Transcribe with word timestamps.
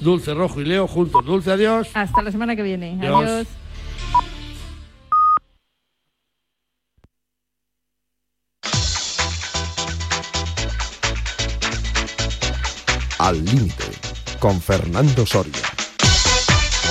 Dulce 0.00 0.34
Rojo 0.34 0.60
y 0.60 0.64
Leo 0.64 0.86
juntos. 0.86 1.24
Dulce, 1.24 1.52
adiós. 1.52 1.90
Hasta 1.94 2.22
la 2.22 2.32
semana 2.32 2.56
que 2.56 2.62
viene. 2.62 2.98
Adiós. 3.00 3.24
adiós. 3.24 3.48
Al 13.18 13.44
límite, 13.44 13.84
con 14.40 14.60
Fernando 14.60 15.24
Soria. 15.24 15.52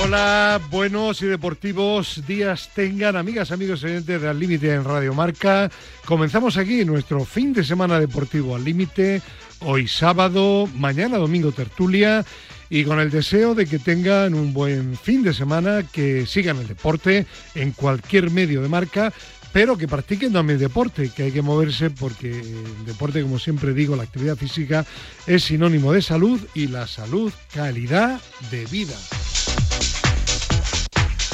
Hola, 0.02 0.60
buenos 0.72 1.22
y 1.22 1.28
deportivos 1.28 2.26
días 2.26 2.70
tengan, 2.74 3.16
amigas, 3.16 3.52
amigos 3.52 3.84
oyentes 3.84 4.22
de 4.22 4.28
Al 4.28 4.40
Límite 4.40 4.74
en 4.74 4.84
Radio 4.84 5.14
Marca. 5.14 5.70
Comenzamos 6.06 6.58
aquí 6.58 6.86
nuestro 6.86 7.24
fin 7.24 7.54
de 7.54 7.64
semana 7.64 8.00
deportivo 8.00 8.56
Al 8.56 8.64
Límite, 8.64 9.22
hoy 9.62 9.88
sábado, 9.88 10.68
mañana 10.76 11.18
domingo 11.18 11.52
tertulia 11.52 12.26
y 12.70 12.84
con 12.84 13.00
el 13.00 13.12
deseo 13.12 13.54
de 13.56 13.66
que 13.66 13.80
tengan 13.80 14.34
un 14.34 14.54
buen 14.54 14.98
fin 14.98 15.24
de 15.24 15.34
semana, 15.34 15.84
que 15.84 16.26
sigan 16.26 16.58
el 16.58 16.68
deporte 16.68 17.26
en 17.56 17.72
cualquier 17.72 18.32
medio 18.32 18.62
de 18.62 18.70
marca, 18.70 19.12
pero 19.52 19.78
que 19.78 19.88
practiquen 19.88 20.34
también 20.34 20.60
deporte, 20.60 21.10
que 21.10 21.24
hay 21.24 21.32
que 21.32 21.42
moverse 21.42 21.90
porque 21.90 22.40
el 22.40 22.86
deporte, 22.86 23.22
como 23.22 23.40
siempre 23.40 23.74
digo, 23.74 23.96
la 23.96 24.04
actividad 24.04 24.38
física 24.38 24.86
es 25.28 25.44
sinónimo 25.44 25.92
de 25.92 26.02
salud 26.02 26.40
y 26.54 26.68
la 26.68 26.88
salud, 26.88 27.32
calidad 27.54 28.22
de 28.50 28.66
vida. 28.66 28.96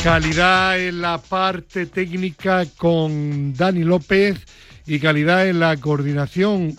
Calidad 0.03 0.79
en 0.79 1.01
la 1.01 1.17
parte 1.19 1.85
técnica 1.85 2.65
con 2.77 3.53
Dani 3.53 3.83
López 3.83 4.39
y 4.85 4.99
calidad 4.99 5.47
en 5.47 5.59
la 5.59 5.75
coordinación, 5.77 6.75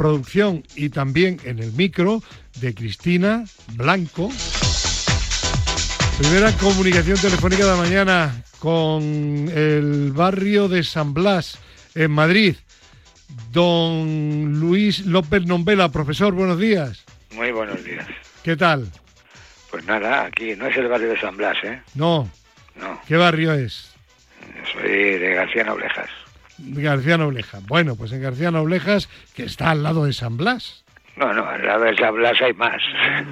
producción 0.00 0.62
y 0.76 0.88
también 0.88 1.36
en 1.44 1.58
el 1.58 1.72
micro 1.74 2.22
de 2.58 2.74
Cristina 2.74 3.44
Blanco. 3.74 4.30
Primera 6.16 6.52
comunicación 6.52 7.18
telefónica 7.18 7.64
de 7.64 7.70
la 7.70 7.76
mañana 7.76 8.42
con 8.60 9.02
el 9.54 10.10
barrio 10.12 10.68
de 10.68 10.84
San 10.84 11.12
Blas, 11.12 11.58
en 11.94 12.12
Madrid. 12.12 12.56
Don 13.52 14.58
Luis 14.58 15.04
López 15.04 15.44
Nombela, 15.44 15.90
profesor, 15.90 16.32
buenos 16.32 16.58
días. 16.58 17.04
Muy 17.34 17.52
buenos 17.52 17.84
días. 17.84 18.06
¿Qué 18.42 18.56
tal? 18.56 18.90
Pues 19.70 19.84
nada, 19.84 20.24
aquí 20.24 20.56
no 20.56 20.66
es 20.66 20.78
el 20.78 20.88
barrio 20.88 21.10
de 21.10 21.20
San 21.20 21.36
Blas, 21.36 21.58
¿eh? 21.62 21.78
No, 21.94 22.26
No, 22.80 22.98
¿qué 23.06 23.18
barrio 23.18 23.52
es? 23.52 23.92
soy 24.72 25.18
de 25.18 25.34
García 25.34 25.64
Noblejas. 25.64 26.08
García 26.60 27.16
Noblejas. 27.18 27.64
Bueno, 27.66 27.96
pues 27.96 28.12
en 28.12 28.22
García 28.22 28.50
Noblejas, 28.50 29.08
que 29.34 29.44
está 29.44 29.70
al 29.70 29.82
lado 29.82 30.04
de 30.04 30.12
San 30.12 30.36
Blas. 30.36 30.84
No, 31.16 31.32
no, 31.34 31.54
en 31.54 31.66
la 31.66 31.78
de 31.78 31.96
San 31.96 32.14
Blas 32.14 32.40
hay 32.40 32.52
más. 32.54 32.80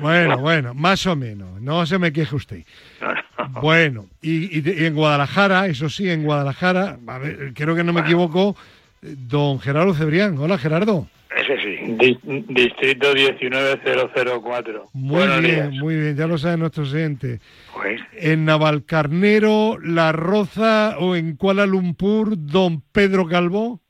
Bueno, 0.00 0.38
bueno, 0.38 0.74
más 0.74 1.06
o 1.06 1.16
menos. 1.16 1.60
No 1.62 1.86
se 1.86 1.98
me 1.98 2.12
queje 2.12 2.34
usted. 2.36 2.64
No, 3.00 3.14
no. 3.48 3.60
Bueno, 3.62 4.06
y, 4.20 4.58
y 4.58 4.60
de- 4.60 4.82
y 4.82 4.84
en 4.86 4.94
Guadalajara, 4.94 5.66
eso 5.66 5.88
sí, 5.88 6.10
en 6.10 6.24
Guadalajara, 6.24 6.98
a 7.06 7.18
ver, 7.18 7.52
creo 7.54 7.74
que 7.74 7.84
no 7.84 7.92
me 7.92 8.00
equivoco, 8.02 8.56
eh, 9.02 9.14
don 9.16 9.58
Gerardo 9.60 9.94
Cebrián. 9.94 10.36
Hola, 10.38 10.58
Gerardo. 10.58 11.06
Ese 11.34 11.56
sí. 11.62 11.77
Di- 11.96 12.18
Distrito 12.48 13.14
19004. 13.14 14.90
Muy 14.92 15.08
Buenos 15.16 15.40
bien, 15.40 15.70
días. 15.70 15.82
muy 15.82 15.96
bien, 15.96 16.16
ya 16.16 16.26
lo 16.26 16.36
saben 16.36 16.60
nuestros 16.60 16.92
oyentes. 16.92 17.40
Pues, 17.74 18.00
En 18.12 18.44
Navalcarnero, 18.44 19.78
La 19.82 20.12
Roza 20.12 20.96
o 20.98 21.16
en 21.16 21.36
Kuala 21.36 21.64
Lumpur, 21.64 22.34
don 22.36 22.82
Pedro 22.92 23.26
Calvo. 23.26 23.80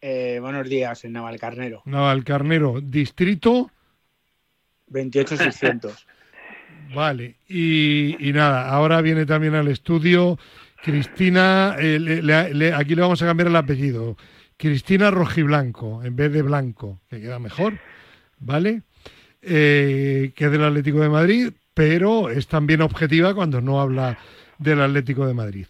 Eh, 0.00 0.38
buenos 0.40 0.68
días, 0.68 1.04
en 1.04 1.12
Navalcarnero. 1.14 1.82
Navalcarnero, 1.86 2.80
distrito, 2.80 3.70
28600. 4.86 6.06
vale. 6.94 7.34
Y, 7.48 8.28
y 8.28 8.32
nada, 8.32 8.68
ahora 8.68 9.00
viene 9.00 9.26
también 9.26 9.56
al 9.56 9.66
estudio 9.66 10.38
Cristina, 10.84 11.74
eh, 11.80 11.98
le- 11.98 12.22
le- 12.22 12.54
le- 12.54 12.72
aquí 12.72 12.94
le 12.94 13.00
vamos 13.02 13.20
a 13.22 13.26
cambiar 13.26 13.48
el 13.48 13.56
apellido. 13.56 14.16
Cristina 14.56 15.10
Rojiblanco, 15.10 16.02
en 16.02 16.16
vez 16.16 16.32
de 16.32 16.42
Blanco, 16.42 17.00
que 17.08 17.20
queda 17.20 17.38
mejor, 17.38 17.78
¿vale? 18.38 18.82
Eh, 19.42 20.32
que 20.34 20.46
es 20.46 20.50
del 20.50 20.64
Atlético 20.64 21.00
de 21.00 21.08
Madrid, 21.08 21.52
pero 21.74 22.30
es 22.30 22.48
también 22.48 22.80
objetiva 22.80 23.34
cuando 23.34 23.60
no 23.60 23.80
habla 23.80 24.18
del 24.58 24.80
Atlético 24.80 25.26
de 25.26 25.34
Madrid. 25.34 25.66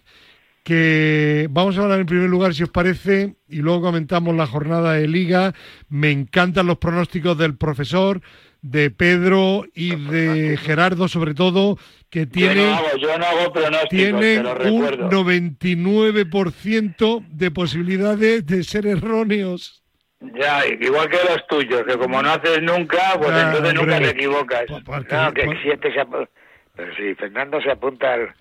Que 0.62 1.48
vamos 1.50 1.76
a 1.78 1.82
hablar 1.82 2.00
en 2.00 2.06
primer 2.06 2.28
lugar, 2.28 2.54
si 2.54 2.62
os 2.62 2.70
parece, 2.70 3.36
y 3.48 3.56
luego 3.56 3.82
comentamos 3.82 4.34
la 4.34 4.47
jornada 4.47 4.94
de 4.94 5.06
liga. 5.06 5.54
Me 5.88 6.10
encantan 6.10 6.66
los 6.66 6.78
pronósticos 6.78 7.38
del 7.38 7.56
profesor, 7.56 8.20
de 8.71 8.91
Pedro 8.91 9.65
y 9.75 9.94
de 9.97 10.56
Gerardo, 10.56 11.09
sobre 11.09 11.34
todo, 11.34 11.78
que 12.10 12.27
Yo 12.27 12.54
no 12.54 12.75
hago, 12.75 12.97
yo 12.99 13.19
no 13.19 13.27
hago 13.27 13.53
lo 14.43 14.50
un 14.53 14.59
recuerdo. 14.87 15.10
99% 15.10 17.25
de 17.28 17.50
posibilidades 17.50 18.47
de 18.47 18.62
ser 18.65 18.87
erróneos. 18.87 19.82
Ya, 20.21 20.65
igual 20.66 21.09
que 21.10 21.19
los 21.28 21.47
tuyos, 21.49 21.82
que 21.87 21.99
como 21.99 22.22
no 22.22 22.31
haces 22.31 22.62
nunca, 22.62 23.19
pues 23.19 23.31
entonces 23.31 23.75
nunca 23.75 23.97
hombre. 23.97 24.00
te 24.00 24.10
equivocas. 24.10 24.65
Porque- 24.84 25.15
no, 25.15 25.33
que 25.34 25.43
si 25.62 25.69
este 25.71 25.93
se 25.93 26.06
Pero 26.75 26.94
si 26.97 27.15
Fernando 27.15 27.60
se 27.60 27.71
apunta 27.71 28.15
al, 28.15 28.34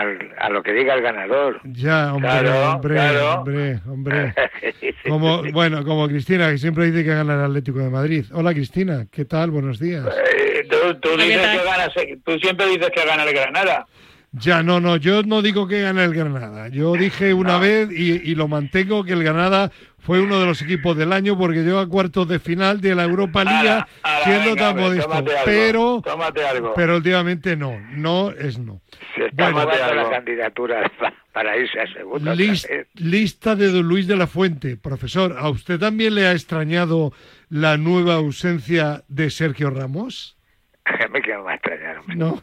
al- 0.00 0.34
a 0.38 0.48
lo 0.50 0.62
que 0.62 0.72
diga 0.72 0.94
el 0.94 1.02
ganador. 1.02 1.60
Ya, 1.64 2.12
hombre, 2.14 2.30
Claro, 2.30 2.72
hombre, 2.72 2.94
claro. 2.94 3.32
hombre, 3.34 3.78
hombre. 3.88 4.34
Como, 5.08 5.42
bueno, 5.52 5.84
como 5.84 6.06
Cristina, 6.08 6.50
que 6.50 6.58
siempre 6.58 6.86
dice 6.90 7.04
que 7.04 7.10
gana 7.14 7.34
el 7.34 7.40
Atlético 7.44 7.80
de 7.80 7.90
Madrid. 7.90 8.24
Hola, 8.32 8.52
Cristina, 8.54 9.06
¿qué 9.10 9.24
tal? 9.24 9.50
Buenos 9.50 9.78
días. 9.80 10.06
Eh, 10.06 10.64
tú, 10.70 10.94
tú 11.00 11.10
¿Qué 11.16 11.24
dices 11.24 11.40
que 11.48 11.64
ganas, 11.64 11.90
tú 12.24 12.38
siempre 12.38 12.66
dices 12.68 12.88
que 12.94 13.04
gana 13.04 13.24
el 13.24 13.34
Granada. 13.34 13.86
Ya, 14.34 14.62
no, 14.62 14.80
no, 14.80 14.96
yo 14.96 15.22
no 15.24 15.42
digo 15.42 15.68
que 15.68 15.82
gane 15.82 16.04
el 16.04 16.14
Granada. 16.14 16.68
Yo 16.68 16.94
dije 16.94 17.34
una 17.34 17.58
vez 17.58 17.90
y, 17.92 18.12
y 18.30 18.34
lo 18.34 18.48
mantengo 18.48 19.04
que 19.04 19.12
el 19.12 19.22
Granada 19.22 19.70
fue 19.98 20.20
uno 20.20 20.40
de 20.40 20.46
los 20.46 20.62
equipos 20.62 20.96
del 20.96 21.12
año 21.12 21.36
porque 21.36 21.60
llegó 21.62 21.78
a 21.80 21.86
cuartos 21.88 22.26
de 22.26 22.38
final 22.38 22.80
de 22.80 22.94
la 22.94 23.04
Europa 23.04 23.44
Liga 23.44 23.86
siendo 24.24 24.50
venga, 24.54 24.68
tan 24.72 24.76
modesto. 24.78 25.24
Pero, 25.44 26.02
algo. 26.50 26.72
pero 26.74 26.96
últimamente 26.96 27.56
no, 27.56 27.78
no 27.90 28.30
es 28.30 28.58
no. 28.58 28.80
Se 29.14 29.26
está 29.26 29.50
Bueno, 29.50 29.70
la 29.70 30.10
candidatura 30.10 30.90
pa- 30.98 31.12
para 31.34 31.54
irse 31.58 31.78
a 31.80 31.92
segunda. 31.92 32.34
Lis- 32.34 32.64
otra 32.64 32.76
vez. 32.78 32.86
lista 32.94 33.54
de 33.54 33.68
don 33.70 33.86
Luis 33.86 34.06
de 34.06 34.16
la 34.16 34.26
Fuente. 34.26 34.78
Profesor, 34.78 35.36
¿a 35.38 35.50
usted 35.50 35.78
también 35.78 36.14
le 36.14 36.26
ha 36.26 36.32
extrañado 36.32 37.12
la 37.50 37.76
nueva 37.76 38.14
ausencia 38.14 39.04
de 39.08 39.28
Sergio 39.28 39.68
Ramos? 39.68 40.38
Me 41.12 41.20
quedo 41.20 41.44
más 41.44 41.56
extrañar, 41.56 41.98
hombre. 41.98 42.16
No. 42.16 42.42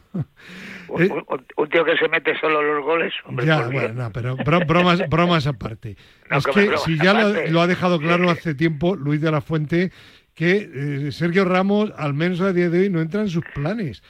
Un, 0.90 1.02
Eh, 1.02 1.08
un- 1.10 1.46
un 1.56 1.68
tío 1.68 1.84
que 1.84 1.96
se 1.96 2.08
mete 2.08 2.38
solo 2.40 2.62
los 2.62 2.84
goles, 2.84 3.12
hombre. 3.24 3.46
ya, 3.46 3.68
bueno, 3.68 3.94
no, 3.94 4.12
pero 4.12 4.36
bro- 4.36 4.66
bromas, 4.66 5.00
bromas 5.10 5.46
aparte. 5.46 5.96
No, 6.30 6.38
es 6.38 6.46
que 6.46 6.76
si 6.84 6.96
ya 6.98 7.12
lo 7.48 7.60
ha 7.60 7.66
dejado 7.66 7.98
claro 7.98 8.28
hace 8.30 8.54
tiempo 8.54 8.96
Luis 8.96 9.20
de 9.20 9.30
la 9.30 9.40
Fuente, 9.40 9.92
que 10.34 10.70
eh, 11.06 11.12
Sergio 11.12 11.44
Ramos, 11.44 11.92
al 11.96 12.14
menos 12.14 12.40
a 12.40 12.52
día 12.52 12.68
de 12.70 12.80
hoy, 12.80 12.90
no 12.90 13.00
entra 13.00 13.20
en 13.20 13.28
sus 13.28 13.44
planes. 13.54 14.02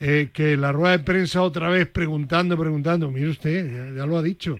Eh, 0.00 0.30
que 0.32 0.56
la 0.56 0.72
rueda 0.72 0.98
de 0.98 1.04
prensa 1.04 1.40
otra 1.42 1.68
vez 1.68 1.86
preguntando, 1.86 2.58
preguntando, 2.58 3.10
mire 3.12 3.28
usted, 3.28 3.70
ya, 3.92 3.96
ya 4.00 4.06
lo 4.06 4.18
ha 4.18 4.22
dicho, 4.22 4.56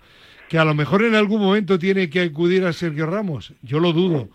que 0.49 0.59
a 0.59 0.65
lo 0.65 0.75
mejor 0.75 1.03
en 1.03 1.17
algún 1.17 1.41
momento 1.41 1.77
tiene 1.79 2.09
que 2.09 2.21
acudir 2.23 2.65
a 2.65 2.73
Sergio 2.73 3.07
Ramos. 3.07 3.53
Yo 3.63 3.81
lo 3.81 3.93
dudo. 3.93 4.29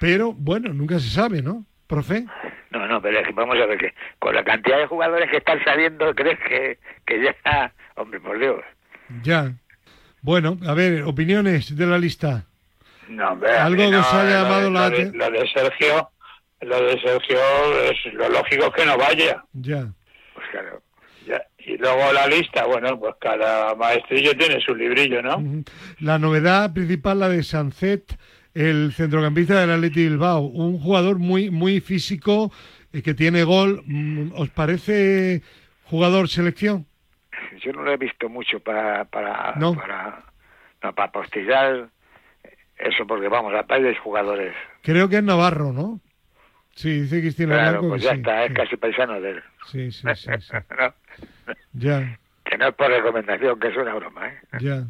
Pero 0.00 0.32
bueno, 0.32 0.72
nunca 0.74 0.98
se 0.98 1.08
sabe, 1.08 1.40
¿no, 1.40 1.64
profe? 1.86 2.24
No, 2.70 2.86
no, 2.86 3.00
pero 3.00 3.18
es 3.20 3.26
que 3.26 3.32
vamos 3.32 3.56
a 3.56 3.66
ver 3.66 3.78
que 3.78 3.94
con 4.18 4.34
la 4.34 4.42
cantidad 4.44 4.78
de 4.78 4.86
jugadores 4.86 5.30
que 5.30 5.36
están 5.38 5.62
saliendo, 5.64 6.14
¿crees 6.14 6.38
que, 6.48 6.78
que 7.06 7.22
ya... 7.22 7.72
Hombre, 7.96 8.20
por 8.20 8.38
Dios. 8.38 8.60
Ya. 9.22 9.52
Bueno, 10.22 10.56
a 10.66 10.74
ver, 10.74 11.02
opiniones 11.02 11.76
de 11.76 11.86
la 11.86 11.98
lista. 11.98 12.44
No, 13.08 13.38
a 13.46 13.64
Algo 13.64 13.90
que 13.90 13.96
os 13.96 14.12
haya 14.14 14.42
llamado 14.42 14.70
la 14.70 14.88
lo 14.88 14.96
de, 14.96 15.10
aten- 15.10 15.12
lo 15.14 15.30
de 15.30 15.48
Sergio, 15.48 16.10
lo 16.62 16.82
de 16.86 17.00
Sergio 17.00 17.38
es 17.90 18.14
lo 18.14 18.28
lógico 18.30 18.64
es 18.66 18.72
que 18.72 18.86
no 18.86 18.96
vaya. 18.96 19.44
Ya. 19.52 19.86
Pues 20.34 20.46
claro. 20.50 20.82
Ya, 21.26 21.42
Y 21.58 21.76
luego 21.78 22.12
la 22.12 22.26
lista, 22.26 22.64
bueno, 22.66 22.98
pues 22.98 23.14
cada 23.20 23.74
maestrillo 23.74 24.36
tiene 24.36 24.60
su 24.60 24.74
librillo, 24.74 25.22
¿no? 25.22 25.42
La 26.00 26.18
novedad 26.18 26.72
principal, 26.72 27.20
la 27.20 27.28
de 27.28 27.42
Sancet, 27.42 28.16
el 28.54 28.92
centrocampista 28.92 29.60
del 29.60 29.70
Atleti 29.70 30.08
Bilbao, 30.08 30.40
un 30.40 30.78
jugador 30.78 31.18
muy 31.18 31.50
muy 31.50 31.80
físico 31.80 32.52
eh, 32.92 33.02
que 33.02 33.14
tiene 33.14 33.44
gol. 33.44 33.82
Mm, 33.86 34.32
¿Os 34.36 34.50
parece 34.50 35.42
jugador 35.84 36.28
selección? 36.28 36.86
Yo 37.60 37.72
no 37.72 37.82
lo 37.82 37.92
he 37.92 37.96
visto 37.96 38.28
mucho 38.28 38.60
para... 38.60 39.04
para 39.06 39.54
No. 39.56 39.74
Para, 39.74 40.24
no, 40.82 40.94
para 40.94 41.12
postillar 41.12 41.88
eso, 42.78 43.06
porque 43.06 43.28
vamos, 43.28 43.52
hay 43.68 43.94
jugadores. 43.96 44.54
Creo 44.82 45.08
que 45.08 45.16
es 45.16 45.22
Navarro, 45.22 45.72
¿no? 45.72 46.00
Sí, 46.74 47.02
dice 47.02 47.20
Cristina 47.20 47.54
Claro, 47.54 47.70
Blanco 47.70 47.88
pues 47.90 48.02
ya 48.02 48.10
sí, 48.10 48.16
está, 48.16 48.44
es 48.44 48.48
sí. 48.48 48.54
casi 48.54 48.76
paisano 48.76 49.20
de 49.20 49.30
él. 49.30 49.42
Sí, 49.66 49.92
sí, 49.92 50.08
sí, 50.14 50.30
sí. 50.40 50.56
No, 51.46 51.54
Ya, 51.72 52.18
que 52.44 52.58
no 52.58 52.68
es 52.68 52.74
por 52.74 52.88
recomendación, 52.90 53.58
que 53.58 53.68
es 53.68 53.76
una 53.76 53.94
broma, 53.94 54.28
¿eh? 54.28 54.40
ya. 54.60 54.84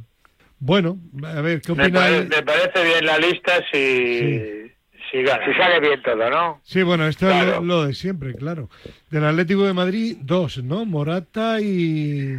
Bueno, 0.67 0.99
a 1.25 1.43
ver, 1.43 1.61
¿qué 1.61 1.75
Me, 1.75 1.91
pare- 1.91 2.21
opináis? 2.21 2.29
me 2.31 2.43
parece 2.43 2.85
bien 2.85 3.05
la 3.05 3.19
lista 3.19 3.53
si, 3.71 4.73
Si 5.11 5.23
gana. 5.23 5.45
Si 5.45 5.53
sale 5.53 5.79
bien 5.81 6.03
todo, 6.03 6.31
¿no? 6.31 6.61
Sí, 6.65 6.83
bueno, 6.83 7.07
esto 7.07 7.29
es 7.29 7.35
Claro. 7.35 7.61
lo, 7.61 7.67
lo 7.83 7.85
de 7.87 7.93
siempre, 7.95 8.35
claro. 8.35 8.71
Del 9.11 9.25
Atlético 9.27 9.65
de 9.65 9.75
Madrid, 9.75 10.17
dos, 10.23 10.63
¿no? 10.65 10.87
Morata 10.87 11.61
y... 11.61 12.35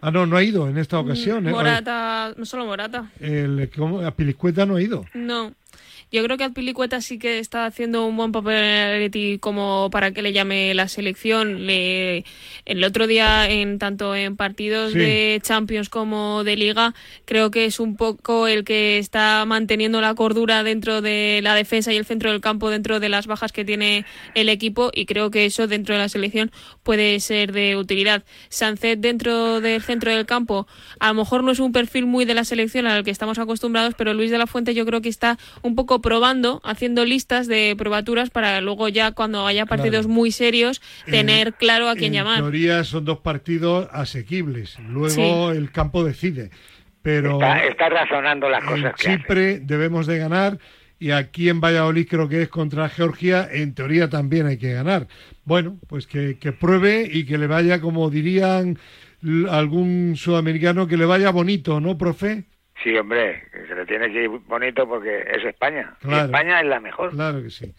Ah, 0.00 0.10
no, 0.10 0.24
no 0.26 0.36
ha 0.36 0.42
ido 0.42 0.66
en 0.68 0.78
esta 0.78 0.98
ocasión. 0.98 1.46
¿eh? 1.46 1.50
Morata, 1.50 2.32
no 2.36 2.44
solo 2.46 2.64
Morata. 2.64 3.10
El, 3.20 3.68
¿cómo? 3.76 4.00
A 4.00 4.12
Pilicueta 4.12 4.64
no 4.64 4.76
ha 4.76 4.82
ido. 4.82 5.04
No. 5.12 5.52
Yo 6.10 6.22
creo 6.24 6.36
que 6.38 6.44
Azpilicueta 6.44 7.00
sí 7.00 7.18
que 7.18 7.38
está 7.38 7.66
haciendo 7.66 8.06
un 8.06 8.16
buen 8.16 8.32
papel 8.32 8.54
en 8.56 8.64
el 8.64 8.94
Atleti 8.94 9.38
como 9.38 9.90
para 9.90 10.12
que 10.12 10.22
le 10.22 10.32
llame 10.32 10.72
la 10.74 10.88
selección. 10.88 11.66
Le, 11.66 12.24
el 12.64 12.82
otro 12.84 13.06
día, 13.06 13.48
en 13.48 13.78
tanto 13.78 14.14
en 14.14 14.36
partidos 14.36 14.92
Sí. 14.92 14.98
de 14.98 15.40
Champions 15.42 15.88
como 15.88 16.44
de 16.44 16.56
Liga, 16.56 16.94
creo 17.24 17.50
que 17.50 17.66
es 17.66 17.78
un 17.78 17.96
poco 17.96 18.48
el 18.48 18.64
que 18.64 18.98
está 18.98 19.44
manteniendo 19.46 20.00
la 20.00 20.14
cordura 20.14 20.62
dentro 20.62 21.02
de 21.02 21.40
la 21.42 21.54
defensa 21.54 21.92
y 21.92 21.96
el 21.96 22.06
centro 22.06 22.30
del 22.32 22.40
campo 22.40 22.70
dentro 22.70 23.00
de 23.00 23.08
las 23.08 23.26
bajas 23.26 23.52
que 23.52 23.64
tiene 23.64 24.04
el 24.34 24.48
equipo 24.48 24.90
y 24.94 25.04
creo 25.06 25.30
que 25.30 25.44
eso 25.46 25.66
dentro 25.66 25.94
de 25.94 26.00
la 26.00 26.08
selección 26.08 26.50
puede 26.82 27.20
ser 27.20 27.52
de 27.52 27.76
utilidad. 27.76 28.24
Sancet 28.48 28.98
dentro 29.00 29.60
del 29.60 29.82
centro 29.82 30.10
del 30.14 30.24
campo 30.26 30.66
a 31.00 31.08
lo 31.08 31.14
mejor 31.14 31.44
no 31.44 31.50
es 31.52 31.58
un 31.58 31.72
perfil 31.72 32.06
muy 32.06 32.24
de 32.24 32.34
la 32.34 32.44
selección 32.44 32.86
al 32.86 33.04
que 33.04 33.10
estamos 33.10 33.38
acostumbrados, 33.38 33.94
pero 33.96 34.14
Luis 34.14 34.30
de 34.30 34.38
la 34.38 34.46
Fuente 34.46 34.74
yo 34.74 34.86
creo 34.86 35.00
que 35.02 35.08
está 35.10 35.38
un 35.62 35.74
poco 35.74 35.97
probando, 36.00 36.60
haciendo 36.64 37.04
listas 37.04 37.46
de 37.46 37.74
probaturas 37.76 38.30
para 38.30 38.60
luego 38.60 38.88
ya 38.88 39.12
cuando 39.12 39.46
haya 39.46 39.66
partidos 39.66 40.06
Claro. 40.06 40.14
muy 40.14 40.30
serios 40.32 40.80
tener 41.06 41.54
claro 41.54 41.88
a 41.88 41.94
quién 41.94 42.06
en 42.14 42.20
llamar. 42.20 42.38
teoría 42.40 42.84
son 42.84 43.04
dos 43.04 43.18
partidos 43.18 43.88
asequibles. 43.92 44.78
Luego 44.88 45.52
Sí. 45.52 45.56
el 45.58 45.70
campo 45.70 46.04
decide. 46.04 46.50
Pero 47.02 47.32
Está, 47.34 47.64
está 47.64 47.88
razonando 47.88 48.48
las 48.48 48.62
en 48.62 48.68
cosas 48.68 48.94
que 48.96 49.08
hace. 49.08 49.18
Chipre 49.18 49.60
debemos 49.60 50.06
de 50.06 50.18
ganar 50.18 50.58
y 50.98 51.12
aquí 51.12 51.48
en 51.48 51.60
Valladolid 51.60 52.06
creo 52.08 52.28
que 52.28 52.42
es 52.42 52.48
contra 52.48 52.88
Georgia, 52.88 53.48
en 53.50 53.72
teoría 53.74 54.08
también 54.10 54.46
hay 54.46 54.58
que 54.58 54.72
ganar. 54.72 55.06
Bueno, 55.44 55.78
pues 55.86 56.06
que, 56.08 56.38
que 56.38 56.52
pruebe 56.52 57.08
y 57.10 57.24
que 57.24 57.38
le 57.38 57.46
vaya, 57.46 57.80
como 57.80 58.10
dirían 58.10 58.78
algún 59.48 60.14
sudamericano, 60.16 60.86
que 60.86 60.96
le 60.96 61.04
vaya 61.04 61.30
bonito, 61.30 61.80
¿no, 61.80 61.96
profe? 61.98 62.44
Sí, 62.82 62.96
hombre, 62.96 63.42
se 63.66 63.74
le 63.74 63.86
tiene 63.86 64.10
que 64.12 64.22
ir 64.24 64.28
bonito 64.28 64.86
porque 64.88 65.20
es 65.34 65.44
España. 65.44 65.94
Y 66.02 66.06
Claro. 66.06 66.24
España 66.26 66.60
es 66.60 66.66
la 66.66 66.80
mejor. 66.80 67.10
Claro 67.10 67.42
que 67.42 67.50
sí. 67.50 67.74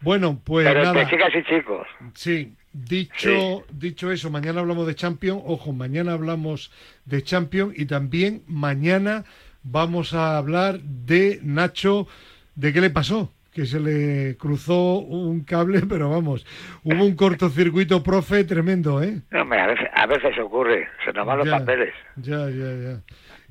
Bueno, 0.00 0.40
pues 0.44 0.66
Pero 0.66 0.84
nada. 0.84 1.00
entre 1.02 1.16
chicas 1.16 1.34
y 1.34 1.42
chicos. 1.44 1.86
Sí, 2.14 2.54
dicho, 2.72 3.64
dicho 3.72 4.12
eso, 4.12 4.30
mañana 4.30 4.60
hablamos 4.60 4.86
de 4.86 4.94
Champions. 4.94 5.42
Ojo, 5.44 5.72
mañana 5.72 6.12
hablamos 6.12 6.70
de 7.04 7.22
Champions 7.22 7.74
y 7.76 7.86
también 7.86 8.42
mañana 8.46 9.24
vamos 9.64 10.14
a 10.14 10.38
hablar 10.38 10.78
de 10.80 11.40
Nacho, 11.42 12.06
de 12.54 12.72
qué 12.72 12.80
le 12.80 12.90
pasó, 12.90 13.32
que 13.52 13.66
se 13.66 13.80
le 13.80 14.36
cruzó 14.36 14.98
un 14.98 15.42
cable, 15.42 15.80
pero 15.88 16.10
vamos, 16.10 16.46
hubo 16.84 17.04
un 17.04 17.16
cortocircuito, 17.16 18.02
profe, 18.04 18.44
tremendo, 18.44 19.02
¿eh? 19.02 19.20
No, 19.32 19.42
hombre, 19.42 19.58
a 19.60 19.66
veces, 19.66 19.88
a 19.92 20.06
veces 20.06 20.38
ocurre, 20.38 20.86
se 21.04 21.12
nos 21.12 21.26
van 21.26 21.38
los 21.38 21.48
papeles. 21.48 21.92
Ya, 22.16 22.48
ya, 22.50 22.72
ya. 22.74 23.00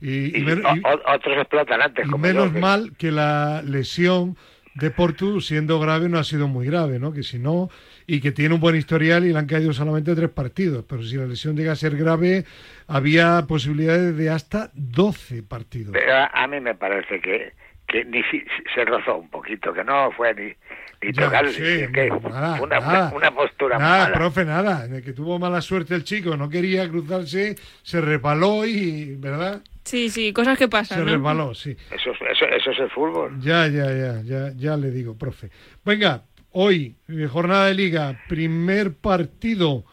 Y, 0.02 0.38
Y, 0.38 0.38
y 0.38 0.44
men- 0.44 0.66
o- 0.66 0.76
y- 0.76 0.82
o- 0.84 1.14
otros 1.16 1.38
explotan 1.38 1.82
antes. 1.82 2.06
como 2.06 2.18
menos 2.20 2.48
yo, 2.48 2.54
que- 2.54 2.60
mal 2.60 2.92
que 2.98 3.12
la 3.12 3.62
lesión 3.64 4.38
de 4.76 4.92
Portu, 4.92 5.42
siendo 5.42 5.80
grave, 5.80 6.08
no 6.08 6.20
ha 6.20 6.24
sido 6.24 6.48
muy 6.48 6.68
grave, 6.68 7.00
¿no? 7.00 7.12
Que 7.12 7.24
si 7.24 7.40
no, 7.40 7.70
y 8.06 8.22
que 8.22 8.32
tiene 8.32 8.54
un 8.54 8.62
buen 8.62 8.76
historial 8.76 9.26
y 9.26 9.34
le 9.34 9.40
han 9.40 9.48
caído 9.48 9.74
solamente 9.74 10.14
tres 10.14 10.30
partidos. 10.30 10.86
Pero 10.88 11.02
si 11.02 11.16
la 11.18 11.26
lesión 11.26 11.56
llega 11.58 11.72
a 11.72 11.76
ser 11.76 11.98
grave, 11.98 12.46
había 12.88 13.44
posibilidades 13.48 14.16
de 14.16 14.30
hasta 14.30 14.70
12 14.76 15.42
partidos. 15.42 15.94
Pero 15.94 16.14
a, 16.32 16.48
mí 16.48 16.60
me 16.60 16.76
parece 16.76 17.20
que, 17.20 17.54
que 17.88 18.06
ni 18.06 18.22
si- 18.30 18.46
se 18.76 18.86
rozó 18.86 19.18
un 19.18 19.30
poquito, 19.32 19.74
que 19.74 19.84
no 19.84 20.12
fue 20.12 20.36
ni, 20.36 20.54
ni 21.02 21.12
Ya, 21.12 21.24
tocarle. 21.26 21.54
sí, 21.54 21.64
es 21.64 21.90
que 21.90 22.10
nada, 22.10 22.62
una, 22.62 22.80
nada. 22.80 23.14
una, 23.16 23.32
postura 23.32 23.80
Nada, 23.80 24.04
mala. 24.04 24.14
profe, 24.16 24.46
nada. 24.46 24.86
En 24.86 24.94
el 24.94 25.04
que 25.04 25.14
tuvo 25.14 25.40
mala 25.40 25.60
suerte 25.62 25.96
el 25.96 26.04
chico, 26.04 26.38
no 26.38 26.50
quería 26.50 26.88
cruzarse, 26.88 27.56
se 27.82 28.00
resbaló 28.00 28.64
y, 28.64 29.16
¿verdad? 29.16 29.62
Sí, 29.88 30.10
sí, 30.10 30.34
cosas 30.34 30.58
que 30.58 30.68
pasan. 30.68 30.98
Se 31.00 31.06
¿no? 31.06 31.12
resbaló, 31.12 31.54
sí. 31.56 31.72
Eso, 31.92 32.12
es- 32.12 32.18
eso, 32.38 32.46
eso 32.46 32.72
es 32.72 32.80
el 32.80 32.90
fútbol. 32.90 33.40
Ya, 33.40 33.68
ya, 33.68 33.86
ya, 33.96 34.22
ya, 34.22 34.52
ya 34.56 34.76
le 34.76 34.92
digo, 34.92 35.16
profe. 35.18 35.50
Venga, 35.86 36.24
hoy, 36.52 36.96
eh, 37.08 37.28
jornada 37.32 37.68
de 37.68 37.74
liga, 37.74 38.20
primer 38.28 38.94
partido, 38.94 39.86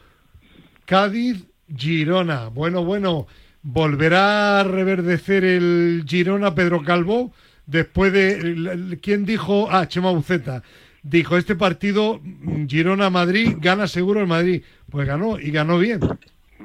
Cádiz-Girona. 0.87 2.49
Bueno, 2.49 2.85
bueno, 2.85 3.26
¿volverá 3.62 4.61
a 4.61 4.64
reverdecer 4.64 5.44
el 5.44 6.05
Girona 6.06 6.55
Pedro 6.55 6.82
Calvo? 6.82 7.32
Después 7.67 8.12
de, 8.12 8.99
¿quién 9.00 9.25
dijo? 9.25 9.69
Ah, 9.70 9.87
Chema 9.88 10.11
Buceta. 10.11 10.62
Dijo, 11.02 11.37
este 11.37 11.55
partido, 11.55 12.19
mm, 12.23 12.67
Girona-Madrid, 12.67 13.56
gana 13.61 13.87
seguro 13.87 14.20
el 14.20 14.26
Madrid. 14.26 14.62
Pues 14.91 15.06
ganó, 15.06 15.38
y 15.38 15.50
ganó 15.50 15.79
bien. 15.79 16.00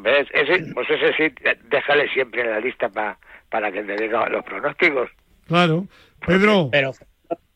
¿Ves? 0.01 0.28
Ese, 0.34 0.72
pues 0.74 0.88
ese 0.90 1.13
sí, 1.18 1.36
déjale 1.69 2.10
siempre 2.13 2.42
en 2.42 2.51
la 2.51 2.60
lista 2.60 2.90
pa- 2.90 3.19
para 3.50 3.72
que 3.72 3.84
te 3.84 3.96
diga 3.96 4.30
los 4.30 4.44
pronósticos. 4.46 5.10
Claro. 5.48 5.88
Pedro, 6.25 6.69
Pero 6.72 6.94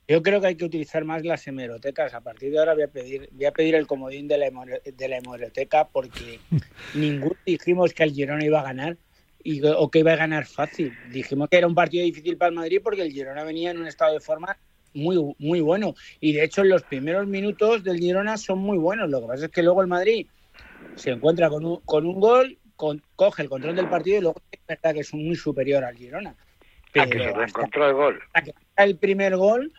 yo 0.07 0.21
creo 0.21 0.41
que 0.41 0.47
hay 0.47 0.55
que 0.55 0.65
utilizar 0.65 1.05
más 1.05 1.23
las 1.23 1.45
hemerotecas. 1.47 2.13
A 2.13 2.21
partir 2.21 2.51
de 2.51 2.59
ahora 2.59 2.73
voy 2.73 2.83
a 2.83 2.87
pedir, 2.87 3.29
voy 3.31 3.45
a 3.45 3.51
pedir 3.51 3.75
el 3.75 3.87
comodín 3.87 4.27
de 4.27 4.37
la, 4.37 4.49
de 4.49 5.07
la 5.07 5.17
hemeroteca 5.17 5.87
porque 5.87 6.39
ninguno 6.93 7.35
dijimos 7.45 7.93
que 7.93 8.03
el 8.03 8.11
Girona 8.11 8.43
iba 8.45 8.59
a 8.59 8.63
ganar 8.63 8.97
y, 9.43 9.61
o 9.65 9.89
que 9.89 9.99
iba 9.99 10.13
a 10.13 10.17
ganar 10.17 10.45
fácil. 10.45 10.93
Dijimos 11.11 11.49
que 11.49 11.57
era 11.57 11.67
un 11.67 11.75
partido 11.75 12.03
difícil 12.03 12.37
para 12.37 12.49
el 12.49 12.55
Madrid 12.55 12.79
porque 12.83 13.01
el 13.01 13.11
Girona 13.11 13.43
venía 13.43 13.71
en 13.71 13.77
un 13.79 13.87
estado 13.87 14.13
de 14.13 14.19
forma 14.19 14.57
muy, 14.93 15.35
muy 15.39 15.61
bueno. 15.61 15.93
Y 16.19 16.33
de 16.33 16.43
hecho 16.43 16.63
los 16.63 16.83
primeros 16.83 17.27
minutos 17.27 17.83
del 17.83 17.99
Girona 17.99 18.37
son 18.37 18.59
muy 18.59 18.77
buenos. 18.77 19.09
Lo 19.09 19.21
que 19.21 19.27
pasa 19.27 19.45
es 19.45 19.51
que 19.51 19.63
luego 19.63 19.81
el 19.81 19.87
Madrid 19.87 20.27
se 20.95 21.11
encuentra 21.11 21.49
con 21.49 21.65
un, 21.65 21.81
con 21.81 22.05
un 22.05 22.19
gol, 22.19 22.57
con- 22.75 23.01
coge 23.15 23.43
el 23.43 23.49
control 23.49 23.75
del 23.75 23.87
partido 23.87 24.17
y 24.17 24.21
luego 24.21 24.41
es 24.51 24.59
verdad 24.67 24.93
que 24.93 24.99
es 25.01 25.13
muy 25.13 25.35
superior 25.35 25.83
al 25.83 25.95
Girona. 25.95 26.29
A 26.31 26.35
que 26.93 27.01
se 27.05 27.07
Pero 27.17 27.43
encontró 27.43 27.87
el 27.87 27.93
gol. 27.93 28.19
hasta 28.33 28.41
que 28.43 28.53
marca 28.53 28.83
el 28.83 28.97
primer 28.97 29.35
gol, 29.37 29.71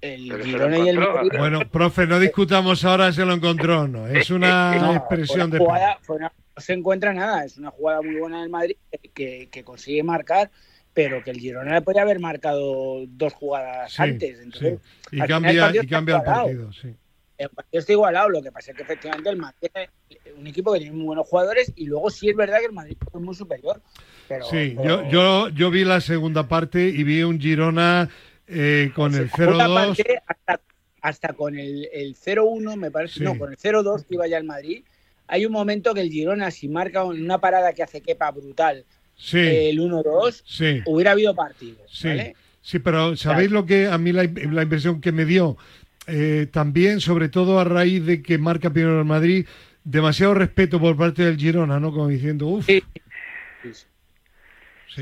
el 0.00 0.28
Pero 0.30 0.44
Girona 0.44 0.78
y 0.78 0.88
el 0.88 0.98
bueno, 1.38 1.68
profe, 1.70 2.06
no 2.06 2.18
discutamos 2.18 2.84
ahora 2.84 3.12
si 3.12 3.20
lo 3.24 3.32
encontró 3.32 3.82
o 3.82 3.88
no. 3.88 4.06
Es 4.08 4.30
una 4.30 4.76
No, 4.80 4.94
expresión 4.94 5.50
fue 5.50 5.58
de... 5.58 5.64
una 5.64 5.72
jugada- 5.74 5.98
fue 6.02 6.16
una- 6.16 6.32
no 6.54 6.60
se 6.60 6.72
encuentra 6.74 7.14
nada, 7.14 7.44
es 7.44 7.56
una 7.56 7.70
jugada 7.70 8.02
muy 8.02 8.16
buena 8.16 8.40
del 8.42 8.50
Madrid 8.50 8.76
que, 9.14 9.48
que 9.50 9.64
consigue 9.64 10.02
marcar, 10.02 10.50
pero 10.92 11.22
que 11.24 11.30
el 11.30 11.38
Girona 11.38 11.72
le 11.72 11.80
podría 11.82 12.02
haber 12.02 12.20
marcado 12.20 13.06
dos 13.06 13.32
jugadas 13.32 13.92
Sí, 13.94 14.02
antes. 14.02 14.38
Entonces, 14.38 14.78
sí. 15.10 15.16
Y 15.16 15.26
cambia, 15.26 15.72
y 15.82 15.86
cambia 15.86 16.16
el 16.16 16.22
partido, 16.22 16.72
sí. 16.72 16.94
El 17.38 17.48
partido 17.48 17.80
está 17.80 17.92
igualado, 17.92 18.28
lo 18.28 18.42
que 18.42 18.52
pasa 18.52 18.70
es 18.70 18.76
que 18.76 18.82
efectivamente 18.82 19.28
el 19.30 19.36
Madrid 19.36 19.68
es 19.74 19.88
un 20.36 20.46
equipo 20.46 20.72
que 20.72 20.80
tiene 20.80 20.94
muy 20.94 21.06
buenos 21.06 21.26
jugadores 21.26 21.72
y 21.76 21.86
luego 21.86 22.10
sí 22.10 22.28
es 22.30 22.36
verdad 22.36 22.58
que 22.60 22.66
el 22.66 22.72
Madrid 22.72 22.96
es 23.14 23.20
muy 23.20 23.34
superior. 23.34 23.80
Pero, 24.28 24.44
Sí, 24.46 24.74
pero- 24.76 25.02
yo, 25.04 25.08
yo, 25.10 25.48
yo 25.50 25.70
vi 25.70 25.84
la 25.84 26.00
segunda 26.00 26.46
parte 26.48 26.88
y 26.88 27.02
vi 27.02 27.22
un 27.22 27.40
Girona 27.40 28.08
eh, 28.46 28.90
con 28.94 29.14
el 29.14 29.28
Por 29.28 29.48
otra 29.50 29.66
0-2. 29.66 29.86
parte, 29.96 30.22
hasta, 30.26 30.60
hasta 31.00 31.32
con 31.32 31.58
el, 31.58 31.88
el 31.92 32.14
0-1, 32.16 32.76
me 32.76 32.90
parece, 32.90 33.14
Sí. 33.20 33.24
no, 33.24 33.38
con 33.38 33.50
el 33.50 33.56
0-2 33.58 34.02
que 34.06 34.14
iba 34.14 34.26
ya 34.26 34.38
el 34.38 34.44
Madrid, 34.44 34.84
hay 35.26 35.46
un 35.46 35.52
momento 35.52 35.94
que 35.94 36.00
el 36.02 36.10
Girona, 36.10 36.50
si 36.50 36.68
marca 36.68 37.04
una 37.04 37.38
parada 37.40 37.72
que 37.72 37.82
hace 37.82 38.00
Kepa 38.02 38.30
brutal, 38.30 38.84
Sí, 39.14 39.38
el 39.38 39.78
1-2, 39.78 40.42
sí, 40.44 40.80
hubiera 40.86 41.12
habido 41.12 41.34
partido. 41.34 41.78
sí. 41.88 42.08
¿vale? 42.08 42.36
Sí, 42.64 42.78
pero 42.78 43.16
¿sabéis 43.16 43.50
lo 43.50 43.66
que 43.66 43.88
a 43.88 43.98
mí 43.98 44.12
la, 44.12 44.22
la 44.22 44.62
impresión 44.62 45.00
que 45.00 45.10
me 45.10 45.24
dio? 45.24 45.56
Eh, 46.06 46.48
también, 46.50 47.00
sobre 47.00 47.28
todo 47.28 47.60
a 47.60 47.64
raíz 47.64 48.04
de 48.04 48.22
que 48.22 48.38
marca 48.38 48.70
primero 48.70 48.98
el 48.98 49.04
Madrid, 49.04 49.46
demasiado 49.84 50.34
respeto 50.34 50.80
por 50.80 50.96
parte 50.96 51.22
del 51.24 51.36
Girona, 51.36 51.78
¿no? 51.80 51.92
Como 51.92 52.08
diciendo, 52.08 52.46
uff, 52.46 52.66
Sí. 52.66 52.82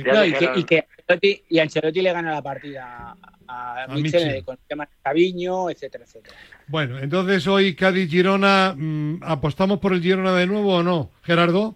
No, 0.04 0.24
y, 0.24 0.32
que, 0.32 0.50
y 0.54 0.62
que 0.64 0.84
Ancelotti, 1.08 1.42
y 1.48 1.58
Ancelotti 1.58 2.00
le 2.00 2.12
gana 2.12 2.30
la 2.30 2.42
partida 2.42 3.16
a, 3.48 3.82
A 3.84 3.94
Michel. 3.96 4.44
con 4.44 4.54
el 4.54 4.60
tema 4.68 4.84
de 4.84 4.90
Caviño, 5.02 5.68
etcétera, 5.68 6.04
etcétera. 6.04 6.36
Bueno, 6.68 7.00
entonces 7.00 7.44
hoy 7.48 7.74
Cádiz-Girona, 7.74 8.74
mm, 8.76 9.20
¿apostamos 9.24 9.80
por 9.80 9.92
el 9.92 10.00
Girona 10.00 10.32
de 10.36 10.46
nuevo 10.46 10.76
o 10.76 10.82
no? 10.84 11.10
Gerardo, 11.22 11.74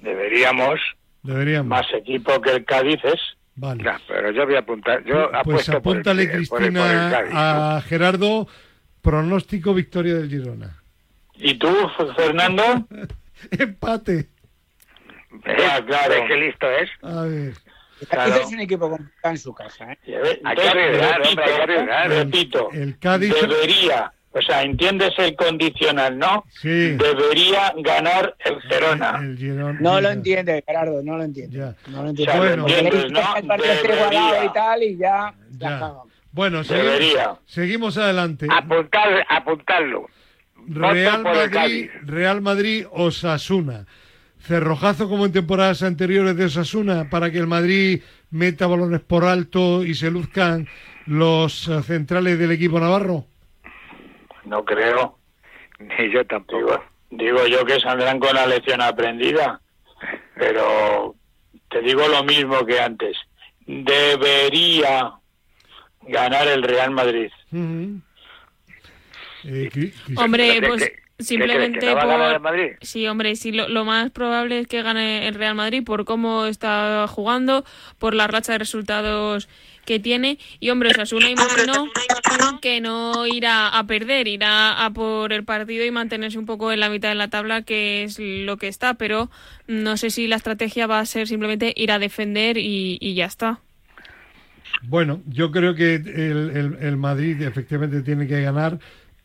Deberíamos, 0.00 0.80
deberíamos. 1.22 1.68
más 1.68 1.86
equipo 1.94 2.40
que 2.40 2.50
el 2.50 2.64
Cádiz 2.64 2.98
es. 3.04 3.20
Vale. 3.54 3.84
Ya, 3.84 4.00
pero 4.08 4.30
yo 4.30 4.46
voy 4.46 4.54
a 4.54 4.60
apuntar. 4.60 5.04
Yo 5.04 5.28
pues 5.30 5.40
apuesto 5.40 5.82
por 5.82 5.92
el- 5.96 6.00
apúntale, 6.00 6.26
por 6.26 6.36
el- 6.36 6.48
por 6.48 6.58
Cristina, 6.58 7.06
el 7.06 7.12
Cádiz. 7.12 7.32
a 7.34 7.82
Gerardo, 7.86 8.48
pronóstico 9.02 9.74
victoria 9.74 10.14
del 10.14 10.28
Girona. 10.30 10.82
¿Y 11.34 11.54
tú, 11.58 11.68
Fernando? 12.16 12.62
Empate. 13.50 14.28
Ya, 15.46 15.84
claro. 15.84 16.10
¿Ves 16.14 16.22
qué 16.28 16.36
listo 16.36 16.70
es? 16.70 16.90
A 17.02 17.22
ver. 17.22 17.54
Claro. 18.08 18.32
Este 18.34 18.42
es 18.46 18.52
un 18.52 18.60
equipo 18.60 18.90
complicado 18.90 19.32
en 19.34 19.38
su 19.38 19.54
casa. 19.54 19.92
¿eh? 19.92 19.98
Que 20.04 20.16
hombre, 20.18 20.40
que 20.42 22.08
repito, 22.08 22.68
El 22.72 22.98
Cádiz. 22.98 23.32
debería, 23.40 24.12
o 24.34 24.40
sea, 24.42 24.62
entiendes 24.62 25.12
el 25.18 25.36
condicional, 25.36 26.18
¿no? 26.18 26.44
Sí. 26.60 26.68
Debería 26.96 27.72
ganar 27.78 28.34
el 28.44 28.60
Girona. 28.62 29.20
No 29.80 30.00
lo 30.00 30.10
entiende, 30.10 30.62
Gerardo, 30.66 31.02
no 31.02 31.16
lo 31.18 31.24
entiende. 31.24 31.56
Ya. 31.58 31.74
No 31.88 32.02
lo 32.02 32.08
entiende. 32.10 32.32
O 32.32 32.34
sea, 32.34 32.40
Bueno. 32.50 32.62
lo 32.66 32.68
entiendes, 32.68 33.12
Debería. 33.82 34.44
y 34.44 34.52
tal, 34.52 34.82
y 34.82 34.96
ya 34.96 35.34
Ya. 35.58 35.70
la 35.70 35.78
cagan. 35.78 35.92
Bueno, 36.32 36.62
seguimos 37.46 37.98
adelante. 37.98 38.46
Apuntar, 38.50 39.24
apuntarlo. 39.28 40.08
Real 40.66 41.22
Madrid. 41.22 41.90
Real 42.04 42.40
Madrid, 42.40 42.86
Osasuna. 42.90 43.86
Cerrojazo 44.40 45.08
como 45.08 45.26
en 45.26 45.32
temporadas 45.32 45.82
anteriores 45.82 46.36
de 46.36 46.46
Osasuna 46.46 47.08
para 47.10 47.30
que 47.30 47.38
el 47.38 47.46
Madrid 47.46 48.00
meta 48.30 48.66
balones 48.66 49.00
por 49.00 49.24
alto 49.24 49.84
y 49.84 49.94
se 49.94 50.10
luzcan 50.10 50.66
los 51.06 51.68
eh, 51.68 51.82
centrales 51.82 52.38
del 52.38 52.50
equipo 52.52 52.80
navarro. 52.80 53.26
No 54.44 54.64
creo. 54.64 55.18
Ni 55.78 56.10
yo 56.12 56.24
tampoco. 56.26 56.82
Digo, 57.10 57.44
digo 57.44 57.46
yo 57.46 57.64
que 57.64 57.80
saldrán 57.80 58.18
con 58.18 58.34
la 58.34 58.46
lección 58.46 58.80
aprendida. 58.80 59.60
Pero 60.36 61.14
te 61.70 61.80
digo 61.80 62.06
lo 62.08 62.24
mismo 62.24 62.64
que 62.66 62.80
antes. 62.80 63.16
Debería 63.66 65.12
ganar 66.02 66.48
el 66.48 66.62
Real 66.62 66.90
Madrid. 66.90 67.30
Eh, 69.44 69.92
Hombre, 70.16 70.60
¿Qué- 70.60 70.66
pues 70.66 70.82
qué- 70.84 70.92
qué 71.18 71.24
simplemente 71.24 71.78
que 71.80 71.86
no 71.86 71.94
va 71.94 72.02
a 72.02 72.06
ganar 72.06 72.26
por... 72.28 72.34
el 72.34 72.40
Madrid? 72.40 72.72
Sí, 72.80 73.06
hombre, 73.06 73.36
sí, 73.36 73.52
lo, 73.52 73.68
lo 73.68 73.84
más 73.84 74.10
probable 74.10 74.58
es 74.60 74.66
que 74.66 74.82
gane 74.82 75.28
el 75.28 75.34
Real 75.34 75.54
Madrid 75.54 75.84
por 75.84 76.04
cómo 76.04 76.46
está 76.46 77.06
jugando, 77.08 77.64
por 77.98 78.14
la 78.14 78.26
racha 78.26 78.52
de 78.52 78.58
resultados 78.58 79.48
que 79.84 80.00
tiene. 80.00 80.38
Y, 80.60 80.70
hombre, 80.70 80.90
Osasuna 80.90 81.30
imagino 81.30 81.90
que 82.60 82.80
no 82.80 83.26
irá 83.26 83.68
a 83.68 83.86
perder, 83.86 84.28
irá 84.28 84.84
a 84.84 84.90
por 84.92 85.32
el 85.32 85.44
partido 85.44 85.84
y 85.84 85.90
mantenerse 85.90 86.38
un 86.38 86.46
poco 86.46 86.72
en 86.72 86.80
la 86.80 86.90
mitad 86.90 87.08
de 87.08 87.14
la 87.16 87.28
tabla, 87.28 87.62
que 87.62 88.04
es 88.04 88.18
lo 88.20 88.56
que 88.56 88.68
está. 88.68 88.94
Pero 88.94 89.30
no 89.66 89.96
sé 89.96 90.10
si 90.10 90.26
la 90.28 90.36
estrategia 90.36 90.86
va 90.86 91.00
a 91.00 91.06
ser 91.06 91.26
simplemente 91.28 91.72
ir 91.76 91.92
a 91.92 91.98
defender 91.98 92.56
y, 92.58 92.98
ya 93.14 93.26
está. 93.26 93.60
Bueno, 94.80 95.22
yo 95.26 95.50
creo 95.52 95.74
que 95.74 95.94
el, 95.96 96.06
el- 96.50 96.76
el 96.80 96.96
Madrid 96.96 97.40
efectivamente 97.42 98.02
tiene 98.02 98.26
que 98.26 98.42
ganar, 98.42 98.78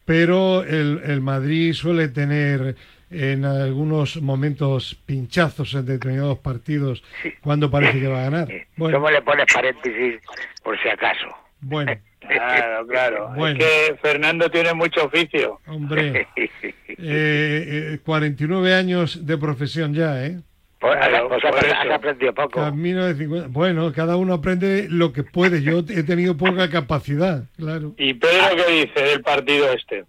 pero 0.06 0.64
el, 0.64 1.02
el 1.04 1.22
Madrid 1.22 1.74
suele 1.74 2.10
tener 2.10 2.76
en 3.10 3.46
algunos 3.46 4.22
momentos 4.22 4.96
pinchazos 5.06 5.74
en 5.74 5.86
determinados 5.86 6.40
partidos 6.40 7.04
cuando 7.42 7.72
parece 7.72 8.00
que 8.00 8.08
va 8.08 8.20
a 8.20 8.30
ganar. 8.30 8.52
Eh, 8.52 8.68
Bueno, 8.76 8.98
¿Cómo 8.98 9.12
le 9.12 9.22
pones 9.22 9.46
paréntesis 9.54 10.22
por 10.64 10.80
si 10.82 10.90
acaso? 10.90 11.28
bueno, 11.62 11.94
Claro, 12.28 12.88
claro. 12.88 13.30
Bueno. 13.36 13.60
Es 13.60 13.66
que 13.66 13.96
Fernando 14.02 14.50
tiene 14.50 14.74
mucho 14.74 15.06
oficio. 15.06 15.60
hombre, 15.68 16.28
eh, 16.36 16.74
eh, 16.98 18.00
49 18.04 18.74
años 18.74 19.26
de 19.26 19.38
profesión 19.38 19.94
ya, 19.94 20.26
¿eh? 20.26 20.40
Pues, 20.80 20.96
Claro, 20.98 21.30
pues, 21.30 21.44
has, 21.44 21.90
aprendido 21.92 22.34
poco. 22.34 22.60
Camino 22.60 23.06
de 23.06 23.16
50. 23.16 23.48
Bueno, 23.50 23.92
cada 23.94 24.16
uno 24.18 24.34
aprende 24.34 24.88
lo 24.90 25.12
que 25.12 25.24
puede. 25.24 25.62
Yo 25.64 25.80
he 25.80 26.04
tenido 26.04 26.38
poca 26.38 26.70
capacidad, 26.70 27.46
claro. 27.58 27.94
¿Y 27.98 28.14
Pedro 28.14 28.56
qué 28.56 28.72
dice 28.74 29.02
del 29.02 29.22
partido 29.22 29.72
este? 29.72 30.06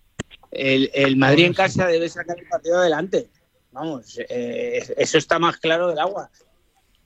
El, 0.50 0.90
el 0.94 1.16
Madrid 1.16 1.46
en 1.46 1.54
casa 1.54 1.86
debe 1.86 2.08
sacar 2.08 2.38
el 2.38 2.48
partido 2.48 2.78
adelante. 2.78 3.28
Vamos, 3.72 4.18
eh, 4.28 4.82
eso 4.96 5.18
está 5.18 5.38
más 5.38 5.58
claro 5.58 5.88
del 5.88 5.98
agua. 5.98 6.30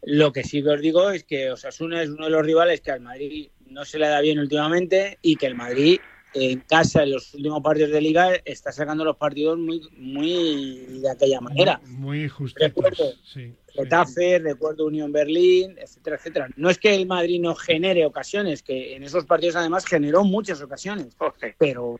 Lo 0.02 0.32
que 0.32 0.42
sí 0.42 0.62
que 0.62 0.70
os 0.70 0.80
digo 0.80 1.10
es 1.10 1.24
que 1.24 1.50
Osasuna 1.50 2.02
es 2.02 2.08
uno 2.08 2.24
de 2.24 2.30
los 2.30 2.44
rivales 2.44 2.80
que 2.80 2.90
al 2.90 3.00
Madrid 3.00 3.50
no 3.66 3.84
se 3.84 3.98
le 3.98 4.08
da 4.08 4.20
bien 4.20 4.38
últimamente 4.38 5.18
y 5.22 5.36
que 5.36 5.46
el 5.46 5.54
Madrid 5.54 6.00
en 6.34 6.60
casa 6.60 7.02
en 7.02 7.12
los 7.12 7.34
últimos 7.34 7.62
partidos 7.62 7.90
de 7.90 8.00
liga 8.00 8.34
está 8.44 8.72
sacando 8.72 9.04
los 9.04 9.16
partidos 9.16 9.58
muy, 9.58 9.82
muy 9.96 11.00
de 11.00 11.10
aquella 11.10 11.40
manera. 11.40 11.80
Muy 11.84 12.28
justitos. 12.28 12.68
Recuerdo. 12.68 13.12
Sí, 13.24 13.48
sí. 13.48 13.54
Getafe, 13.74 14.38
recuerdo 14.38 14.86
Unión 14.86 15.12
Berlín, 15.12 15.76
etcétera, 15.78 16.16
etcétera. 16.16 16.48
No 16.56 16.70
es 16.70 16.78
que 16.78 16.94
el 16.94 17.06
Madrid 17.06 17.40
no 17.40 17.54
genere 17.54 18.04
ocasiones, 18.04 18.62
que 18.62 18.96
en 18.96 19.02
esos 19.02 19.24
partidos 19.24 19.56
además 19.56 19.86
generó 19.86 20.24
muchas 20.24 20.60
ocasiones, 20.60 21.16
pero, 21.58 21.98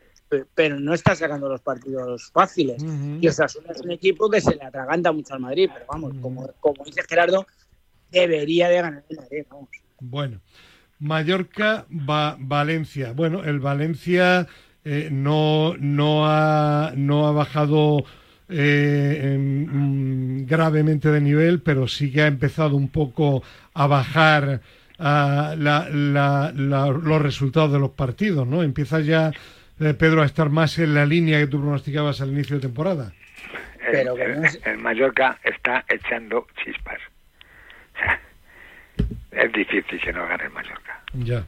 pero 0.55 0.79
no 0.79 0.93
está 0.93 1.15
sacando 1.15 1.47
los 1.49 1.61
partidos 1.61 2.29
fáciles. 2.31 2.81
Ujú. 2.83 3.17
Y 3.21 3.27
Osasuna 3.27 3.71
es 3.71 3.81
un 3.81 3.91
equipo 3.91 4.29
que 4.29 4.41
se 4.41 4.55
le 4.55 4.63
atraganta 4.63 5.11
mucho 5.11 5.33
al 5.33 5.39
Madrid, 5.39 5.69
pero 5.73 5.85
vamos, 5.87 6.13
como, 6.21 6.47
como 6.59 6.83
dice 6.85 7.01
Gerardo, 7.07 7.45
debería 8.11 8.69
de 8.69 8.75
ganar 8.81 9.03
el 9.09 9.17
Madrid, 9.17 9.43
vamos. 9.49 9.69
Bueno, 9.99 10.41
Mallorca, 10.99 11.85
Va- 11.91 12.37
Valencia. 12.39 13.13
Bueno, 13.13 13.43
el 13.43 13.59
Valencia 13.59 14.47
eh, 14.85 15.09
no, 15.11 15.75
no, 15.79 16.25
ha, 16.27 16.93
no 16.95 17.27
ha 17.27 17.31
bajado 17.31 18.03
eh, 18.49 19.19
en- 19.33 20.41
mm, 20.41 20.45
gravemente 20.45 21.09
de 21.09 21.21
nivel, 21.21 21.61
pero 21.61 21.87
sí 21.87 22.11
que 22.11 22.21
ha 22.21 22.27
empezado 22.27 22.75
un 22.75 22.89
poco 22.89 23.41
a 23.73 23.87
bajar 23.87 24.61
ah, 24.99 25.55
la- 25.57 25.89
la- 25.89 26.53
la- 26.55 26.87
los 26.89 27.21
resultados 27.21 27.71
de 27.73 27.79
los 27.79 27.91
partidos, 27.91 28.45
¿no? 28.47 28.61
Empieza 28.63 28.99
ya, 29.01 29.31
eh, 29.85 29.93
Pedro, 29.93 30.21
a 30.21 30.25
estar 30.25 30.49
más 30.49 30.77
en 30.79 30.93
la 30.93 31.05
línea 31.05 31.39
que 31.39 31.47
tú 31.47 31.59
pronosticabas 31.61 32.21
al 32.21 32.31
inicio 32.31 32.55
de 32.57 32.61
temporada. 32.61 33.13
Pero 33.91 34.13
el, 34.15 34.19
que 34.19 34.27
no 34.39 34.45
es- 34.45 34.59
el- 34.63 34.71
el 34.73 34.77
Mallorca 34.77 35.39
está 35.43 35.85
echando 35.89 36.47
chispas. 36.63 36.99
O 37.93 37.97
sea, 37.99 38.19
es 39.43 39.51
difícil 39.53 39.99
que 40.01 40.13
no 40.13 40.27
gane 40.27 40.45
el 40.45 40.51
Mallorca. 40.51 41.03
Ya. 41.13 41.45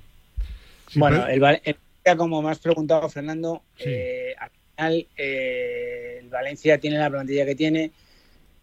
Sí, 0.87 0.99
bueno, 0.99 1.23
pero- 1.27 1.47
el, 1.63 2.17
como 2.17 2.41
me 2.41 2.51
has 2.51 2.59
preguntado, 2.59 3.09
Fernando, 3.09 3.63
Sí. 3.77 3.83
eh, 3.87 4.35
al 4.37 4.49
final 4.75 5.07
eh, 5.17 6.19
el 6.21 6.29
Valencia 6.29 6.77
tiene 6.79 6.97
la 6.99 7.09
plantilla 7.09 7.45
que 7.45 7.55
tiene. 7.55 7.91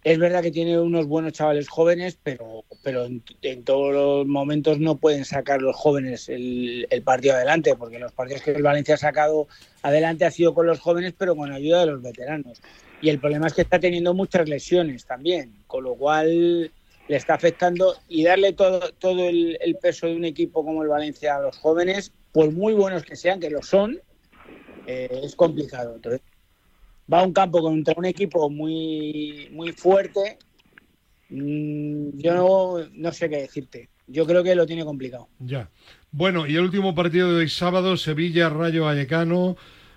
Es 0.04 0.18
verdad 0.18 0.42
que 0.42 0.50
tiene 0.50 0.80
unos 0.80 1.06
buenos 1.06 1.32
chavales 1.32 1.68
jóvenes, 1.68 2.18
pero, 2.20 2.64
pero 2.82 3.04
en, 3.04 3.22
en 3.42 3.62
todos 3.62 3.92
los 3.94 4.26
momentos 4.26 4.80
no 4.80 4.96
pueden 4.96 5.24
sacar 5.24 5.62
los 5.62 5.76
jóvenes 5.76 6.28
el, 6.28 6.86
partido 7.04 7.34
adelante, 7.34 7.76
porque 7.76 8.00
los 8.00 8.10
partidos 8.12 8.42
que 8.42 8.50
el 8.50 8.64
Valencia 8.64 8.96
ha 8.96 8.98
sacado 8.98 9.46
adelante 9.82 10.24
ha 10.24 10.32
sido 10.32 10.54
con 10.54 10.66
los 10.66 10.80
jóvenes, 10.80 11.14
pero 11.16 11.36
con 11.36 11.52
ayuda 11.52 11.80
de 11.80 11.86
los 11.86 12.02
veteranos. 12.02 12.60
Y 13.00 13.10
el 13.10 13.20
problema 13.20 13.46
es 13.46 13.54
que 13.54 13.62
está 13.62 13.78
teniendo 13.78 14.12
muchas 14.12 14.48
lesiones 14.48 15.06
también, 15.06 15.54
con 15.68 15.84
lo 15.84 15.94
cual 15.94 16.72
le 17.08 17.16
está 17.16 17.34
afectando 17.34 17.94
y 18.08 18.24
darle 18.24 18.54
todo, 18.54 18.80
todo 18.98 19.28
el, 19.28 19.76
peso 19.80 20.08
de 20.08 20.16
un 20.16 20.24
equipo 20.24 20.64
como 20.64 20.82
el 20.82 20.88
Valencia 20.88 21.36
a 21.36 21.42
los 21.42 21.58
jóvenes, 21.58 22.12
por 22.32 22.50
muy 22.50 22.74
buenos 22.74 23.04
que 23.04 23.14
sean, 23.14 23.38
que 23.38 23.50
lo 23.50 23.62
son, 23.62 24.00
eh, 24.88 25.20
es 25.22 25.36
complicado. 25.36 26.00
Va 27.10 27.20
a 27.20 27.24
un 27.24 27.32
campo 27.32 27.60
contra 27.62 27.94
un 27.96 28.04
equipo 28.06 28.50
muy, 28.50 29.48
muy 29.52 29.72
fuerte. 29.72 30.38
Mm, 31.30 32.18
Yo 32.18 32.34
no, 32.34 32.88
no 32.92 33.12
sé 33.12 33.30
qué 33.30 33.36
decirte. 33.38 33.88
Yo 34.06 34.26
creo 34.26 34.42
que 34.42 34.54
lo 34.54 34.66
tiene 34.66 34.84
complicado. 34.84 35.28
Ya. 35.38 35.70
Bueno, 36.10 36.46
y 36.46 36.56
el 36.56 36.62
último 36.62 36.94
partido 36.94 37.30
de 37.32 37.38
hoy 37.40 37.48
sábado, 37.48 37.96
Sevilla-Rayo 37.96 38.84
Vallecano. 38.84 39.56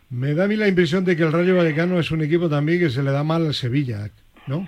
Me 0.09 0.33
da 0.35 0.45
a 0.45 0.47
mí 0.47 0.55
la 0.55 0.67
impresión 0.67 1.03
de 1.03 1.15
que 1.17 1.23
el 1.23 1.31
Rayo 1.33 1.57
Vallecano 1.57 1.99
es 1.99 2.11
un 2.11 2.21
equipo 2.21 2.47
también 2.47 2.79
que 2.79 2.89
se 2.91 3.01
le 3.03 3.11
da 3.11 3.23
mal 3.23 3.45
al 3.47 3.53
Sevilla, 3.55 4.11
¿no? 4.47 4.65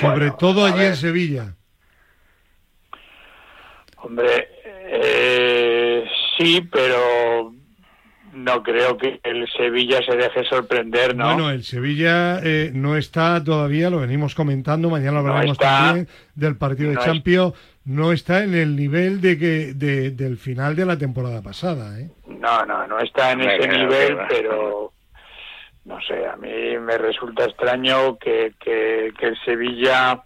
Sobre 0.00 0.28
Bueno, 0.30 0.36
todo 0.38 0.64
allí 0.64 0.78
ver. 0.78 0.90
en 0.90 0.96
Sevilla. 0.96 1.56
Hombre, 3.98 4.48
eh, 4.64 6.04
sí, 6.38 6.60
pero 6.72 7.54
no 8.32 8.62
creo 8.62 8.96
que 8.96 9.20
el 9.22 9.46
Sevilla 9.56 10.00
se 10.04 10.16
deje 10.16 10.44
sorprender, 10.44 11.14
¿no? 11.14 11.26
Bueno, 11.26 11.50
el 11.50 11.62
Sevilla 11.64 12.40
eh, 12.42 12.70
no 12.74 12.96
está 12.96 13.42
todavía, 13.44 13.90
lo 13.90 14.00
venimos 14.00 14.34
comentando, 14.34 14.88
mañana 14.90 15.12
No 15.22 15.28
hablaremos 15.28 15.58
está. 15.58 15.78
también 15.86 16.08
del 16.34 16.56
partido 16.56 16.88
de 16.90 16.94
No 16.96 17.00
es- 17.00 17.06
Champions, 17.06 17.54
no 17.84 18.12
está 18.12 18.42
en 18.44 18.54
el 18.54 18.74
nivel 18.76 19.20
de 19.20 19.38
que 19.38 19.74
de- 19.74 20.10
del 20.12 20.36
final 20.38 20.74
de 20.76 20.86
la 20.86 20.96
temporada 20.96 21.42
pasada, 21.42 21.98
¿eh? 22.00 22.08
No, 22.26 22.64
no, 22.64 22.86
no 22.86 22.98
está 23.00 23.32
en 23.32 23.42
ese 23.42 23.68
nivel, 23.68 24.16
pero 24.28 24.92
no 25.84 26.00
sé, 26.02 26.26
a 26.26 26.36
mí 26.36 26.78
me 26.80 26.96
resulta 26.96 27.44
extraño 27.44 28.16
que, 28.18 28.52
que, 28.58 29.12
que 29.18 29.26
el 29.26 29.38
Sevilla 29.44 30.22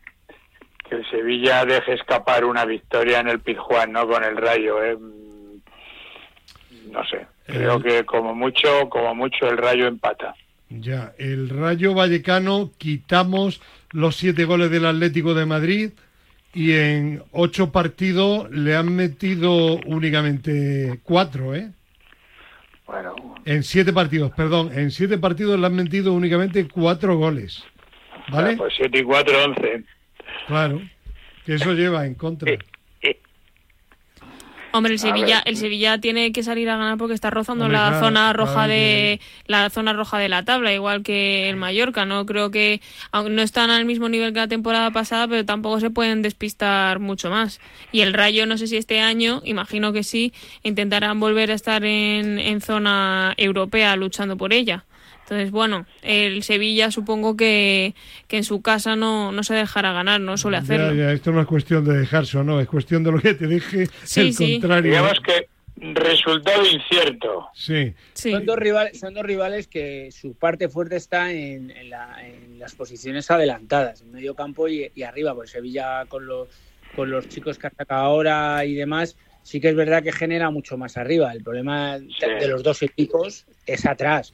que 0.89 0.95
el 0.95 1.11
Sevilla 1.11 1.65
deje 1.65 1.95
escapar 1.95 2.45
una 2.45 2.65
victoria 2.65 3.19
en 3.19 3.29
el 3.29 3.41
Pizjuán, 3.41 3.91
¿no? 3.91 4.07
Con 4.07 4.23
el 4.23 4.37
Rayo, 4.37 4.85
¿eh? 4.85 4.97
No 6.93 7.05
sé, 7.07 7.27
creo 7.47 7.77
El- 7.77 7.83
que 7.83 8.05
como 8.05 8.35
mucho, 8.35 8.89
como 8.89 9.15
mucho 9.15 9.49
el 9.49 9.57
Rayo 9.59 9.87
empata. 9.87 10.35
Ya, 10.69 11.13
el 11.19 11.49
Rayo 11.49 11.95
Vallecano 11.95 12.73
quitamos 12.77 13.61
los 13.93 14.17
siete 14.17 14.45
goles 14.45 14.71
del 14.71 14.85
Atlético 14.87 15.33
de 15.35 15.47
Madrid 15.47 15.91
y 16.53 16.73
en 16.73 17.23
ocho 17.33 17.71
partidos 17.71 18.51
le 18.51 18.75
han 18.75 18.95
metido 18.95 19.77
únicamente 19.87 20.99
cuatro, 21.05 21.55
¿eh? 21.55 21.71
Bueno, 22.87 23.15
En 23.45 23.63
siete 23.65 23.93
partidos, 23.93 24.31
perdón, 24.33 24.71
en 24.73 24.91
siete 24.91 25.19
partidos 25.19 25.59
le 25.59 25.67
han 25.67 25.75
metido 25.75 26.13
únicamente 26.13 26.69
cuatro 26.69 27.17
goles, 27.17 27.65
¿vale? 28.31 28.57
pues 28.57 28.75
7 28.77 28.99
y 29.01 29.03
4, 29.03 29.45
11. 29.45 29.85
Claro, 30.47 30.81
que 31.45 31.55
eso 31.55 31.73
lleva 31.75 32.07
en 32.07 32.15
contra. 32.15 32.53
Hombre, 34.73 34.93
el 34.93 34.99
Sevilla, 34.99 35.43
el 35.47 35.57
Sevilla 35.57 35.99
tiene 35.99 36.33
que 36.33 36.43
salir 36.43 36.69
a 36.69 36.77
ganar 36.77 36.99
porque 36.99 37.15
está 37.15 37.31
rozando 37.31 37.65
Hombre, 37.65 37.79
la 37.79 37.89
claro, 37.89 38.05
zona 38.07 38.21
claro 38.21 38.45
roja 38.45 38.67
que- 38.67 38.73
de 38.73 39.21
la 39.47 39.71
zona 39.71 39.95
roja 39.95 40.19
de 40.19 40.29
la 40.29 40.45
tabla, 40.45 40.75
igual 40.75 41.03
que 41.03 41.49
el 41.49 41.57
Mallorca. 41.57 42.05
No 42.05 42.27
creo 42.27 42.51
que 42.51 42.83
aunque 43.11 43.33
no 43.33 43.41
están 43.41 43.71
al 43.71 43.87
mismo 43.87 44.11
nivel 44.11 44.35
que 44.35 44.41
la 44.41 44.49
temporada 44.49 44.91
pasada, 44.91 45.29
pero 45.29 45.47
tampoco 45.47 45.81
se 45.81 45.89
pueden 45.89 46.21
despistar 46.21 46.99
mucho 46.99 47.31
más. 47.31 47.59
Y 47.91 48.01
el 48.03 48.13
Rayo, 48.13 48.45
no 48.45 48.59
sé 48.59 48.67
si 48.67 48.77
este 48.77 49.01
año, 49.01 49.41
imagino 49.47 49.95
que 49.95 50.03
sí, 50.05 50.35
intentarán 50.63 51.21
volver 51.21 51.51
a 51.53 51.55
estar 51.55 51.83
en, 51.85 52.39
en 52.39 52.61
zona 52.61 53.33
europea 53.39 53.97
luchando 53.97 54.37
por 54.37 54.53
ella. 54.53 54.85
Entonces, 55.27 55.51
bueno, 55.51 55.87
el 56.03 56.45
Sevilla 56.45 56.93
supongo 56.93 57.37
que, 57.37 57.97
que 58.29 58.37
en 58.37 58.45
su 58.45 58.63
casa 58.63 58.95
no, 58.95 59.33
no 59.33 59.43
se 59.43 59.55
dejará 59.55 59.93
ganar, 59.93 60.21
no 60.21 60.37
suele 60.37 60.59
hacerlo. 60.59 60.95
Ya, 60.95 61.07
ya, 61.07 61.13
esto 61.13 61.33
no 61.33 61.41
es 61.41 61.49
cuestión 61.49 61.85
de 61.85 61.99
dejarse 61.99 62.39
o 62.39 62.45
no, 62.45 62.61
es 62.61 62.69
cuestión 62.69 63.03
de 63.03 63.11
lo 63.11 63.19
que 63.19 63.35
te 63.35 63.49
dije, 63.49 63.89
Sí, 64.05 64.21
el 64.21 64.35
sí. 64.35 64.61
contrario. 64.61 64.93
Digamos 64.93 65.19
que 65.21 65.49
resultado 65.95 66.63
incierto. 66.65 67.49
Sí, 67.55 67.93
Sí. 68.15 68.31
Son, 68.31 68.47
dos 68.47 68.57
rivales, 68.57 69.01
son 69.01 69.15
dos 69.15 69.25
rivales 69.25 69.67
que 69.67 70.11
su 70.13 70.35
parte 70.35 70.69
fuerte 70.69 70.95
está 70.95 71.33
en, 71.33 71.71
en 71.73 71.91
la- 71.91 72.25
en 72.25 72.59
las 72.61 72.77
posiciones 72.77 73.29
adelantadas, 73.31 74.03
en 74.03 74.13
medio 74.13 74.37
campo 74.37 74.69
y, 74.69 74.93
y 74.95 75.03
arriba, 75.03 75.35
porque 75.35 75.51
Sevilla 75.51 76.05
con 76.07 76.25
los, 76.27 76.49
con 76.95 77.11
los 77.11 77.29
chicos 77.29 77.59
que 77.59 77.67
ataca 77.67 77.97
ahora 77.97 78.65
y 78.65 78.75
demás, 78.75 79.17
sí 79.43 79.61
que 79.61 79.69
es 79.71 79.75
verdad 79.75 80.03
que 80.05 80.13
genera 80.13 80.51
mucho 80.51 80.79
más 80.79 80.97
arriba. 80.97 81.33
El 81.33 81.43
problema 81.43 81.99
Sí. 81.99 82.27
de 82.41 82.49
los 82.49 82.63
dos 82.63 82.83
equipos 82.83 83.45
es 83.67 83.85
atrás. 83.87 84.33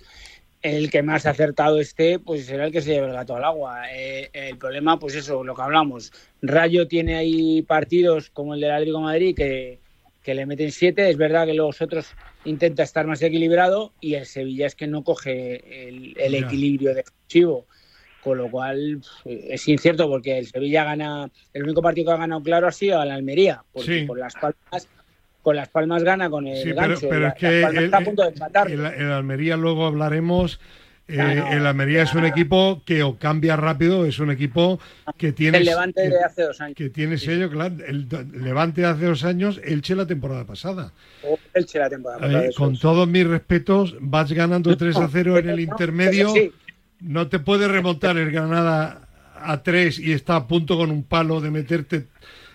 El 0.62 0.90
que 0.90 1.02
más 1.02 1.26
acertado 1.26 1.80
esté, 1.80 2.20
pues 2.20 2.46
será 2.46 2.66
el 2.66 2.72
que 2.72 2.80
se 2.80 2.92
lleve 2.92 3.08
el 3.08 3.12
gato 3.12 3.34
al 3.34 3.44
agua. 3.44 3.92
Eh, 3.92 4.30
el 4.32 4.56
problema, 4.56 4.98
pues 4.98 5.16
eso, 5.16 5.42
lo 5.42 5.54
que 5.54 5.62
hablamos. 5.62 6.12
Rayo 6.40 6.86
tiene 6.86 7.16
ahí 7.16 7.62
partidos 7.62 8.30
como 8.30 8.54
el 8.54 8.60
del 8.60 8.70
Atlético 8.70 8.98
de 8.98 9.04
Madrid 9.04 9.36
que, 9.36 9.80
que 10.22 10.34
le 10.34 10.46
meten 10.46 10.70
siete. 10.70 11.10
Es 11.10 11.16
verdad 11.16 11.46
que 11.46 11.54
los 11.54 11.82
otros 11.82 12.14
intenta 12.44 12.82
estar 12.82 13.06
más 13.06 13.22
equilibrado 13.22 13.92
y 14.00 14.14
el 14.14 14.26
Sevilla 14.26 14.66
es 14.66 14.74
que 14.74 14.86
no 14.86 15.04
coge 15.04 15.88
el, 15.88 16.34
equilibrio 16.34 16.94
defensivo. 16.94 17.66
Con 18.20 18.38
lo 18.38 18.48
cual 18.48 19.02
es 19.24 19.66
incierto 19.66 20.08
porque 20.08 20.38
el 20.38 20.46
Sevilla 20.46 20.84
gana, 20.84 21.28
el 21.52 21.64
único 21.64 21.82
partido 21.82 22.06
que 22.06 22.12
ha 22.12 22.18
ganado 22.18 22.40
claro 22.40 22.68
ha 22.68 22.72
sido 22.72 23.00
al 23.00 23.10
Almería, 23.10 23.64
porque 23.72 24.02
Sí. 24.02 24.06
con 24.06 24.20
las 24.20 24.34
palmas, 24.34 24.88
con 25.42 25.56
las 25.56 25.68
palmas 25.68 26.02
gana 26.04 26.30
con 26.30 26.46
el 26.46 26.56
sí, 26.56 26.70
pero, 26.74 26.76
gancho. 26.76 27.08
pero 27.08 27.20
La- 27.20 27.28
es 27.28 27.34
que 27.34 27.62
el, 27.62 27.84
está 27.84 27.98
a 27.98 28.00
punto 28.04 28.22
de 28.22 28.28
empatar. 28.28 28.70
el- 28.70 28.84
el 28.86 29.12
Almería 29.12 29.56
luego 29.56 29.86
hablaremos. 29.86 30.60
eh, 31.08 31.42
el 31.50 31.66
Almería 31.66 32.04
es 32.04 32.14
un 32.14 32.24
equipo 32.24 32.80
que 32.86 33.02
o 33.02 33.18
cambia 33.18 33.56
rápido, 33.56 34.06
es 34.06 34.18
un 34.20 34.30
equipo 34.30 34.78
que 35.18 35.32
tiene, 35.32 35.58
el 35.58 35.64
Levante 35.66 36.08
de 36.08 36.22
hace 36.24 36.42
dos 36.42 36.60
años. 36.60 36.76
que 36.76 36.88
tiene 36.90 37.18
sello, 37.18 37.50
claro, 37.50 37.74
el, 37.86 38.06
el 38.10 38.44
Levante 38.44 38.80
de 38.82 38.86
hace 38.86 39.04
dos 39.06 39.24
años, 39.24 39.60
Elche 39.64 39.94
la 39.96 40.06
temporada 40.06 40.46
pasada. 40.46 40.92
O 41.24 41.38
Elche 41.52 41.80
la 41.80 41.90
temporada 41.90 42.24
Eh, 42.26 42.32
pasada, 42.32 42.50
con 42.56 42.78
todos 42.78 43.08
mis 43.08 43.26
respetos, 43.26 43.96
vas 44.00 44.32
ganando 44.32 44.74
3 44.76 44.96
a 44.96 45.08
0 45.08 45.36
en 45.38 45.50
el 45.50 45.60
intermedio. 45.60 46.32
sí, 46.32 46.52
No 47.00 47.26
te 47.28 47.40
puede 47.40 47.66
remontar 47.66 48.16
el 48.16 48.30
Granada 48.30 49.08
a 49.34 49.62
3 49.62 49.98
y 49.98 50.12
está 50.12 50.36
a 50.36 50.46
punto 50.46 50.76
con 50.78 50.90
un 50.92 51.02
palo 51.02 51.40
de 51.40 51.50
meterte 51.50 52.06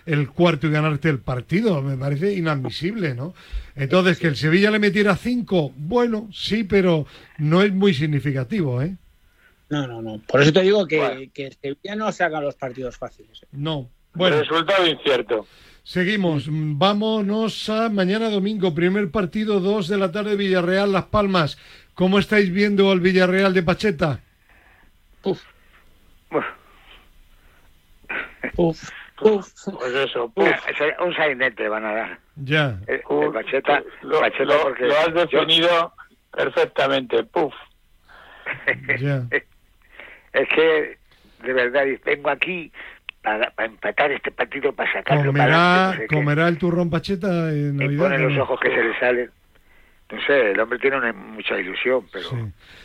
el 0.08 0.28
cuarto 0.30 0.66
y 0.66 0.70
ganarte 0.70 1.08
el 1.08 1.18
partido. 1.20 1.82
Me 1.82 1.96
parece 1.96 2.32
inadmisible, 2.34 3.14
¿no? 3.14 3.34
Entonces, 3.76 4.18
que 4.18 4.26
el 4.28 4.36
Sevilla 4.36 4.70
le 4.70 4.78
metiera 4.78 5.16
5, 5.16 5.72
bueno, 5.76 6.28
sí, 6.32 6.64
pero 6.64 7.06
no 7.38 7.62
es 7.62 7.72
muy 7.72 7.94
significativo, 7.94 8.82
¿eh? 8.82 8.96
No, 9.70 9.86
no, 9.86 10.00
no. 10.02 10.18
Por 10.26 10.40
eso 10.42 10.52
te 10.52 10.62
digo 10.62 10.86
que, 10.86 10.98
Bueno. 10.98 11.20
que 11.34 11.52
Sevilla 11.60 11.94
no 11.94 12.10
saca 12.10 12.40
los 12.40 12.54
partidos 12.54 12.96
fáciles. 12.96 13.44
No. 13.52 13.90
Bueno, 14.14 14.40
Resultado 14.40 14.86
incierto. 14.86 15.46
seguimos. 15.82 16.44
Vámonos 16.48 17.68
a 17.68 17.88
mañana 17.90 18.30
domingo, 18.30 18.74
primer 18.74 19.10
partido, 19.10 19.60
2 19.60 19.88
de 19.88 19.98
la 19.98 20.10
tarde, 20.10 20.36
Villarreal, 20.36 20.90
Las 20.92 21.04
Palmas. 21.04 21.58
¿Cómo 21.94 22.18
estáis 22.18 22.50
viendo 22.50 22.90
al 22.90 23.00
Villarreal 23.00 23.52
de 23.52 23.62
Pacheta? 23.62 24.20
Uf, 25.22 25.42
Uf, 28.56 28.88
uf, 29.20 29.46
uf. 29.66 29.74
Pues 29.78 29.94
eso, 29.94 30.28
puf. 30.30 30.44
mira, 30.44 30.60
ese- 30.68 30.96
un 31.04 31.14
sainete 31.14 31.68
van 31.68 31.84
a 31.84 31.92
dar. 31.94 32.18
Ya. 32.36 32.78
El, 32.86 32.94
el 32.96 33.02
Uf, 33.08 33.34
Pacheta, 33.34 33.82
lo, 34.02 34.20
Pacheta 34.20 34.44
lo- 34.44 34.62
porque 34.62 34.84
lo 34.86 34.98
has 34.98 35.06
yo- 35.08 35.12
definido 35.40 35.92
perfectamente, 36.32 37.24
puf. 37.24 37.54
Ya. 39.00 39.22
es 40.32 40.48
que 40.54 40.98
de 41.42 41.52
verdad 41.52 41.84
vengo 42.04 42.30
aquí 42.30 42.72
para, 43.22 43.50
para 43.50 43.68
empatar 43.68 44.10
este 44.12 44.30
partido 44.30 44.72
para 44.72 44.90
sacarlo 44.92 45.32
para 45.32 45.44
¿Comerá, 45.44 45.54
adelante, 45.56 45.96
no 45.96 46.00
sé 46.02 46.08
qué. 46.08 46.14
¿Comerá 46.16 46.48
el 46.48 46.58
turrón 46.58 46.90
Pacheta 46.90 47.50
en 47.50 47.74
y 47.74 47.78
Navidad? 47.84 48.02
pone 48.04 48.16
o 48.16 48.18
los 48.28 48.32
no? 48.32 48.42
ojos 48.44 48.60
que 48.60 48.68
se 48.74 48.82
le 48.84 48.98
salen. 48.98 49.30
No 50.10 50.18
sé, 50.22 50.52
el 50.52 50.60
hombre 50.60 50.78
tiene 50.78 50.96
una, 50.96 51.12
mucha 51.12 51.58
ilusión, 51.58 52.06
pero, 52.10 52.30
Sí. 52.30 52.36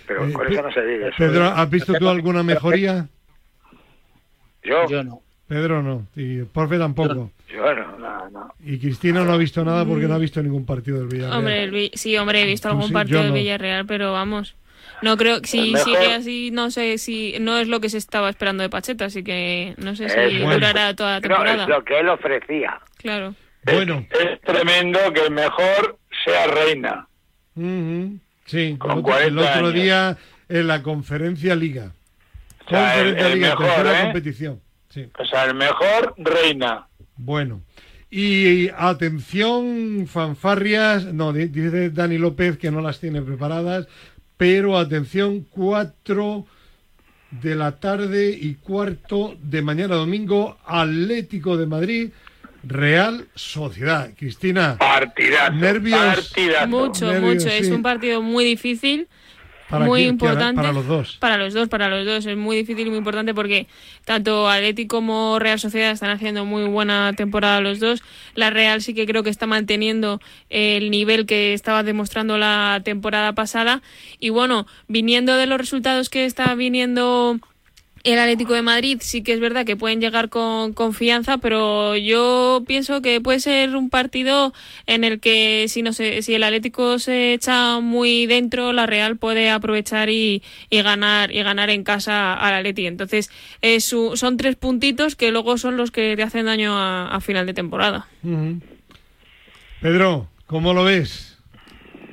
pero 0.05 0.25
Eh, 0.27 0.33
con 0.33 0.51
eso 0.51 0.61
no 0.61 0.71
se 0.73 0.85
diga. 0.85 1.07
eso 1.07 1.15
Pedro, 1.17 1.45
¿has 1.45 1.69
visto 1.69 1.93
tú 1.93 2.09
alguna 2.09 2.43
mejoría? 2.43 3.07
yo, 4.63 4.83
yo, 4.83 4.89
Yo 4.89 5.03
no. 5.03 5.21
Pedro 5.53 5.83
no, 5.83 6.07
y 6.15 6.39
el 6.39 6.45
profe 6.47 6.77
tampoco. 6.77 7.13
no. 7.13 7.31
No, 7.99 8.29
no. 8.29 8.53
Y 8.65 8.79
Cristina 8.79 9.23
no 9.23 9.33
ha 9.33 9.37
visto 9.37 9.63
nada 9.63 9.85
porque 9.85 10.07
no 10.07 10.15
ha 10.15 10.17
visto 10.17 10.41
ningún 10.41 10.65
partido 10.65 10.97
del 10.99 11.07
Villarreal. 11.07 11.37
Hombre, 11.37 11.63
el 11.63 11.91
sí, 11.93 12.17
hombre, 12.17 12.41
he 12.41 12.45
visto 12.45 12.67
Tú 12.67 12.73
algún 12.73 12.87
sí, 12.87 12.93
partido 12.93 13.19
yo 13.19 13.23
del 13.23 13.31
no. 13.33 13.35
Villarreal, 13.37 13.85
pero 13.85 14.11
vamos. 14.11 14.55
No 15.03 15.17
creo 15.17 15.41
que 15.41 15.47
si 15.47 15.71
Mejor- 15.71 15.85
sigue 15.85 16.13
así, 16.13 16.49
no 16.51 16.71
sé 16.71 16.97
si 16.97 17.35
no 17.39 17.57
es 17.59 17.67
lo 17.67 17.79
que 17.81 17.89
se 17.89 17.97
estaba 17.97 18.29
esperando 18.29 18.63
de 18.63 18.69
Pacheta, 18.69 19.05
así 19.05 19.23
que 19.23 19.75
no 19.77 19.95
sé 19.95 20.09
si 20.09 20.17
es. 20.19 20.41
durará 20.41 20.95
toda 20.95 21.11
la 21.11 21.15
no, 21.19 21.21
temporada. 21.21 21.63
es 21.63 21.69
lo 21.69 21.83
que 21.83 21.99
él 21.99 22.09
ofrecía. 22.09 22.79
Claro. 22.97 23.35
Bueno, 23.65 24.05
Es 24.09 24.41
tremendo 24.41 24.99
que 25.13 25.25
el 25.25 25.31
mejor 25.31 25.97
sea 26.25 26.47
reina. 26.47 27.07
sí, 28.45 28.75
Con 28.77 28.91
el 28.91 28.97
otro, 28.97 29.17
el 29.19 29.33
40 29.35 29.41
otro 29.41 29.67
años. 29.67 29.73
día 29.73 30.17
en 30.49 30.67
la 30.67 30.81
conferencia 30.83 31.55
Liga. 31.55 31.91
O 32.65 32.69
sea, 32.69 32.79
Conferencia 32.93 33.25
el- 33.27 33.31
el 33.33 33.39
Liga, 33.39 33.49
mejor, 33.49 33.65
tercera 33.67 33.99
¿eh? 33.99 34.03
competición. 34.03 34.61
Sí, 34.93 35.07
O 35.17 35.25
sea, 35.25 35.45
el 35.45 35.55
mejor 35.55 36.13
reina. 36.17 36.87
bueno. 37.17 37.61
Y 38.15 38.69
atención, 38.77 40.05
fanfarrias, 40.07 41.05
no, 41.05 41.33
di- 41.33 41.47
dice 41.47 41.89
Dani 41.89 42.19
López 42.19 42.57
que 42.59 42.69
no 42.69 42.79
las 42.81 42.99
tiene 42.99 43.23
preparadas, 43.23 43.87
pero 44.37 44.77
atención, 44.77 45.45
4 45.49 46.45
de 47.31 47.55
la 47.55 47.79
tarde 47.79 48.37
y 48.39 48.53
cuarto 48.55 49.35
de 49.41 49.63
mañana 49.63 49.95
domingo, 49.95 50.59
Atlético 50.65 51.57
de 51.57 51.65
Madrid, 51.65 52.09
Real 52.63 53.25
Sociedad. 53.33 54.11
Cristina, 54.15 54.77
Partidazo. 54.77 55.53
Nervios. 55.53 55.99
Partidazo. 55.99 56.67
Mucho, 56.67 57.11
nervios, 57.11 57.33
mucho. 57.45 57.49
Es 57.49 57.69
un 57.71 57.81
partido 57.81 58.21
muy 58.21 58.45
difícil, 58.45 59.07
para 59.73 59.85
muy 59.85 60.03
importante. 60.03 60.61
Para, 60.61 60.71
los 60.71 60.85
dos. 60.85 61.17
Para 61.19 61.37
los 61.37 61.53
dos, 61.53 61.67
para 61.67 61.89
los 61.89 62.05
dos. 62.05 62.25
Es 62.27 62.37
muy 62.37 62.57
difícil 62.57 62.85
y 62.85 62.89
muy 62.89 62.99
importante 62.99 63.33
porque 63.33 63.65
tanto 64.05 64.47
Atlético 64.47 64.97
como 64.97 65.39
Real 65.39 65.59
Sociedad 65.59 65.89
están 65.89 66.11
haciendo 66.11 66.45
muy 66.45 66.65
buena 66.65 67.13
temporada 67.17 67.59
los 67.59 67.79
dos. 67.79 68.03
La 68.35 68.51
Real 68.51 68.83
sí 68.83 68.93
que 68.93 69.07
creo 69.07 69.23
que 69.23 69.31
está 69.31 69.47
manteniendo 69.47 70.21
el 70.51 70.91
nivel 70.91 71.25
que 71.25 71.55
estaba 71.55 71.81
demostrando 71.81 72.37
la 72.37 72.81
temporada 72.83 73.33
pasada. 73.33 73.81
Y 74.19 74.29
bueno, 74.29 74.67
viniendo 74.87 75.35
de 75.37 75.47
los 75.47 75.57
resultados 75.57 76.09
que 76.09 76.25
está 76.25 76.53
viniendo 76.53 77.39
el 78.03 78.19
Atlético 78.19 78.53
de 78.53 78.61
Madrid, 78.61 78.97
sí 79.01 79.23
que 79.23 79.31
es 79.31 79.39
verdad 79.39 79.65
que 79.65 79.77
pueden 79.77 80.01
llegar 80.01 80.27
con 80.29 80.73
confianza, 80.73 81.37
pero 81.37 81.95
yo 81.95 82.61
pienso 82.67 83.01
que 83.01 83.21
puede 83.21 83.39
ser 83.39 83.75
un 83.77 83.89
partido 83.89 84.53
en 84.87 85.05
el 85.05 85.21
que 85.21 85.67
si 85.69 85.83
no 85.83 85.93
se, 85.93 86.21
si 86.21 86.33
el 86.35 86.43
Atlético 86.43 86.99
se 86.99 87.33
echa 87.33 87.79
muy 87.79 88.25
dentro, 88.25 88.73
la 88.73 88.85
Real 88.87 89.15
puede 89.15 89.49
aprovechar 89.49 90.09
y, 90.09 90.43
y 90.69 90.81
ganar 90.81 91.31
y 91.31 91.41
ganar 91.43 91.69
en 91.69 91.85
casa 91.85 92.33
al 92.33 92.55
Atleti. 92.55 92.87
Entonces, 92.87 93.31
es 93.61 93.85
su- 93.85 94.17
son 94.17 94.35
tres 94.35 94.57
puntitos 94.57 95.15
que 95.15 95.31
luego 95.31 95.57
son 95.57 95.77
los 95.77 95.91
que 95.91 96.15
te 96.17 96.23
hacen 96.23 96.45
daño 96.45 96.77
a, 96.77 97.07
a 97.07 97.21
final 97.21 97.45
de 97.45 97.53
temporada. 97.53 98.07
Pedro, 99.81 100.27
¿cómo 100.45 100.73
lo 100.73 100.83
ves? 100.83 101.37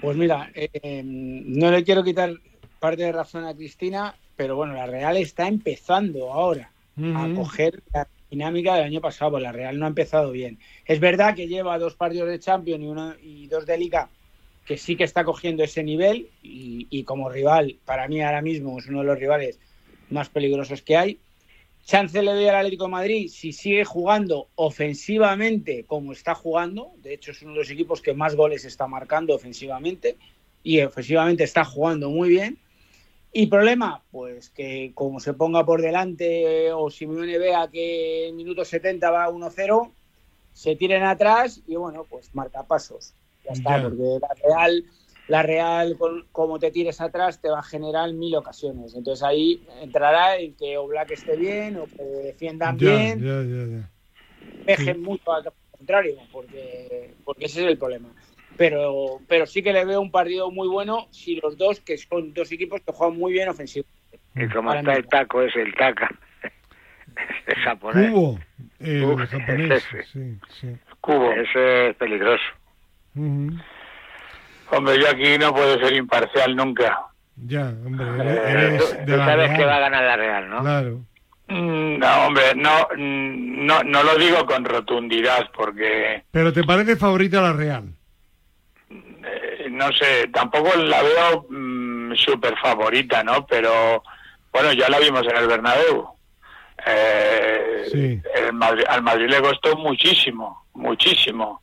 Pues 0.00 0.16
mira, 0.16 0.50
eh, 0.55 1.03
no 1.05 1.70
le 1.70 1.85
quiero 1.85 2.03
quitar 2.05 2.33
parte 2.79 3.03
de 3.03 3.12
razón 3.12 3.44
a 3.44 3.55
Cristina, 3.55 4.14
pero 4.40 4.57
bueno, 4.57 4.72
la 4.72 4.87
Real 4.87 5.18
está 5.18 5.48
empezando 5.48 6.33
ahora 6.33 6.72
a 7.14 7.29
coger 7.35 7.83
la 7.92 8.09
dinámica 8.31 8.74
del 8.74 8.85
año 8.85 9.03
pasado, 9.03 9.33
pues 9.33 9.42
la 9.42 9.53
Real 9.53 9.79
no 9.79 9.85
ha 9.85 9.88
empezado 9.88 10.33
bien. 10.33 10.59
Es 10.87 10.98
verdad 10.98 11.35
que 11.35 11.46
lleva 11.46 11.79
dos 11.79 11.94
partidos 11.94 12.31
de 12.31 12.38
Champions 12.38 12.83
y, 12.83 12.87
uno, 12.87 13.14
y 13.22 13.48
dos 13.48 13.66
de 13.66 13.76
Liga, 13.76 14.09
que 14.64 14.79
sí 14.79 14.96
que 14.96 15.05
está 15.05 15.24
cogiendo 15.24 15.62
ese 15.62 15.83
nivel 15.83 16.31
y, 16.42 16.87
y 16.88 17.05
como 17.05 17.29
rival, 17.29 17.76
para 17.85 18.09
mí 18.09 18.22
ahora 18.22 18.40
mismo 18.40 18.79
es 18.79 18.87
uno 18.87 19.00
de 19.00 19.09
los 19.09 19.18
rivales 19.18 19.61
más 20.09 20.31
peligrosos 20.31 20.81
que 20.81 20.96
hay. 20.96 21.18
Chance 21.85 22.22
le 22.22 22.33
doy 22.33 22.46
al 22.46 22.57
Atlético 22.57 22.85
de 22.85 22.92
Madrid 22.92 23.29
si 23.29 23.53
sigue 23.53 23.85
jugando 23.85 24.48
ofensivamente 24.55 25.85
como 25.85 26.12
está 26.12 26.35
jugando. 26.35 26.92
De 27.03 27.12
hecho, 27.12 27.33
es 27.33 27.42
uno 27.42 27.53
de 27.53 27.59
los 27.59 27.70
equipos 27.70 28.00
que 28.00 28.14
más 28.14 28.35
goles 28.37 28.64
está 28.64 28.87
marcando 28.87 29.35
ofensivamente 29.35 30.16
y 30.62 30.81
ofensivamente 30.81 31.44
está 31.44 31.62
jugando 31.62 32.09
muy 32.09 32.31
bien. 32.31 32.57
Y 33.33 33.47
problema, 33.47 34.05
pues 34.11 34.51
que 34.51 34.93
como 34.95 35.21
se 35.21 35.35
ponga 35.35 35.64
por 35.64 35.81
delante 35.83 36.73
o 36.73 36.90
Simeone 36.90 37.38
vea 37.38 37.69
que 37.71 38.29
en 38.29 38.37
minuto 38.37 38.64
70 38.64 39.11
va 39.11 39.29
1-0, 39.29 39.95
se 40.53 40.75
tiren 40.77 41.05
atrás 41.05 41.62
y 41.66 41.77
bueno, 41.77 42.07
pues 42.09 42.35
marca 42.35 42.66
pasos. 42.66 43.14
Ya 43.45 43.53
está, 43.53 43.77
Ya. 43.77 43.83
porque 43.83 44.19
la 44.21 44.35
Real, 44.43 44.85
la 45.29 45.43
Real, 45.43 45.97
con- 45.97 46.29
como 46.33 46.59
te 46.59 46.71
tires 46.73 47.01
atrás, 47.01 47.40
te 47.40 47.49
va 47.51 47.61
a 47.61 47.62
generar 47.62 48.12
mil 48.12 48.35
ocasiones. 48.35 48.95
Entonces 48.95 49.23
ahí 49.23 49.64
entrará 49.81 50.37
el 50.37 50.57
que 50.57 50.77
Oblak 50.77 51.11
esté 51.12 51.37
bien 51.37 51.77
o 51.77 51.87
que 51.87 52.03
defiendan 52.03 52.77
Ya, 52.79 52.90
bien, 52.90 53.21
ya, 53.21 53.90
dejen 54.66 55.01
mucho 55.01 55.33
al 55.33 55.45
contrario, 55.71 56.19
porque, 56.31 57.16
porque 57.25 57.47
ese 57.47 57.62
es 57.64 57.66
el 57.71 57.79
problema. 57.79 58.14
Pero, 58.61 59.20
pero 59.27 59.46
sí 59.46 59.62
que 59.62 59.73
le 59.73 59.87
veo 59.87 60.03
un 60.03 60.11
partido 60.11 60.51
muy 60.51 60.68
bueno 60.68 61.07
si 61.11 61.37
los 61.37 61.57
dos, 61.57 61.81
que 61.81 61.96
son 61.96 62.35
dos 62.35 62.53
equipos 62.53 62.83
que 62.83 62.92
juegan 62.92 63.16
muy 63.18 63.33
bien 63.33 63.49
ofensivo. 63.49 63.87
Y 64.35 64.46
como 64.49 64.68
Ahora 64.68 64.81
está 64.81 64.92
el 64.96 65.07
taco, 65.07 65.40
es 65.40 65.57
el 65.57 65.75
taca. 65.75 66.11
Es 67.46 67.57
japonés. 67.64 68.11
Cubo, 68.11 68.38
el 68.81 69.03
Cubo, 69.03 69.16
japonés. 69.27 69.83
ese. 69.83 70.03
Sí, 70.12 70.38
sí. 70.61 70.77
Cubo. 71.01 71.33
Ese 71.33 71.88
es 71.88 71.96
peligroso. 71.96 72.42
Hombre, 73.14 75.01
yo 75.01 75.09
aquí 75.11 75.38
no 75.38 75.55
puedo 75.55 75.79
ser 75.79 75.94
imparcial 75.94 76.55
nunca. 76.55 76.99
Ya, 77.37 77.68
hombre, 77.85 78.05
Eh, 78.07 78.42
eres 78.51 78.90
tú 78.90 79.11
de 79.11 79.16
la 79.16 79.25
sabes 79.25 79.46
Real. 79.49 79.57
que 79.59 79.64
va 79.64 79.77
a 79.77 79.81
ganar 79.81 80.05
la 80.05 80.16
Real, 80.16 80.51
¿no? 80.51 80.61
Claro. 80.61 81.01
Mm, 81.49 81.99
No, 81.99 82.27
hombre, 82.27 82.42
no, 82.57 82.88
mm, 82.94 83.66
no, 83.66 83.83
no 83.85 84.03
lo 84.03 84.16
digo 84.16 84.44
con 84.44 84.64
rotundidad 84.66 85.49
porque, 85.57 86.25
Pero 86.31 86.53
te 86.53 86.62
parece 86.62 86.96
favorita 86.96 87.40
la 87.40 87.55
Real. 87.55 87.94
No 89.70 89.90
sé, 89.92 90.28
tampoco 90.33 90.74
la 90.76 91.02
veo 91.02 91.46
súper 92.16 92.56
favorita, 92.59 93.22
¿no? 93.24 93.46
Pero, 93.46 94.02
bueno, 94.52 94.72
ya 94.72 94.88
la 94.88 94.98
vimos 94.98 95.26
en 95.26 95.37
el 95.37 95.46
Bernabéu. 95.46 96.09
Eh, 96.87 97.85
Sí. 97.90 98.20
el 98.37 98.52
Madrid- 98.52 98.85
al 98.88 99.02
Madrid 99.02 99.28
le 99.28 99.40
costó 99.40 99.76
muchísimo, 99.76 100.64
muchísimo. 100.74 101.62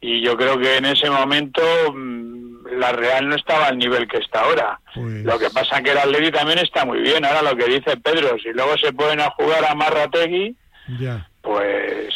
Y 0.00 0.22
yo 0.22 0.36
creo 0.36 0.58
que 0.58 0.76
en 0.78 0.86
ese 0.86 1.10
momento 1.10 1.62
mm, 1.92 2.66
la 2.78 2.92
Real 2.92 3.28
no 3.28 3.36
estaba 3.36 3.66
al 3.66 3.78
nivel 3.78 4.08
que 4.08 4.18
está 4.18 4.40
ahora. 4.42 4.80
Pues- 4.94 5.24
Lo 5.24 5.38
que 5.38 5.50
pasa 5.50 5.82
que 5.82 5.90
el 5.92 5.98
Atleti 5.98 6.30
también 6.30 6.58
está 6.58 6.84
muy 6.84 7.00
bien. 7.00 7.24
Ahora 7.24 7.42
lo 7.42 7.56
que 7.56 7.66
dice 7.66 7.96
Pedro, 7.98 8.36
si 8.42 8.50
luego 8.52 8.76
se 8.78 8.92
pueden 8.92 9.20
a 9.20 9.30
jugar 9.30 9.64
a 9.68 9.74
Marrategui, 9.74 10.56
Ya. 10.98 11.28
pues 11.42 12.14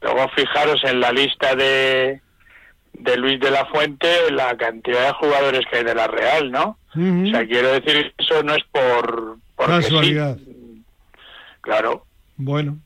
luego 0.00 0.28
fijaros 0.36 0.82
en 0.84 1.00
la 1.00 1.10
lista 1.12 1.54
de, 1.54 2.20
de 3.00 3.16
Luis 3.16 3.38
de 3.40 3.50
la 3.50 3.64
Fuente 3.66 4.08
la 4.32 4.56
cantidad 4.56 5.06
de 5.06 5.12
jugadores 5.12 5.60
que 5.70 5.78
hay 5.78 5.84
de 5.84 5.94
la 5.94 6.06
Real, 6.06 6.50
¿no? 6.50 6.78
O 6.94 7.30
sea, 7.30 7.46
quiero 7.46 7.72
decir, 7.72 8.12
eso 8.18 8.42
no 8.42 8.54
es 8.54 8.64
por 8.72 9.36
sí. 9.58 9.64
Casualidad. 9.66 10.38
Claro. 11.60 12.04
Bueno. 12.36 12.78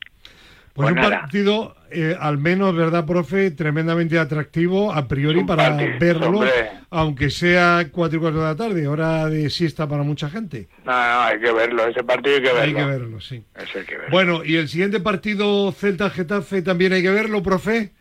Pues, 0.73 0.87
Pues 0.87 0.89
un 0.89 0.95
nada. 0.95 1.21
partido, 1.21 1.75
eh, 1.91 2.17
al 2.19 2.39
menos, 2.39 2.75
¿verdad, 2.75 3.05
profe? 3.05 3.51
Tremendamente 3.51 4.17
atractivo 4.17 4.91
a 4.91 5.07
priori 5.07 5.43
para 5.43 5.69
partido, 5.77 5.99
verlo, 5.99 6.27
hombre. 6.39 6.51
aunque 6.89 7.29
sea 7.29 7.87
cuatro 7.91 8.17
y 8.17 8.21
cuatro 8.21 8.39
de 8.41 8.45
la 8.47 8.55
tarde, 8.55 8.87
hora 8.87 9.27
de 9.29 9.51
siesta 9.51 9.87
para 9.87 10.01
mucha 10.01 10.31
gente. 10.31 10.67
No, 10.83 10.91
no, 10.91 11.21
hay 11.21 11.39
que 11.39 11.51
verlo. 11.51 11.85
Ese 11.87 12.03
partido 12.03 12.37
hay 12.37 12.41
que 12.41 12.53
verlo. 12.53 12.61
Hay 12.63 12.73
que 12.73 12.85
verlo, 12.91 13.21
sí. 13.21 13.43
Eso 13.55 13.77
hay 13.79 13.85
que 13.85 13.97
ver. 13.99 14.09
Bueno, 14.09 14.43
y 14.43 14.55
el 14.55 14.67
siguiente 14.67 14.99
partido, 14.99 15.71
Celta-Getafe, 15.71 16.63
también 16.63 16.93
hay 16.93 17.03
que 17.03 17.11
verlo, 17.11 17.43
profe. 17.43 17.91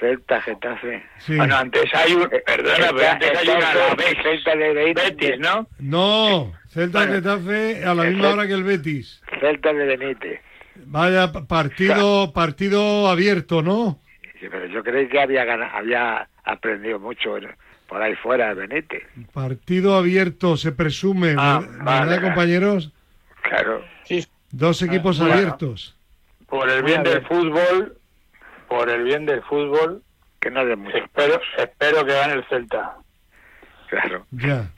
Celta, 0.00 0.40
Getafe. 0.42 1.02
Sí. 1.18 1.36
Bueno, 1.36 1.56
antes 1.56 1.92
hay 1.94 2.12
un... 2.14 2.28
Perdona, 2.28 2.88
pero 2.94 3.10
antes 3.10 3.38
hay 3.38 3.48
una 3.48 3.72
Entonces, 3.72 4.16
Celta 4.22 4.56
de 4.56 4.72
Benítez. 4.74 5.04
Betis, 5.16 5.38
¿no? 5.38 5.68
No, 5.78 6.52
Celta-Getafe 6.68 7.84
a 7.84 7.94
la 7.94 8.04
misma 8.04 8.28
hora 8.30 8.46
que 8.46 8.52
el 8.52 8.64
Betis. 8.64 9.22
Celta 9.40 9.72
de 9.72 9.96
Benítez. 9.96 10.40
Vaya 10.86 11.32
partido, 11.32 12.32
partido 12.32 13.08
abierto, 13.08 13.62
¿no? 13.62 13.98
Sí, 14.40 14.46
pero 14.50 14.66
yo 14.66 14.82
creí 14.82 15.08
que 15.08 15.20
había 15.20 15.42
había 15.74 16.28
aprendido 16.44 16.98
mucho 16.98 17.38
en- 17.38 17.48
por 17.88 18.02
ahí 18.02 18.14
fuera 18.16 18.54
de 18.54 18.66
Benítez. 18.66 19.02
Partido 19.32 19.96
abierto, 19.96 20.56
se 20.56 20.72
presume, 20.72 21.34
Ah, 21.38 21.60
¿ver- 21.60 21.78
vale. 21.84 22.10
¿verdad, 22.10 22.22
compañeros? 22.22 22.92
Claro. 23.42 23.82
Sí, 24.04 24.26
Dos 24.50 24.82
equipos 24.82 25.18
bueno. 25.18 25.34
abiertos. 25.34 25.96
Por 26.48 26.68
el 26.68 26.82
bien 26.82 27.02
del 27.02 27.22
fútbol, 27.26 27.96
por 28.68 28.88
el 28.90 29.04
bien 29.04 29.26
del 29.26 29.42
fútbol, 29.42 30.02
Que 30.40 30.50
no 30.50 30.64
de 30.64 30.76
mucho. 30.76 30.96
espero, 30.96 31.40
espero 31.58 32.04
que 32.04 32.12
gane 32.12 32.34
el 32.34 32.44
Celta. 32.48 32.96
Claro. 33.88 34.26
Ya. 34.32 34.70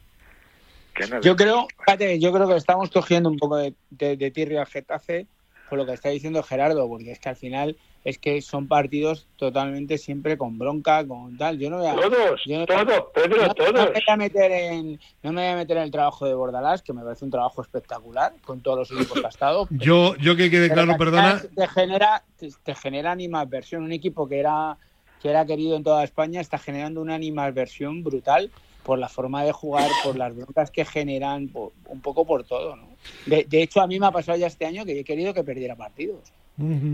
Que 0.94 1.06
no 1.06 1.16
de- 1.20 1.22
Yo 1.22 1.36
creo, 1.36 1.66
fíjate, 1.78 2.18
yo 2.18 2.32
creo 2.32 2.48
que 2.48 2.56
estamos 2.56 2.90
cogiendo 2.90 3.28
un 3.28 3.38
poco 3.38 3.56
de, 3.56 3.74
de, 3.90 4.16
de 4.16 4.30
tirria 4.30 4.60
al 4.60 4.66
Getafe 4.66 5.26
por 5.68 5.78
lo 5.78 5.84
que 5.86 5.92
está 5.92 6.08
diciendo 6.08 6.42
Gerardo, 6.42 6.88
porque 6.88 7.12
es 7.12 7.18
que 7.18 7.28
al 7.28 7.36
final 7.36 7.76
es 8.04 8.18
que 8.18 8.40
son 8.40 8.68
partidos 8.68 9.26
totalmente 9.36 9.98
siempre 9.98 10.38
con 10.38 10.56
bronca, 10.58 11.06
con 11.06 11.36
tal. 11.36 11.58
Yo 11.58 11.68
no 11.70 11.78
voy 11.78 11.88
a, 11.88 11.94
Todos, 11.94 12.40
yo 12.46 12.58
no- 12.60 12.66
todos, 12.66 13.04
Pedro, 13.14 13.36
no, 13.42 13.46
no 13.48 13.54
todos. 13.54 13.72
me 13.74 13.84
voy 13.90 14.02
a 14.06 14.16
meter 14.16 14.52
en, 14.52 15.00
no 15.22 15.32
me 15.32 15.42
voy 15.42 15.50
a 15.52 15.56
meter 15.56 15.76
en 15.78 15.82
el 15.84 15.90
trabajo 15.90 16.24
de 16.26 16.34
Bordalás, 16.34 16.82
que 16.82 16.92
me 16.92 17.02
parece 17.02 17.24
un 17.24 17.30
trabajo 17.30 17.60
espectacular 17.62 18.32
con 18.44 18.60
todos 18.60 18.78
los 18.78 18.90
equipos 18.92 19.20
que 19.20 19.26
ha 19.26 19.30
estado. 19.30 19.66
Yo, 19.70 20.14
yo 20.16 20.36
que 20.36 20.50
quede 20.50 20.70
claro, 20.72 20.96
perdona, 20.96 21.42
Te 21.54 21.66
genera, 21.68 22.24
te, 22.36 22.48
te 22.62 22.74
genera 22.74 23.10
animadversión. 23.12 23.82
Un 23.82 23.92
equipo 23.92 24.28
que 24.28 24.38
era, 24.38 24.78
que 25.22 25.28
era 25.30 25.44
querido 25.44 25.76
en 25.76 25.82
toda 25.82 26.04
España 26.04 26.40
está 26.40 26.58
generando 26.58 27.00
una 27.02 27.14
animadversión 27.16 28.02
brutal 28.04 28.50
por 28.84 28.98
la 28.98 29.08
forma 29.10 29.44
de 29.44 29.52
jugar, 29.52 29.90
por 30.02 30.16
las 30.16 30.34
broncas 30.34 30.70
que 30.70 30.84
generan, 30.86 31.48
por- 31.48 31.72
un 31.88 32.00
poco 32.00 32.24
por 32.24 32.44
todo. 32.44 32.74
¿no? 32.76 32.88
De, 33.26 33.44
de 33.44 33.62
hecho, 33.62 33.82
a 33.82 33.86
mí 33.86 34.00
me 34.00 34.06
ha 34.06 34.10
pasado 34.12 34.38
ya 34.38 34.46
este 34.46 34.64
año 34.64 34.84
que 34.86 34.98
he 35.00 35.04
querido 35.04 35.34
que 35.34 35.44
perdiera 35.44 35.76
partidos. 35.76 36.32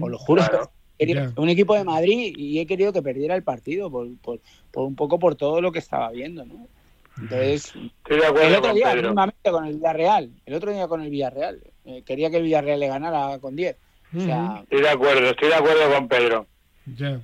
Os 0.03 0.11
lo 0.11 0.19
juro. 0.19 0.43
Claro. 0.43 0.71
Un 1.37 1.48
equipo 1.48 1.74
de 1.74 1.85
Madrid 1.85 2.35
y 2.37 2.61
he 2.61 2.66
querido 2.66 2.92
que 2.92 3.02
perdiera 3.02 3.35
el 3.35 3.42
partido 3.42 3.90
por, 3.90 4.09
por, 4.18 4.40
por 4.70 4.85
un 4.85 4.94
poco 4.94 5.18
por 5.18 5.35
todo 5.35 5.61
lo 5.61 5.72
que 5.72 5.78
estaba 5.80 6.11
viendo. 6.11 6.44
¿no? 6.44 6.66
Entonces, 7.20 7.72
Estoy 7.74 8.20
de 8.20 8.26
acuerdo 8.26 8.48
el 8.48 8.54
otro 8.54 8.68
con 8.70 8.76
día, 8.76 8.92
Pedro. 8.92 9.09
mismamente 9.09 9.50
con 9.50 9.64
el 9.66 9.74
Villarreal, 9.74 10.30
el 10.46 10.54
otro 10.54 10.72
día 10.72 10.88
con 10.88 11.02
el 11.02 11.11
Villarreal, 11.11 11.61
eh, 11.85 12.02
quería 12.04 12.30
que 12.30 12.37
el 12.38 12.42
Villarreal 12.44 12.80
le 12.80 12.88
ganara 12.88 13.38
con 13.38 13.57
10. 13.57 13.76
O 14.16 14.20
sea, 14.20 14.61
Estoy 14.62 14.80
de 14.83 14.88
acuerdo, 14.88 15.30
estoy 15.30 15.48
de 15.48 15.54
acuerdo 15.54 15.92
con 15.92 16.09
Pedro. 16.09 16.46
ya. 16.96 17.20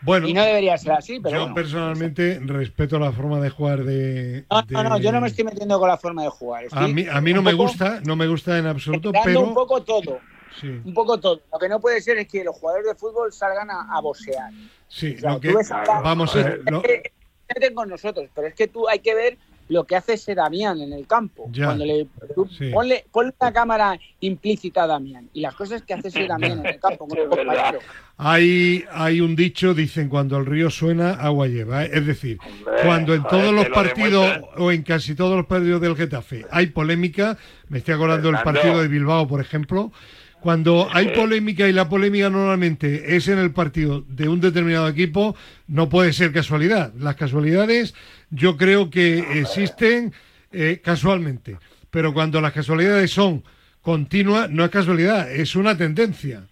Bueno, 0.00 0.28
y 0.28 0.32
no 0.32 0.44
debería 0.44 0.78
ser 0.78 0.92
así, 0.92 1.18
pero 1.18 1.34
yo 1.34 1.40
bueno. 1.40 1.54
personalmente 1.56 2.38
respeto 2.44 3.00
la 3.00 3.10
forma 3.10 3.40
de 3.40 3.50
jugar 3.50 3.82
de. 3.82 4.44
No, 4.48 4.62
no, 4.70 4.82
no, 4.90 4.98
de- 4.98 5.04
yo 5.04 5.10
no 5.10 5.20
me 5.20 5.26
estoy 5.26 5.44
metiendo 5.44 5.78
con 5.80 5.88
la 5.88 5.96
forma 5.96 6.22
de 6.22 6.28
jugar. 6.28 6.66
A 6.70 6.86
mí, 6.86 7.04
a 7.10 7.20
mí 7.20 7.32
no 7.32 7.42
me 7.42 7.52
gusta, 7.52 8.00
no 8.04 8.14
me 8.14 8.28
gusta 8.28 8.58
en 8.58 8.66
absoluto, 8.66 9.10
dando 9.10 9.24
pero. 9.28 9.40
un 9.40 9.54
poco 9.54 9.82
todo, 9.82 10.20
Sí, 10.60 10.66
un 10.84 10.94
poco 10.94 11.18
todo. 11.18 11.40
Lo 11.52 11.58
que 11.58 11.68
no 11.68 11.80
puede 11.80 12.00
ser 12.00 12.18
es 12.18 12.28
que 12.28 12.42
los 12.44 12.56
jugadores 12.56 12.86
de 12.86 12.94
fútbol 12.94 13.32
salgan 13.32 13.70
a, 13.70 13.88
a 13.96 14.00
boxear. 14.00 14.50
sí, 14.88 15.14
O 15.16 15.20
sea, 15.20 15.32
lo 15.34 15.40
que. 15.40 15.50
a- 15.50 16.00
Vamos 16.02 16.34
a. 16.36 16.56
lo- 16.70 16.82
Es 16.84 17.02
que 17.02 17.12
meten 17.54 17.74
con 17.74 17.88
nosotros, 17.88 18.28
pero 18.34 18.48
es 18.48 18.54
que 18.54 18.68
tú 18.68 18.88
hay 18.88 18.98
que 19.00 19.14
ver 19.14 19.38
lo 19.70 19.84
que 19.84 19.96
hace 19.96 20.14
ese 20.14 20.34
Damián 20.34 20.80
en 20.80 20.94
el 20.94 21.06
campo. 21.06 21.46
Ya. 21.52 21.66
Cuando 21.66 21.84
le, 21.84 22.06
tú 22.34 22.46
Sí. 22.48 22.70
ponle, 22.72 23.04
ponle 23.12 23.34
una 23.38 23.52
cámara 23.52 23.98
implícita 24.20 24.84
a 24.84 24.86
Damián 24.86 25.28
y 25.34 25.42
las 25.42 25.54
cosas 25.54 25.82
que 25.82 25.92
hace 25.92 26.08
ese 26.08 26.26
Damián 26.26 26.60
en 26.60 26.66
el 26.66 26.80
campo. 26.80 27.06
Hay, 28.20 28.84
hay 28.90 29.20
un 29.20 29.36
dicho, 29.36 29.74
dicen, 29.74 30.08
cuando 30.08 30.38
el 30.38 30.46
río 30.46 30.70
suena, 30.70 31.12
agua 31.12 31.46
lleva. 31.46 31.84
¿eh? 31.84 31.90
Es 31.92 32.04
decir, 32.06 32.38
Hombre, 32.44 32.74
cuando 32.84 33.14
en 33.14 33.22
todos 33.22 33.52
los 33.52 33.68
lo 33.68 33.74
partidos 33.74 34.40
o 34.56 34.72
en 34.72 34.82
casi 34.82 35.14
todos 35.14 35.36
los 35.36 35.46
partidos 35.46 35.80
del 35.80 35.94
Getafe 35.94 36.44
hay 36.50 36.66
polémica, 36.66 37.38
me 37.68 37.78
estoy 37.78 37.94
acordando 37.94 38.32
del 38.32 38.42
partido 38.42 38.80
de 38.82 38.88
Bilbao, 38.88 39.28
por 39.28 39.40
ejemplo, 39.40 39.92
cuando 40.40 40.88
hay 40.92 41.08
polémica 41.08 41.68
y 41.68 41.72
la 41.72 41.88
polémica 41.88 42.30
normalmente 42.30 43.16
es 43.16 43.28
en 43.28 43.38
el 43.38 43.52
partido 43.52 44.02
de 44.08 44.28
un 44.28 44.40
determinado 44.40 44.88
equipo, 44.88 45.36
no 45.66 45.88
puede 45.88 46.12
ser 46.12 46.32
casualidad. 46.32 46.92
Las 46.94 47.16
casualidades 47.16 47.94
yo 48.30 48.56
creo 48.56 48.90
que 48.90 49.40
existen 49.40 50.12
eh, 50.52 50.80
casualmente, 50.82 51.58
pero 51.90 52.12
cuando 52.12 52.40
las 52.40 52.52
casualidades 52.52 53.10
son 53.10 53.44
continuas, 53.82 54.50
no 54.50 54.64
es 54.64 54.70
casualidad, 54.70 55.30
es 55.30 55.56
una 55.56 55.76
tendencia. 55.76 56.46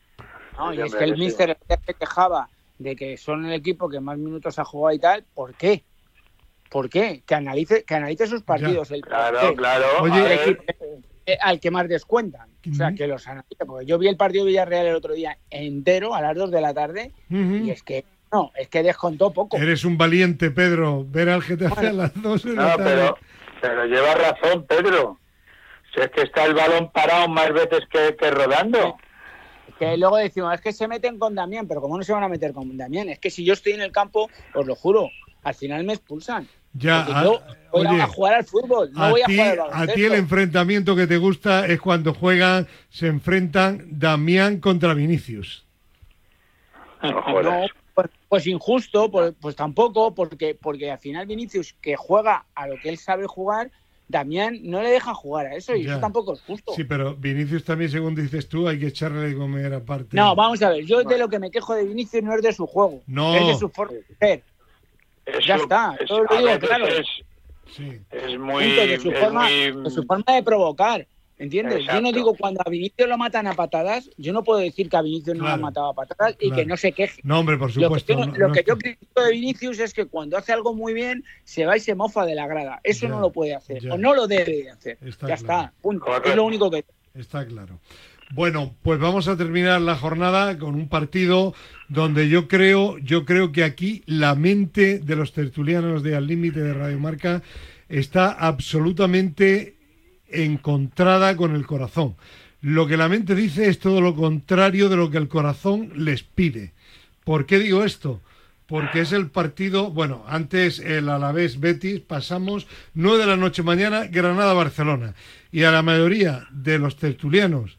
No, 0.56 0.72
y 0.72 0.80
es 0.80 0.94
que 0.94 1.04
el 1.04 1.16
míster 1.16 1.56
se 1.86 1.94
quejaba 1.94 2.48
de 2.78 2.96
que 2.96 3.16
son 3.16 3.44
el 3.46 3.52
equipo 3.52 3.88
que 3.88 4.00
más 4.00 4.18
minutos 4.18 4.58
ha 4.58 4.64
jugado 4.64 4.94
y 4.94 4.98
tal. 4.98 5.24
¿Por 5.34 5.54
qué? 5.54 5.84
¿Por 6.70 6.88
qué? 6.88 7.22
Que 7.26 7.34
analice, 7.34 7.84
que 7.84 7.94
analice 7.94 8.26
sus 8.26 8.42
partidos. 8.42 8.90
El 8.90 9.02
Claro, 9.02 9.50
qué. 9.50 9.54
claro. 9.54 9.86
Oye, 10.00 10.58
eh, 11.26 11.36
al 11.40 11.58
que 11.60 11.70
más 11.70 11.88
descuentan. 11.88 12.48
O 12.70 12.74
sea, 12.74 12.92
que 12.92 13.06
los 13.06 13.26
analice. 13.26 13.66
Porque 13.66 13.84
yo 13.84 13.98
vi 13.98 14.08
el 14.08 14.16
partido 14.16 14.44
de 14.44 14.50
Villarreal 14.50 14.86
el 14.86 14.94
otro 14.94 15.14
día 15.14 15.38
entero 15.50 16.14
a 16.14 16.22
las 16.22 16.36
2 16.36 16.50
de 16.50 16.60
la 16.60 16.72
tarde 16.72 17.12
y 17.28 17.70
es 17.70 17.82
que 17.82 18.04
no, 18.32 18.52
es 18.56 18.68
que 18.68 18.82
descontó 18.82 19.32
poco. 19.32 19.56
Eres 19.56 19.84
un 19.84 19.96
valiente, 19.98 20.50
Pedro. 20.50 21.04
Ver 21.08 21.28
al 21.28 21.42
Getafe 21.42 21.88
a 21.88 21.92
las 21.92 22.22
2 22.22 22.42
de 22.42 22.54
la 22.54 22.62
no, 22.62 22.76
tarde. 22.76 22.84
pero, 22.84 23.18
pero 23.60 23.84
lleva 23.86 24.14
razón, 24.14 24.66
Pedro. 24.66 25.18
Si 25.94 26.00
es 26.00 26.10
que 26.10 26.22
está 26.22 26.44
el 26.44 26.54
balón 26.54 26.90
parado 26.92 27.28
más 27.28 27.52
veces 27.52 27.80
que, 27.90 28.16
que 28.16 28.30
rodando. 28.30 28.96
Que 29.78 29.96
luego 29.96 30.16
decimos, 30.16 30.54
es 30.54 30.60
que 30.60 30.72
se 30.72 30.88
meten 30.88 31.18
con 31.18 31.34
Damián, 31.34 31.68
pero 31.68 31.80
¿cómo 31.80 31.96
no 31.96 32.02
se 32.02 32.12
van 32.12 32.22
a 32.22 32.28
meter 32.28 32.52
con 32.52 32.76
Damián? 32.76 33.08
Es 33.08 33.18
que 33.18 33.30
si 33.30 33.44
yo 33.44 33.52
estoy 33.52 33.72
en 33.72 33.82
el 33.82 33.92
campo, 33.92 34.28
os 34.54 34.66
lo 34.66 34.74
juro, 34.74 35.10
al 35.42 35.54
final 35.54 35.84
me 35.84 35.92
expulsan. 35.92 36.48
Ya, 36.78 37.02
a- 37.04 37.24
yo 37.24 37.40
voy 37.72 37.86
a- 37.86 37.90
oye, 37.92 38.02
a 38.02 38.06
jugar 38.06 38.34
al 38.34 38.44
fútbol, 38.44 38.90
no 38.92 39.02
a 39.04 39.10
voy 39.10 39.22
a 39.22 39.26
ti, 39.26 39.36
jugar 39.36 39.60
al 39.72 39.90
a 39.90 39.94
ti 39.94 40.04
el 40.04 40.14
enfrentamiento 40.14 40.94
que 40.96 41.06
te 41.06 41.16
gusta 41.18 41.66
es 41.66 41.80
cuando 41.80 42.12
juegan, 42.14 42.66
se 42.90 43.06
enfrentan 43.06 43.84
Damián 43.90 44.60
contra 44.60 44.94
Vinicius. 44.94 45.64
No 47.02 47.22
pues, 47.94 48.10
pues 48.28 48.46
injusto, 48.46 49.10
pues, 49.10 49.32
pues 49.40 49.56
tampoco, 49.56 50.14
porque, 50.14 50.54
porque 50.60 50.90
al 50.90 50.98
final 50.98 51.26
Vinicius, 51.26 51.74
que 51.80 51.96
juega 51.96 52.44
a 52.54 52.66
lo 52.68 52.76
que 52.78 52.90
él 52.90 52.98
sabe 52.98 53.26
jugar, 53.26 53.70
Damián 54.08 54.58
no 54.62 54.82
le 54.82 54.90
deja 54.90 55.14
jugar 55.14 55.46
a 55.46 55.54
eso 55.56 55.74
y 55.74 55.84
Ya. 55.84 55.92
eso 55.92 56.00
tampoco 56.00 56.34
es 56.34 56.40
justo. 56.42 56.72
Sí, 56.74 56.84
pero 56.84 57.16
Vinicius 57.16 57.64
también, 57.64 57.90
según 57.90 58.14
dices 58.14 58.48
tú, 58.48 58.68
hay 58.68 58.78
que 58.78 58.88
echarle 58.88 59.28
de 59.30 59.34
comer 59.36 59.72
aparte. 59.72 60.14
No, 60.16 60.34
vamos 60.36 60.62
a 60.62 60.68
ver, 60.70 60.84
yo 60.84 61.02
de 61.04 61.16
lo 61.18 61.28
que 61.28 61.38
me 61.38 61.50
quejo 61.50 61.74
de 61.74 61.84
Vinicius 61.84 62.22
no 62.22 62.34
es 62.34 62.42
de 62.42 62.52
su 62.52 62.66
juego, 62.66 63.02
No. 63.06 63.34
es 63.34 63.46
de 63.46 63.54
su 63.56 63.68
forma 63.70 63.94
de 63.94 64.04
ser. 64.20 64.42
Ya 65.46 65.56
está, 65.56 65.96
es- 65.98 66.06
todo 66.08 66.24
lo 66.24 66.36
digo 66.36 66.58
claro. 66.60 66.86
Es, 66.86 67.06
Sí. 67.68 67.98
es 68.10 68.38
muy. 68.38 68.64
De, 68.70 68.98
su 69.00 69.10
es 69.10 69.18
forma, 69.18 69.42
muy- 69.48 69.82
de 69.84 69.90
su 69.90 70.02
forma 70.04 70.34
de 70.34 70.42
provocar. 70.42 71.06
¿Entiendes? 71.38 71.84
Yo 71.84 72.00
no 72.00 72.12
digo 72.12 72.34
cuando 72.34 72.62
a 72.64 72.70
Vinicius 72.70 73.06
lo 73.06 73.18
matan 73.18 73.46
a 73.46 73.52
patadas, 73.52 74.08
yo 74.16 74.32
no 74.32 74.42
puedo 74.42 74.58
decir 74.60 74.88
que 74.88 74.96
a 74.96 75.02
Vinicius 75.02 75.36
no 75.36 75.44
lo 75.44 75.50
han 75.50 75.60
matado 75.60 75.88
a 75.90 75.92
patadas 75.94 76.34
y 76.40 76.46
Claro. 76.48 76.56
que 76.56 76.66
no 76.66 76.76
se 76.78 76.92
queje. 76.92 77.20
No, 77.24 77.40
hombre, 77.40 77.58
por 77.58 77.68
Lo 77.68 77.74
que, 77.74 77.82
supuesto. 77.84 78.12
yo, 78.14 78.18
no- 78.24 78.32
lo 78.38 78.48
no 78.48 78.54
que 78.54 78.64
yo 78.66 78.78
critico 78.78 79.20
de 79.20 79.32
Vinicius 79.32 79.78
es 79.80 79.92
que 79.92 80.06
cuando 80.06 80.38
hace 80.38 80.54
algo 80.54 80.72
muy 80.72 80.94
bien, 80.94 81.24
se 81.44 81.66
va 81.66 81.76
y 81.76 81.80
se 81.80 81.94
mofa 81.94 82.24
de 82.24 82.34
la 82.36 82.46
grada. 82.46 82.80
Eso 82.82 83.02
Ya, 83.02 83.08
no 83.10 83.20
lo 83.20 83.32
puede 83.32 83.54
hacer, 83.54 83.82
ya. 83.82 83.92
o 83.92 83.98
no 83.98 84.14
lo 84.14 84.26
debe 84.26 84.44
de 84.62 84.70
hacer. 84.70 84.96
Está 85.02 85.28
ya 85.28 85.36
claro. 85.36 85.64
está, 85.66 85.72
punto. 85.82 86.06
Es 86.24 86.34
lo 86.36 86.44
único 86.44 86.70
que... 86.70 86.86
Está 87.14 87.44
claro. 87.46 87.80
Bueno, 88.32 88.74
pues 88.82 88.98
vamos 88.98 89.28
a 89.28 89.36
terminar 89.36 89.80
la 89.80 89.94
jornada 89.94 90.58
con 90.58 90.74
un 90.74 90.88
partido 90.88 91.54
donde 91.88 92.28
yo 92.28 92.48
creo, 92.48 92.98
yo 92.98 93.24
creo 93.24 93.52
que 93.52 93.62
aquí 93.62 94.02
la 94.06 94.34
mente 94.34 94.98
de 94.98 95.14
los 95.16 95.32
tertulianos 95.32 96.02
de 96.02 96.16
Al 96.16 96.26
Límite 96.26 96.60
de 96.60 96.74
Radio 96.74 96.98
Marca 96.98 97.42
está 97.88 98.32
absolutamente 98.32 99.76
encontrada 100.28 101.36
con 101.36 101.54
el 101.54 101.66
corazón. 101.66 102.16
Lo 102.60 102.88
que 102.88 102.96
la 102.96 103.08
mente 103.08 103.36
dice 103.36 103.68
es 103.68 103.78
todo 103.78 104.00
lo 104.00 104.16
contrario 104.16 104.88
de 104.88 104.96
lo 104.96 105.08
que 105.08 105.18
el 105.18 105.28
corazón 105.28 105.92
les 105.94 106.24
pide. 106.24 106.72
¿Por 107.22 107.46
qué 107.46 107.60
digo 107.60 107.84
esto? 107.84 108.20
Porque 108.66 109.02
es 109.02 109.12
el 109.12 109.30
partido, 109.30 109.92
bueno, 109.92 110.24
antes 110.26 110.80
el 110.80 111.08
Alavés 111.08 111.60
Betis, 111.60 112.00
pasamos 112.00 112.66
9 112.94 113.18
de 113.18 113.26
la 113.26 113.36
noche 113.36 113.62
mañana, 113.62 114.06
Granada-Barcelona. 114.06 115.14
Y 115.52 115.62
a 115.62 115.70
la 115.70 115.82
mayoría 115.82 116.48
de 116.50 116.80
los 116.80 116.96
tertulianos 116.96 117.78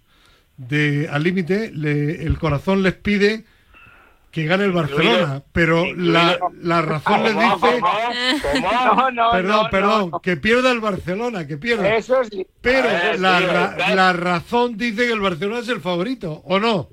de 0.57 1.07
Al 1.11 1.23
Límite, 1.23 1.71
le- 1.73 2.23
el 2.23 2.37
corazón 2.37 2.83
les 2.83 2.93
pide 2.93 3.45
que 4.31 4.45
gane 4.45 4.65
el 4.65 4.71
Barcelona, 4.71 5.41
pero 5.51 5.91
la, 5.95 6.37
la 6.61 6.81
razón 6.81 7.23
les 7.23 7.33
dice, 7.33 7.81
No, 8.61 9.09
no, 9.11 9.31
perdón, 9.31 9.63
no, 9.63 9.69
perdón, 9.71 10.09
no. 10.11 10.19
que 10.19 10.37
pierda 10.37 10.71
el 10.71 10.79
Barcelona, 10.79 11.47
que 11.47 11.57
pierda. 11.57 11.95
Eso 11.95 12.21
es... 12.21 12.29
Pero 12.61 12.87
ver, 12.87 13.19
la, 13.19 13.75
sí, 13.87 13.95
la 13.95 14.13
razón 14.13 14.77
dice 14.77 15.07
que 15.07 15.13
el 15.13 15.21
Barcelona 15.21 15.59
es 15.61 15.69
el 15.69 15.81
favorito, 15.81 16.41
¿o 16.45 16.59
no? 16.59 16.89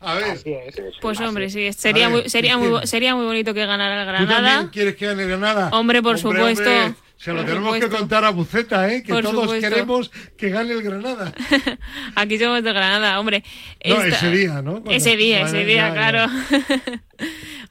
A 0.00 0.14
ver, 0.14 0.24
Así 0.30 0.52
es. 0.52 0.76
Pues 1.00 1.20
hombre, 1.20 1.50
sí, 1.50 1.72
sería 1.72 2.08
ver, 2.08 2.22
muy, 2.22 2.30
sería 2.30 2.56
muy, 2.56 2.86
sería 2.86 3.14
muy 3.16 3.24
bonito 3.26 3.52
que 3.52 3.66
ganara 3.66 4.00
el 4.02 4.06
¿tú 4.08 4.12
también 4.12 4.28
Granada. 4.42 4.70
quieres 4.70 4.96
que 4.96 5.06
gane 5.06 5.26
Granada? 5.26 5.68
Hombre, 5.72 6.02
por 6.02 6.18
supuesto. 6.18 6.62
hombre, 6.70 6.94
se 7.22 7.30
lo 7.32 7.38
Por 7.38 7.46
tenemos 7.46 7.76
que 7.78 7.88
contar 7.88 8.24
a 8.24 8.30
Buceta, 8.30 8.92
¿eh? 8.92 9.02
Que 9.02 9.12
Por 9.12 9.22
todos 9.22 9.42
supuesto. 9.44 9.68
queremos 9.68 10.10
que 10.36 10.48
gane 10.50 10.72
el 10.72 10.82
Granada. 10.82 11.32
Aquí 12.16 12.36
somos 12.36 12.64
de 12.64 12.72
Granada, 12.72 13.20
hombre. 13.20 13.44
No, 13.84 13.94
Esta- 14.02 14.08
ese 14.08 14.30
día, 14.32 14.60
¿no? 14.60 14.72
Cuando- 14.72 14.90
Ese 14.90 15.16
día, 15.16 15.42
Vale, 15.44 15.48
ese 15.58 15.64
día, 15.64 15.88
ya, 15.88 15.94
claro. 15.94 16.18
ya. 16.50 17.00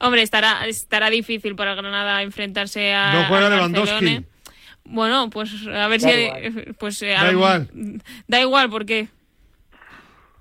hombre, 0.00 0.22
estará, 0.22 0.66
estará 0.66 1.10
difícil 1.10 1.54
para 1.54 1.74
Granada 1.74 2.22
enfrentarse 2.22 2.94
a. 2.94 3.12
No 3.12 3.24
juega 3.28 3.50
Lewandowski. 3.50 4.24
Bueno, 4.84 5.28
pues 5.30 5.52
a 5.66 5.86
ver 5.88 6.00
Da 6.00 6.08
si. 6.10 6.14
igual. 6.18 6.74
Pues, 6.78 7.02
eh, 7.02 7.08
Da 7.20 7.30
igual. 7.30 7.68
Da 8.26 8.40
igual, 8.40 8.70
porque. 8.70 9.08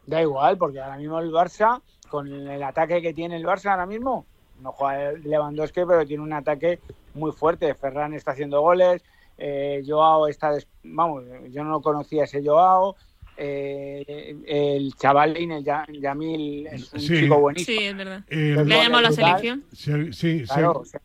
Da 0.06 0.22
igual, 0.22 0.58
porque 0.58 0.80
ahora 0.80 0.98
mismo 0.98 1.20
el 1.20 1.32
Barça, 1.32 1.82
con 2.10 2.28
el 2.28 2.64
ataque 2.64 3.02
que 3.02 3.14
tiene 3.14 3.36
el 3.36 3.44
Barça 3.44 3.72
ahora 3.72 3.86
mismo, 3.86 4.26
no 4.62 4.72
juega 4.72 5.12
Lewandowski, 5.14 5.82
pero 5.88 6.06
tiene 6.06 6.24
un 6.24 6.34
ataque 6.34 6.80
muy 7.14 7.32
fuerte. 7.32 7.74
Ferran 7.76 8.14
está 8.14 8.32
haciendo 8.32 8.62
goles, 8.62 9.04
eh, 9.38 9.84
Joao 9.86 10.28
está... 10.28 10.52
des- 10.54 10.68
Vamos, 10.84 11.24
yo 11.50 11.64
no 11.64 11.82
conocía 11.82 12.24
ese 12.26 12.44
Joao. 12.44 12.96
eh, 13.38 14.36
el 14.46 14.94
chavalín, 14.96 15.52
el 15.52 15.64
Ya- 15.64 15.86
Yamil, 15.92 16.68
es 16.68 16.94
un 16.94 17.00
Sí. 17.00 17.22
chico 17.22 17.40
buenísimo. 17.40 17.80
Sí, 17.80 17.86
es 17.88 17.98
verdad. 17.98 18.24
El- 18.28 18.68
Le 18.68 18.76
ha 18.76 18.84
llamado 18.84 19.02
la 19.04 19.12
selección. 19.12 19.64
Sí, 19.72 20.14
sí, 20.14 20.44
Claro, 20.46 20.74
sí. 20.74 20.80
o 20.82 20.86
sea, 20.86 21.02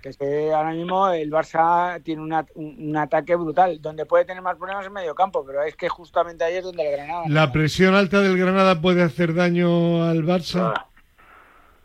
que 0.00 0.08
es 0.10 0.16
que 0.16 0.52
ahora 0.52 0.72
mismo 0.72 1.08
el 1.08 1.30
Barça 1.30 2.02
tiene 2.02 2.22
una- 2.22 2.46
un, 2.54 2.76
un 2.88 2.96
ataque 2.96 3.34
brutal. 3.36 3.80
Donde 3.82 4.06
puede 4.06 4.24
tener 4.24 4.42
más 4.42 4.56
problemas 4.56 4.86
en 4.86 4.92
medio 4.92 5.14
campo, 5.14 5.44
pero 5.44 5.62
es 5.62 5.76
que 5.76 5.88
justamente 5.88 6.44
ahí 6.44 6.54
es 6.56 6.64
donde 6.64 6.86
el 6.86 6.92
Granada. 6.92 7.24
La 7.28 7.52
presión 7.52 7.94
alta 7.94 8.20
del 8.20 8.38
Granada 8.38 8.80
puede 8.80 9.02
hacer 9.02 9.34
daño 9.34 10.04
al 10.04 10.22
Barça. 10.24 10.72
Ah, 10.76 10.86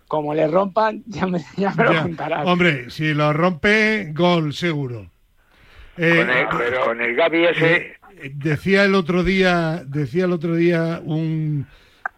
Como 0.10 0.34
le 0.34 0.48
rompan, 0.48 1.04
ya 1.08 1.28
me, 1.28 1.40
ya 1.56 1.72
me 1.76 1.84
lo 1.86 1.94
Ya. 1.94 2.02
contarás. 2.02 2.46
Hombre, 2.48 2.90
si 2.90 3.14
lo 3.14 3.32
rompe, 3.32 4.12
gol 4.14 4.54
seguro. 4.54 5.10
Eh, 5.98 6.16
Con 6.18 6.30
el, 6.30 6.48
pero- 6.58 6.84
con 6.86 7.02
el 7.02 7.16
Gavi 7.16 7.46
ese, 7.46 7.76
eh, 7.76 8.32
decía 8.34 8.84
el 8.86 8.96
otro 8.96 9.24
día, 9.24 9.84
decía 9.86 10.26
el 10.26 10.32
otro 10.32 10.56
día 10.56 11.00
un, 11.06 11.68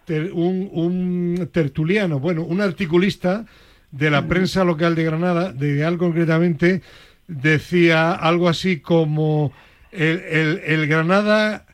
ter- 0.06 0.32
un, 0.32 0.70
un 0.72 1.50
tertuliano, 1.52 2.20
bueno, 2.20 2.44
un 2.44 2.62
articulista 2.62 3.46
de 3.92 4.10
la 4.10 4.26
prensa 4.26 4.64
local 4.64 4.96
de 4.96 5.04
Granada, 5.04 5.52
de 5.52 5.68
Ideal 5.72 5.98
concretamente, 5.98 6.82
decía 7.28 8.14
algo 8.14 8.48
así 8.48 8.80
como 8.80 9.52
el, 9.92 10.20
el- 10.30 10.62
el 10.66 10.88
Granada 10.88 11.66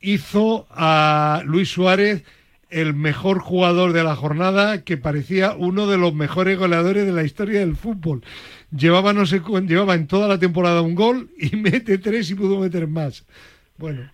hizo 0.00 0.66
a 0.70 1.42
Luis 1.44 1.68
Suárez 1.68 2.22
el 2.70 2.94
mejor 2.94 3.38
jugador 3.38 3.92
de 3.92 4.02
la 4.02 4.16
jornada, 4.16 4.82
que 4.82 4.96
parecía 4.96 5.54
uno 5.56 5.86
de 5.86 5.98
los 5.98 6.14
mejores 6.14 6.58
goleadores 6.58 7.06
de 7.06 7.12
la 7.12 7.22
historia 7.22 7.60
del 7.60 7.76
fútbol. 7.76 8.22
Llevaba 8.76 9.12
no 9.12 9.26
sé 9.26 9.40
llevaba 9.66 9.94
en 9.94 10.06
toda 10.06 10.26
la 10.26 10.38
temporada 10.38 10.82
un 10.82 10.94
gol 10.94 11.30
y 11.38 11.56
mete 11.56 11.98
tres 11.98 12.30
y 12.30 12.34
pudo 12.34 12.58
meter 12.58 12.86
más. 12.86 13.24
Bueno, 13.78 14.10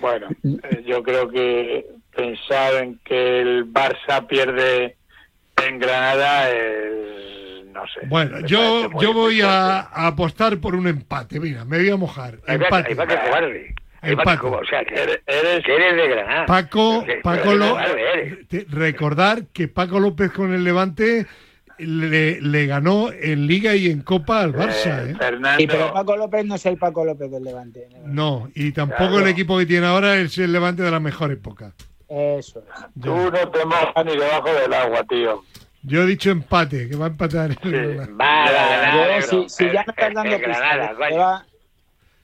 Bueno, 0.00 0.28
eh, 0.42 0.84
yo 0.86 1.02
creo 1.02 1.28
que 1.30 1.86
pensar 2.14 2.74
en 2.82 2.98
que 3.04 3.40
el 3.40 3.72
Barça 3.72 4.26
pierde 4.26 4.96
en 5.64 5.78
Granada 5.78 6.50
es, 6.50 7.66
no 7.72 7.86
sé. 7.86 8.06
bueno, 8.08 8.40
yo 8.40 8.90
yo 9.00 9.14
voy 9.14 9.40
a, 9.40 9.80
apostar 9.80 10.58
por 10.58 10.74
un 10.74 10.86
empate. 10.86 11.40
Mira, 11.40 11.64
me 11.64 11.78
voy 11.78 11.90
a 11.90 11.96
mojar. 11.96 12.38
ahí 12.46 12.58
va, 12.58 12.64
Empate. 12.64 12.88
ahí 12.88 12.94
va 12.94 13.06
que. 13.06 13.74
Va 14.02 14.08
Empate. 14.10 14.30
que 14.32 14.38
cobarde. 14.38 14.66
O 14.66 14.68
sea, 14.68 14.84
que 14.84 14.94
Eres, 14.94 15.20
eres- 15.26 15.64
que 15.64 15.74
eres 15.74 15.96
de 15.96 16.08
Granada. 16.08 16.46
Paco, 16.46 17.04
Que- 17.04 17.16
Paco 17.16 17.52
te- 18.48 18.66
recordar 18.70 19.46
que 19.52 19.68
Paco 19.68 19.98
López 20.00 20.30
con 20.32 20.52
el 20.54 20.62
Levante 20.64 21.26
le, 21.78 22.40
le 22.40 22.66
ganó 22.66 23.10
en 23.12 23.46
Liga 23.46 23.74
y 23.74 23.90
en 23.90 24.00
Copa 24.02 24.40
al 24.40 24.54
Barça, 24.54 25.06
eh, 25.06 25.10
¿eh? 25.10 25.14
Fernando, 25.18 25.58
Sí, 25.60 25.66
pero 25.66 25.92
Paco 25.92 26.16
López 26.16 26.44
no 26.46 26.54
es 26.54 26.64
el 26.66 26.78
Paco 26.78 27.04
López 27.04 27.30
del 27.30 27.44
Levante. 27.44 27.88
No, 28.04 28.48
y 28.54 28.72
tampoco 28.72 29.10
Claro. 29.10 29.18
el 29.20 29.28
equipo 29.28 29.58
que 29.58 29.66
tiene 29.66 29.86
ahora 29.86 30.16
es 30.16 30.38
el 30.38 30.52
Levante 30.52 30.82
de 30.82 30.90
la 30.90 31.00
mejor 31.00 31.32
época. 31.32 31.72
Eso 32.08 32.60
es. 32.60 33.02
tú 33.02 33.14
no 33.14 33.30
te 33.50 33.64
mojas 33.64 34.04
ni 34.04 34.12
debajo 34.16 34.48
del 34.54 34.72
agua, 34.72 35.02
tío. 35.08 35.42
Yo 35.82 36.02
he 36.02 36.06
dicho 36.06 36.30
empate, 36.30 36.88
que 36.88 36.96
va 36.96 37.06
a 37.06 37.08
empatar 37.08 37.50
Sí. 37.62 37.70
Va 37.72 38.44
a 38.44 38.46
Ya, 38.46 38.52
ganar, 38.52 38.94
Yo, 38.94 39.00
negro. 39.32 39.48
si, 39.48 39.48
si 39.48 39.64
ya 39.66 39.72
me 39.72 39.80
El- 39.80 39.90
estás 39.90 40.14
dando 40.14 40.36
pistas 40.36 41.42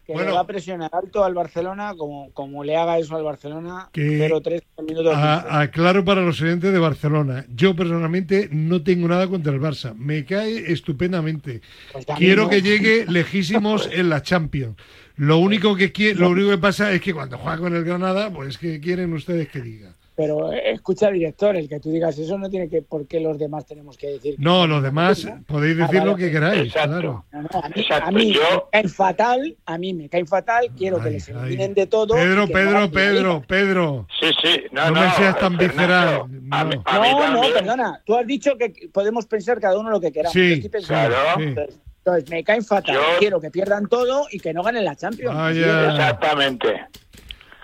que, 0.06 0.12
Bueno. 0.14 0.30
le 0.30 0.34
va 0.34 0.40
a 0.40 0.46
presionar 0.46 0.90
alto 0.92 1.24
al 1.24 1.32
Barcelona, 1.34 1.94
como, 1.96 2.30
como 2.32 2.64
le 2.64 2.76
haga 2.76 2.98
eso 2.98 3.14
al 3.16 3.22
Barcelona, 3.22 3.88
Que- 3.92 4.18
0-3 4.18 4.62
minutos. 4.86 5.14
A- 5.16 5.60
Aclaro 5.60 6.04
para 6.04 6.22
los 6.22 6.40
oyentes 6.40 6.72
de 6.72 6.78
Barcelona. 6.78 7.46
Yo 7.54 7.76
personalmente 7.76 8.48
no 8.50 8.82
tengo 8.82 9.06
nada 9.08 9.28
contra 9.28 9.52
el 9.52 9.60
Barça. 9.60 9.94
Me 9.94 10.24
cae 10.24 10.72
estupendamente. 10.72 11.60
Pues 11.92 12.04
Quiero 12.16 12.48
que 12.48 12.62
llegue 12.62 13.06
lejísimos 13.06 13.88
en 13.92 14.08
la 14.08 14.22
Champions. 14.22 14.76
Lo 15.16 15.38
único 15.38 15.76
que 15.76 15.92
qui- 15.92 16.14
lo 16.14 16.30
único 16.30 16.50
que 16.50 16.58
pasa 16.58 16.90
es 16.92 17.00
que 17.00 17.12
cuando 17.14 17.38
juega 17.38 17.58
con 17.58 17.76
el 17.76 17.84
Granada, 17.84 18.30
pues 18.32 18.58
que 18.58 18.80
quieren 18.80 19.12
ustedes 19.12 19.48
que 19.48 19.60
diga. 19.60 19.94
Pero 20.14 20.53
eh, 20.53 20.72
escucha, 20.72 21.11
director, 21.11 21.57
el 21.57 21.68
que 21.70 21.81
tú 21.81 21.90
digas 21.90 22.18
eso 22.18 22.37
no 22.37 22.51
tiene 22.51 22.68
que 22.68 22.83
por 22.83 23.07
qué 23.07 23.18
los 23.18 23.38
demás 23.38 23.64
tenemos 23.64 23.96
que 23.96 24.09
decir. 24.09 24.35
No, 24.38 24.66
los 24.66 24.83
demás 24.83 25.27
podéis 25.46 25.79
Ah, 25.81 25.87
decir 25.87 26.05
lo 26.05 26.14
que 26.16 26.31
queráis, 26.31 26.66
Exacto. 26.66 26.90
claro. 26.90 27.25
No, 27.33 27.42
no, 27.42 27.48
a 27.62 27.68
mí, 27.70 27.75
Exacto, 27.81 28.09
a 28.09 28.11
mí 28.12 28.35
yo- 28.35 28.40
me 28.42 28.62
caen 28.72 28.88
fatal, 28.90 29.57
a 29.64 29.79
mí 29.79 29.94
me 29.94 30.09
caen 30.11 30.27
fatal, 30.27 30.66
quiero 30.77 31.01
que 31.03 31.11
les 31.12 31.29
eliminen 31.29 31.72
de 31.72 31.87
todo. 31.87 32.14
Pedro, 32.14 32.46
Pedro, 32.46 32.90
Pedro. 32.90 33.42
Pedro. 33.48 34.07
Sí, 34.20 34.31
sí, 34.42 34.62
no, 34.70 34.85
No 34.87 34.90
no. 34.90 35.01
me 35.01 35.11
seas 35.12 35.38
tan 35.38 35.57
Fernando, 35.57 35.64
visceral, 35.68 36.09
A 36.51 36.64
mí, 36.64 36.75
no. 36.77 36.83
a 36.85 37.01
mí 37.01 37.09
No, 37.48 37.55
perdona. 37.55 38.03
Tú 38.05 38.14
has 38.14 38.27
dicho 38.27 38.57
que 38.59 38.90
podemos 38.92 39.25
pensar 39.27 39.61
cada 39.61 39.79
uno 39.79 39.88
lo 39.88 40.01
que 40.01 40.12
queramos. 40.12 40.35
Sí, 40.35 40.48
Yo 40.48 40.55
estoy 40.57 40.70
pensando- 40.70 41.09
Claro. 41.16 41.35
sí. 41.38 41.42
Entonces, 41.44 41.81
entonces, 42.05 42.31
me 42.31 42.44
caen 42.44 42.64
fatal. 42.64 42.96
Yo- 42.96 43.01
Quiero 43.18 43.40
que 43.40 43.51
pierdan 43.51 43.87
todo 43.88 44.27
y 44.31 44.38
que 44.40 44.53
no 44.53 44.62
ganen 44.62 44.85
la 44.85 44.94
Champions. 44.94 45.35
Verdad. 45.55 45.90
Exactamente. 45.94 46.85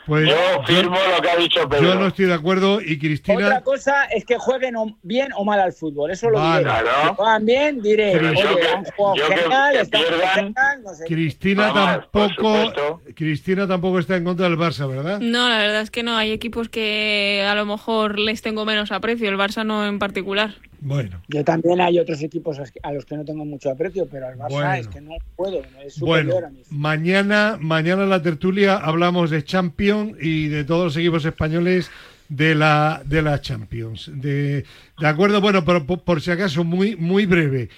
Pues 0.08 0.26
yo 0.28 0.62
firmo 0.66 0.96
lo 1.14 1.22
que 1.22 1.30
ha 1.30 1.36
dicho 1.36 1.68
Pedro. 1.68 1.84
Yo 1.84 1.94
no 1.96 2.06
estoy 2.08 2.24
de 2.24 2.34
acuerdo 2.34 2.80
y 2.80 2.98
Cristina. 2.98 3.46
Otra 3.46 3.60
cosa 3.60 4.04
es 4.06 4.24
que 4.24 4.38
jueguen 4.38 4.74
o- 4.76 4.96
bien 5.02 5.28
o 5.36 5.44
mal 5.44 5.60
al 5.60 5.72
fútbol. 5.72 6.10
Eso 6.10 6.30
lo 6.30 6.38
Vale. 6.38 6.60
diré. 6.64 6.70
Claro. 6.70 6.88
Si 7.10 7.14
juegan 7.14 7.44
bien, 7.46 7.82
diré, 7.82 8.12
Pero 8.12 8.30
oye, 8.30 8.42
yo 8.42 8.56
que- 8.56 8.66
han 8.68 8.84
jugado 8.84 9.16
yo 9.16 9.24
genial, 9.26 9.72
que 9.74 9.80
están 9.80 10.00
pierdan- 10.02 10.34
genial, 10.34 10.82
no 10.82 10.94
sé. 10.94 11.04
Cristina 11.06 11.72
Vamos, 11.72 12.08
tampoco. 12.10 13.00
Cristina 13.14 13.66
tampoco 13.68 13.98
está 13.98 14.16
en 14.16 14.24
contra 14.24 14.48
del 14.48 14.58
Barça, 14.58 14.88
¿verdad? 14.88 15.20
No, 15.20 15.48
la 15.48 15.58
verdad 15.58 15.82
es 15.82 15.90
que 15.90 16.02
no. 16.02 16.16
Hay 16.16 16.32
equipos 16.32 16.68
que 16.68 17.46
a 17.48 17.54
lo 17.54 17.66
mejor 17.66 18.18
les 18.18 18.40
tengo 18.42 18.64
menos 18.64 18.90
aprecio, 18.92 19.28
el 19.28 19.36
Barça 19.36 19.64
no 19.64 19.86
en 19.86 19.98
particular. 19.98 20.54
Bueno. 20.80 21.20
Yo 21.28 21.42
también 21.44 21.80
hay 21.80 21.98
otros 21.98 22.22
equipos 22.22 22.58
a 22.82 22.92
los 22.92 23.04
que 23.04 23.16
no 23.16 23.24
tengo 23.24 23.44
mucho 23.44 23.70
aprecio, 23.70 24.06
pero 24.10 24.28
al 24.28 24.36
Barça 24.36 24.48
Bueno. 24.50 24.74
es 24.74 24.88
que 24.88 25.00
no 25.00 25.12
puedo, 25.36 25.60
no 25.72 25.80
es 25.80 25.94
superior 25.94 26.24
Bueno, 26.34 26.46
a 26.46 26.50
mí. 26.50 26.62
mañana, 26.70 27.58
mañana 27.60 28.04
en 28.04 28.10
la 28.10 28.22
tertulia 28.22 28.76
hablamos 28.76 29.30
de 29.30 29.42
Champions 29.44 30.16
y 30.20 30.48
de 30.48 30.64
todos 30.64 30.84
los 30.84 30.96
equipos 30.96 31.24
españoles 31.24 31.90
de 32.28 32.54
la 32.54 33.02
de 33.04 33.22
la 33.22 33.40
Champions. 33.40 34.10
De, 34.14 34.64
de 34.98 35.06
acuerdo, 35.06 35.40
bueno, 35.40 35.64
pero 35.64 35.84
por, 35.86 36.02
por 36.04 36.20
si 36.20 36.30
acaso, 36.30 36.62
muy, 36.64 36.94
muy 36.96 37.26
breve. 37.26 37.68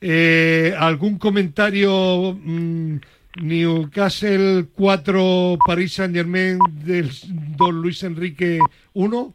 Eh, 0.00 0.74
¿Algún 0.78 1.18
comentario? 1.18 2.36
mm, 2.42 2.96
Newcastle 3.42 4.66
4, 4.74 5.58
París 5.64 5.92
Saint 5.94 6.14
Germain 6.14 6.58
del 6.84 7.10
don 7.56 7.80
Luis 7.80 8.02
Enrique 8.02 8.58
1. 8.94 9.34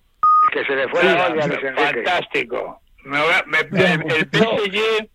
Que 0.51 0.63
se 0.65 0.75
le 0.75 0.87
fue 0.89 1.01
Sí, 1.01 1.07
la 1.07 1.29
Luis 1.29 1.45
Enrique. 1.45 1.71
fantástico. 2.03 2.81
Me 3.05 3.19
me- 3.45 4.15
el 4.15 4.27
PSG, 4.29 5.09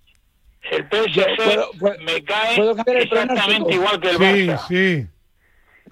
el 0.71 0.85
PSG 0.89 1.37
¿Puedo- 1.37 1.71
puedo- 1.79 1.99
me 2.05 2.23
cae 2.25 2.57
el 2.57 2.97
exactamente 3.03 3.75
igual 3.75 4.01
que 4.01 4.11
el 4.11 4.17
Sí, 4.17 4.23
Barça. 4.23 4.67
sí. 4.69 5.07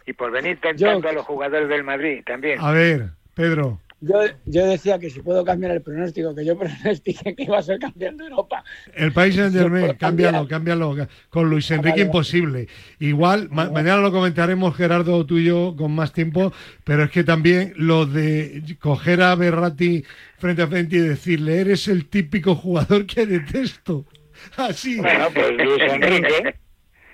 Y 0.06 0.12
por 0.14 0.30
venir 0.30 0.58
tentando 0.61 1.02
Yo- 1.02 1.08
a 1.08 1.12
los 1.12 1.26
jugadores 1.26 1.68
del 1.68 1.84
Madrid 1.84 2.22
también. 2.24 2.58
A 2.61 2.70
ver, 2.70 3.11
Pedro. 3.34 3.80
Yo, 4.00 4.14
yo 4.46 4.64
decía 4.66 4.96
que 5.00 5.11
si 5.11 5.20
puedo 5.22 5.44
cambiar 5.44 5.72
el 5.72 5.82
pronóstico, 5.82 6.32
que 6.34 6.44
yo 6.44 6.56
pronostiqué 6.58 7.34
que 7.34 7.42
iba 7.42 7.58
a 7.58 7.62
ser 7.62 7.80
campeón 7.80 8.16
de 8.16 8.24
Europa. 8.26 8.62
El 8.94 9.12
país 9.12 9.34
Saint 9.37 9.52
Germain, 9.52 9.94
cámbialo, 9.94 10.46
cámbialo. 10.46 11.08
Con 11.30 11.50
Luis 11.50 11.68
Enrique 11.72 11.88
vale, 11.90 12.02
vale. 12.02 12.06
imposible. 12.06 12.68
Igual, 13.00 13.48
ma- 13.50 13.70
mañana 13.70 14.00
lo 14.00 14.12
comentaremos, 14.12 14.76
Gerardo, 14.76 15.26
tú 15.26 15.38
y 15.38 15.46
yo, 15.46 15.74
con 15.76 15.92
más 15.92 16.12
tiempo, 16.12 16.52
pero 16.84 17.02
es 17.04 17.11
que 17.11 17.24
también 17.24 17.72
lo 17.76 18.06
de 18.06 18.62
coger 18.80 19.20
a 19.22 19.34
Berratti 19.34 20.04
frente 20.38 20.62
a 20.62 20.68
frente 20.68 20.96
y 20.96 21.00
decirle, 21.00 21.61
eres 21.61 21.88
el 21.88 22.06
típico 22.06 22.54
jugador 22.54 23.04
que 23.06 23.26
detesto. 23.26 24.04
Así. 24.56 24.98
Bueno, 24.98 25.26
pues 25.34 25.50
Luis 25.56 25.82
Enrique. 25.92 26.54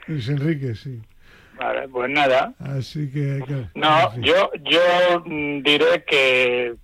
Luis 0.07 0.29
Enrique, 0.29 0.75
sí. 0.75 1.01
Pues 1.93 2.11
nada. 2.11 2.53
Así 2.59 3.11
que... 3.11 3.41
que- 3.47 3.67
No, 3.75 4.15
yo, 4.21 4.51
yo 4.65 5.23
mm, 5.25 5.63
diré 5.63 6.05
que 6.07 6.75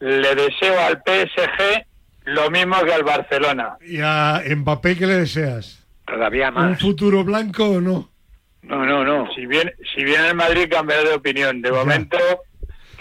le 0.00 0.34
deseo 0.34 0.78
al 0.80 1.02
PSG 1.04 1.84
lo 2.24 2.50
mismo 2.50 2.76
que 2.84 2.92
al 2.94 3.02
Barcelona. 3.04 3.76
¿Y 3.86 3.98
a 4.02 4.42
Mbappé 4.56 4.96
qué 4.96 5.06
le 5.06 5.14
deseas? 5.16 5.84
Todavía 6.06 6.48
¿Un 6.48 6.54
más. 6.54 6.80
futuro 6.80 7.24
blanco 7.24 7.64
o 7.70 7.80
no? 7.80 8.10
No, 8.62 8.84
no, 8.84 9.04
no. 9.04 9.32
Si 9.34 9.46
bien, 9.46 9.72
si 9.94 10.04
viene 10.04 10.28
el 10.28 10.34
Madrid 10.34 10.66
cambiaré 10.70 11.08
de 11.08 11.14
opinión. 11.14 11.62
De 11.62 11.70
Ya. 11.70 11.74
momento 11.74 12.18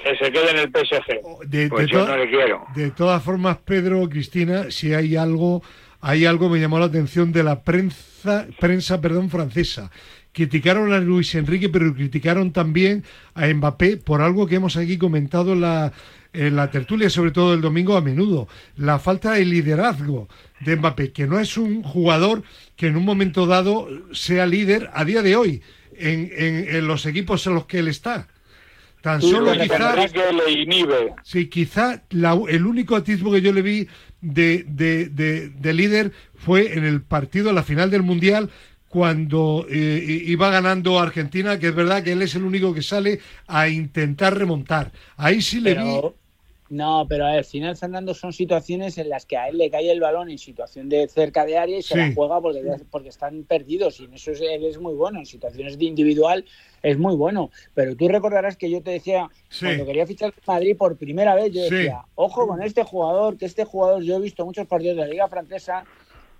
que 0.03 0.15
se 0.15 0.31
quede 0.31 0.51
en 0.51 0.57
el 0.59 0.69
PSG. 0.71 1.47
De, 1.47 1.67
Pues 1.69 1.87
de 1.87 1.91
yo 1.91 2.05
to- 2.05 2.07
no 2.07 2.17
le 2.17 2.29
quiero. 2.29 2.65
De 2.75 2.91
todas 2.91 3.21
formas, 3.23 3.57
Pedro, 3.57 4.07
Cristina, 4.09 4.71
si 4.71 4.93
hay 4.93 5.15
algo, 5.17 5.61
hay 6.01 6.25
algo 6.25 6.49
me 6.49 6.59
llamó 6.59 6.79
la 6.79 6.85
atención 6.85 7.31
de 7.33 7.43
la 7.43 7.61
prensa, 7.63 8.47
prensa, 8.59 9.01
perdón, 9.01 9.29
francesa. 9.29 9.91
Criticaron 10.31 10.93
a 10.93 10.99
Luis 10.99 11.33
Enrique, 11.35 11.69
pero 11.69 11.93
criticaron 11.93 12.51
también 12.53 13.03
a 13.33 13.47
Mbappé 13.47 13.97
por 13.97 14.21
algo 14.21 14.45
que 14.47 14.55
hemos 14.55 14.77
aquí 14.77 14.97
comentado 14.97 15.53
en 15.53 15.61
la, 15.61 15.91
en 16.33 16.55
la 16.55 16.69
tertulia, 16.69 17.09
sobre 17.09 17.31
todo 17.31 17.53
el 17.55 17.61
domingo 17.61 17.97
a 17.97 18.01
menudo, 18.01 18.47
la 18.77 18.99
falta 18.99 19.31
de 19.33 19.45
liderazgo 19.45 20.29
de 20.61 20.75
Mbappé, 20.75 21.11
que 21.11 21.25
no 21.27 21.39
es 21.39 21.57
un 21.57 21.81
jugador 21.83 22.43
que 22.75 22.87
en 22.87 22.95
un 22.95 23.05
momento 23.05 23.47
dado 23.47 23.87
sea 24.13 24.45
líder 24.45 24.89
a 24.93 25.03
día 25.03 25.21
de 25.23 25.35
hoy 25.35 25.61
en, 25.97 26.31
en- 26.35 26.75
en 26.75 26.87
los 26.87 27.05
equipos 27.07 27.45
en 27.47 27.55
los 27.55 27.65
que 27.65 27.79
él 27.79 27.87
está. 27.87 28.27
Tan 29.01 29.21
solo 29.31 29.51
quizás. 29.63 29.79
Sí, 31.23 31.47
quizá 31.47 32.03
la- 32.11 32.37
el 32.49 32.65
único 32.65 32.95
atisbo 32.97 33.31
que 33.31 33.41
yo 33.41 33.51
le 33.53 33.61
vi 33.61 33.87
de, 34.21 34.65
de- 34.67 35.07
de- 35.09 35.49
de 35.49 35.73
líder 35.73 36.11
fue 36.35 36.73
en 36.77 36.83
el 36.85 37.01
partido, 37.01 37.51
la 37.53 37.63
final 37.63 37.89
del 37.91 38.03
Mundial, 38.03 38.49
cuando 38.89 39.65
eh, 39.69 40.03
iba 40.25 40.49
ganando 40.49 40.99
Argentina, 40.99 41.57
que 41.59 41.67
es 41.67 41.75
verdad 41.75 42.03
que 42.03 42.11
él 42.13 42.21
es 42.23 42.35
el 42.35 42.43
único 42.43 42.73
que 42.73 42.81
sale 42.81 43.19
a 43.47 43.67
intentar 43.69 44.37
remontar. 44.37 44.91
Ahí 45.15 45.41
sí 45.41 45.61
le 45.61 45.75
vi. 45.75 46.01
No, 46.71 47.07
pero 47.09 47.25
al 47.25 47.43
final, 47.45 47.75
Fernando, 47.75 48.13
son 48.13 48.31
situaciones 48.31 48.99
en 48.99 49.09
las 49.09 49.25
que 49.25 49.37
a 49.37 49.47
él 49.47 49.57
le 49.57 49.71
cae 49.71 49.91
el 49.91 49.99
balón 49.99 50.29
en 50.29 50.37
situación 50.37 50.87
de 50.87 51.07
cerca 51.07 51.43
de 51.43 51.57
área 51.57 51.79
y 51.79 51.81
se 51.81 51.95
Sí. 51.95 51.99
la 51.99 52.13
juega 52.13 52.39
porque, 52.41 52.61
porque 52.91 53.09
están 53.09 53.43
perdidos. 53.43 53.99
Y 53.99 54.03
en 54.05 54.13
eso 54.13 54.31
es- 54.31 54.41
él 54.41 54.63
es 54.65 54.77
muy 54.79 54.93
bueno. 54.93 55.17
En 55.17 55.25
situaciones 55.25 55.79
de 55.79 55.85
individual 55.85 56.45
es 56.83 56.95
muy 56.99 57.15
bueno. 57.15 57.49
Pero 57.73 57.95
tú 57.95 58.07
recordarás 58.07 58.55
que 58.55 58.69
yo 58.69 58.83
te 58.83 58.91
decía, 58.91 59.29
Sí. 59.49 59.65
cuando 59.65 59.85
quería 59.87 60.05
fichar 60.05 60.31
Madrid 60.45 60.77
por 60.77 60.95
primera 60.95 61.33
vez, 61.33 61.51
yo 61.51 61.63
Sí. 61.67 61.73
decía, 61.73 62.01
ojo 62.13 62.45
con 62.47 62.61
este 62.61 62.83
jugador, 62.83 63.37
que 63.37 63.45
este 63.45 63.65
jugador, 63.65 64.03
yo 64.03 64.17
he 64.17 64.21
visto 64.21 64.45
muchos 64.45 64.67
partidos 64.67 64.95
de 64.97 65.01
la 65.03 65.07
Liga 65.09 65.27
Francesa 65.27 65.85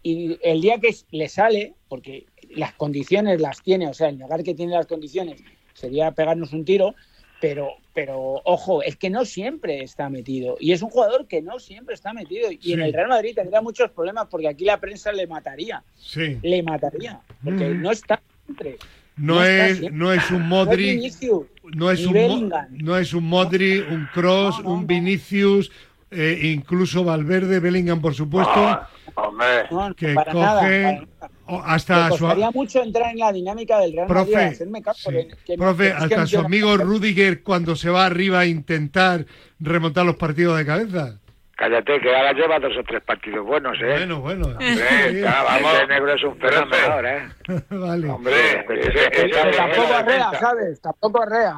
y 0.03 0.37
el 0.43 0.61
día 0.61 0.77
que 0.79 0.95
le 1.09 1.27
sale, 1.27 1.73
porque 1.87 2.27
las 2.49 2.73
condiciones 2.73 3.39
las 3.41 3.61
tiene, 3.61 3.87
o 3.87 3.93
sea, 3.93 4.09
el 4.09 4.17
negar 4.17 4.43
que 4.43 4.53
tiene 4.55 4.73
las 4.73 4.87
condiciones 4.87 5.41
sería 5.73 6.11
pegarnos 6.11 6.51
un 6.53 6.65
tiro, 6.65 6.95
pero, 7.41 7.69
pero 7.93 8.41
ojo, 8.43 8.83
es 8.83 8.97
que 8.97 9.09
no 9.09 9.23
siempre 9.23 9.81
está 9.81 10.09
metido. 10.09 10.57
Y 10.59 10.73
es 10.73 10.81
un 10.81 10.89
jugador 10.89 11.25
que 11.27 11.41
no 11.41 11.57
siempre 11.59 11.95
está 11.95 12.11
metido. 12.11 12.49
Y 12.51 12.73
en 12.73 12.81
el 12.81 12.91
Real 12.91 13.07
Madrid 13.07 13.33
tendría 13.33 13.61
muchos 13.61 13.91
problemas 13.91 14.27
porque 14.29 14.49
aquí 14.49 14.65
la 14.65 14.77
prensa 14.79 15.11
le 15.13 15.25
mataría. 15.25 15.81
Sí. 15.95 16.37
Le 16.41 16.61
mataría. 16.63 17.21
Porque 17.43 17.69
Mm. 17.69 17.81
no 17.81 17.91
está 17.91 18.21
siempre. 18.45 18.77
No, 19.15 19.43
es, 19.43 19.77
siempre. 19.77 19.97
no 19.97 20.11
es 20.13 20.31
un 20.31 20.39
No 20.39 20.61
es 20.61 20.67
Modric, 20.67 20.95
Vinicius, 20.95 21.43
no 21.75 21.91
es 21.91 22.05
un, 22.05 22.53
no 22.71 22.97
es 22.97 23.13
un 23.13 23.23
Modric, 23.25 23.89
un 23.89 24.07
Cross, 24.13 24.57
No, 24.59 24.63
no, 24.63 24.73
un. 24.75 24.87
Vinicius, 24.87 25.71
eh, 26.11 26.39
incluso 26.43 27.03
Valverde, 27.05 27.59
Bellingham, 27.59 28.01
por 28.01 28.13
supuesto, 28.15 28.51
Ah, 28.55 28.89
hombre. 29.15 29.63
No, 29.71 29.89
no, 29.89 29.95
que 29.95 30.13
para 30.13 30.33
nada, 30.33 30.59
coge 30.61 30.81
para 30.81 30.91
nada. 30.93 31.31
O 31.49 31.57
Me 31.59 31.63
hasta 31.73 32.05
su, 32.11 32.19
costaría 32.19 32.51
mucho 32.51 32.81
entrar 32.83 33.11
en 33.11 33.19
la 33.19 33.31
dinámica 33.33 33.79
del 33.79 33.93
Real 33.93 34.07
Madrid, 34.07 34.31
Profe, 34.33 34.45
hacerme 34.45 34.81
caso, 34.81 35.09
sí. 35.09 35.27
que- 35.45 35.57
Profe, 35.57 35.83
que- 35.83 35.89
es 35.89 35.95
que 35.95 36.03
hasta 36.15 36.27
su 36.27 36.39
amigo 36.39 36.77
Rudiger 36.77 37.43
cuando 37.43 37.75
se 37.75 37.89
va 37.89 38.05
arriba 38.05 38.39
a 38.41 38.45
intentar 38.45 39.25
remontar 39.59 40.05
los 40.05 40.15
partidos 40.15 40.57
de 40.57 40.65
cabeza. 40.65 41.19
Cállate, 41.59 41.99
que 41.99 42.15
ahora 42.15 42.31
lleva 42.31 42.57
dos 42.57 42.71
o 42.77 42.83
tres 42.83 43.03
partidos 43.03 43.45
buenos, 43.45 43.77
¿eh? 43.81 44.05
Bueno, 44.05 44.21
bueno. 44.21 44.45
Sí, 44.61 45.19
ya, 45.19 45.43
vamos. 45.43 45.73
Ese 45.73 45.87
negro 45.87 46.13
es 46.13 46.23
un 46.23 46.37
fenómeno 46.39 46.93
ahora, 46.93 47.17
¿eh? 47.17 47.29
vale. 47.69 48.09
Hombre, 48.09 48.33
ese- 48.33 48.79
ese- 48.79 49.25
ese- 49.25 49.57
tampoco 49.57 49.93
arrea. 49.93 50.31
¿sabes? 50.39 50.81
Tampoco 50.81 51.21
arrea. 51.21 51.55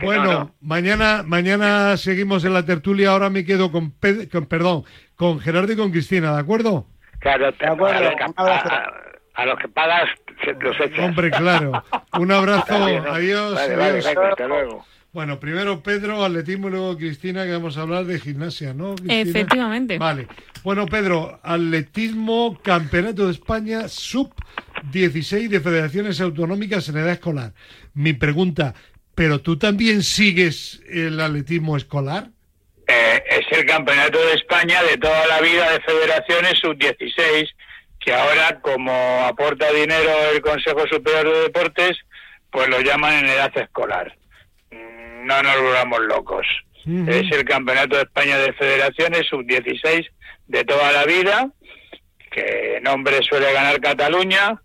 Bueno, 0.00 0.22
No, 0.24 0.32
no. 0.32 0.54
mañana 0.60 1.22
mañana 1.24 1.96
seguimos 1.96 2.44
en 2.44 2.54
la 2.54 2.64
tertulia. 2.64 3.10
Ahora 3.10 3.30
me 3.30 3.44
quedo 3.44 3.72
con, 3.72 3.90
Ped- 3.92 4.30
con 4.30 4.46
perdón, 4.46 4.84
con 5.16 5.40
Gerardo 5.40 5.72
y 5.72 5.76
con 5.76 5.90
Cristina, 5.90 6.34
¿de 6.34 6.40
acuerdo? 6.40 6.86
Claro, 7.20 7.52
te- 7.54 7.66
acuerdo, 7.66 7.96
a, 7.98 8.00
los 8.00 8.14
que, 8.16 8.24
un 8.24 8.34
abrazo. 8.36 8.68
a- 8.68 8.74
a- 8.76 8.92
a 9.42 9.46
los 9.46 9.58
que 9.58 9.68
pagas 9.68 10.08
se- 10.44 10.52
los 10.52 10.78
echas. 10.80 10.98
Hombre, 11.00 11.30
claro. 11.30 11.82
Un 12.18 12.30
abrazo. 12.32 12.74
Adiós. 12.74 13.54
Vale, 13.54 13.76
vale, 13.76 13.90
adiós. 13.90 14.04
venga, 14.04 14.28
hasta 14.28 14.46
luego. 14.46 14.84
Bueno, 15.14 15.38
primero 15.38 15.80
Pedro, 15.80 16.24
atletismo 16.24 16.66
y 16.66 16.72
luego 16.72 16.96
Cristina, 16.98 17.44
que 17.44 17.52
vamos 17.52 17.78
a 17.78 17.82
hablar 17.82 18.04
de 18.04 18.18
gimnasia, 18.18 18.74
¿no? 18.74 18.96
Cristina? 18.96 19.20
Efectivamente. 19.20 19.96
Vale. 19.96 20.26
Bueno, 20.64 20.86
Pedro, 20.86 21.38
atletismo, 21.44 22.58
campeonato 22.60 23.26
de 23.26 23.30
España, 23.30 23.86
sub-16 23.86 25.46
de 25.46 25.60
federaciones 25.60 26.20
autonómicas 26.20 26.88
en 26.88 26.96
edad 26.96 27.12
escolar. 27.12 27.52
Mi 27.94 28.12
pregunta, 28.12 28.74
¿pero 29.14 29.40
tú 29.40 29.56
también 29.56 30.02
sigues 30.02 30.82
el 30.90 31.20
atletismo 31.20 31.76
escolar? 31.76 32.30
Eh, 32.88 33.22
es 33.30 33.56
el 33.56 33.66
campeonato 33.66 34.18
de 34.18 34.32
España 34.32 34.82
de 34.82 34.98
toda 34.98 35.28
la 35.28 35.40
vida 35.40 35.70
de 35.70 35.80
federaciones 35.82 36.58
sub-16, 36.58 37.50
que 38.00 38.12
ahora, 38.12 38.58
como 38.60 38.92
aporta 39.24 39.70
dinero 39.70 40.10
el 40.34 40.40
Consejo 40.40 40.84
Superior 40.88 41.32
de 41.32 41.42
Deportes, 41.42 41.98
pues 42.50 42.68
lo 42.68 42.80
llaman 42.80 43.14
en 43.14 43.26
edad 43.26 43.56
escolar. 43.56 44.12
No 45.24 45.42
nos 45.42 45.60
volvamos 45.60 46.00
locos. 46.00 46.46
Es 46.86 47.32
el 47.32 47.44
campeonato 47.44 47.96
de 47.96 48.02
España 48.02 48.36
de 48.36 48.52
federaciones 48.52 49.26
sub-16 49.28 50.06
de 50.48 50.64
toda 50.64 50.92
la 50.92 51.06
vida, 51.06 51.50
que 52.30 52.76
en 52.76 52.86
hombres 52.86 53.20
suele 53.26 53.50
ganar 53.54 53.80
Cataluña, 53.80 54.60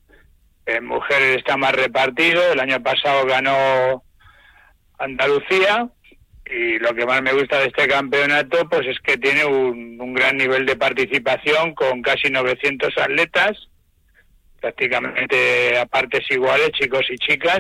en 0.65 0.85
mujeres 0.85 1.37
está 1.37 1.55
más 1.55 1.71
repartido, 1.71 2.51
el 2.51 2.59
año 2.59 2.83
pasado 2.83 3.25
ganó 3.25 4.03
Andalucía, 4.97 5.87
y 6.45 6.77
lo 6.79 6.93
que 6.93 7.05
más 7.05 7.21
me 7.21 7.31
gusta 7.31 7.59
de 7.59 7.67
este 7.67 7.87
campeonato 7.87 8.67
pues 8.67 8.85
es 8.85 8.99
que 8.99 9.17
tiene 9.17 9.45
un, 9.45 9.97
un 10.01 10.13
gran 10.13 10.35
nivel 10.35 10.65
de 10.65 10.75
participación 10.75 11.73
con 11.73 12.01
casi 12.01 12.29
900 12.29 12.97
atletas 12.97 13.69
prácticamente 14.59 15.77
a 15.77 15.85
partes 15.85 16.29
iguales, 16.29 16.71
chicos 16.71 17.05
y 17.09 17.15
chicas, 17.17 17.59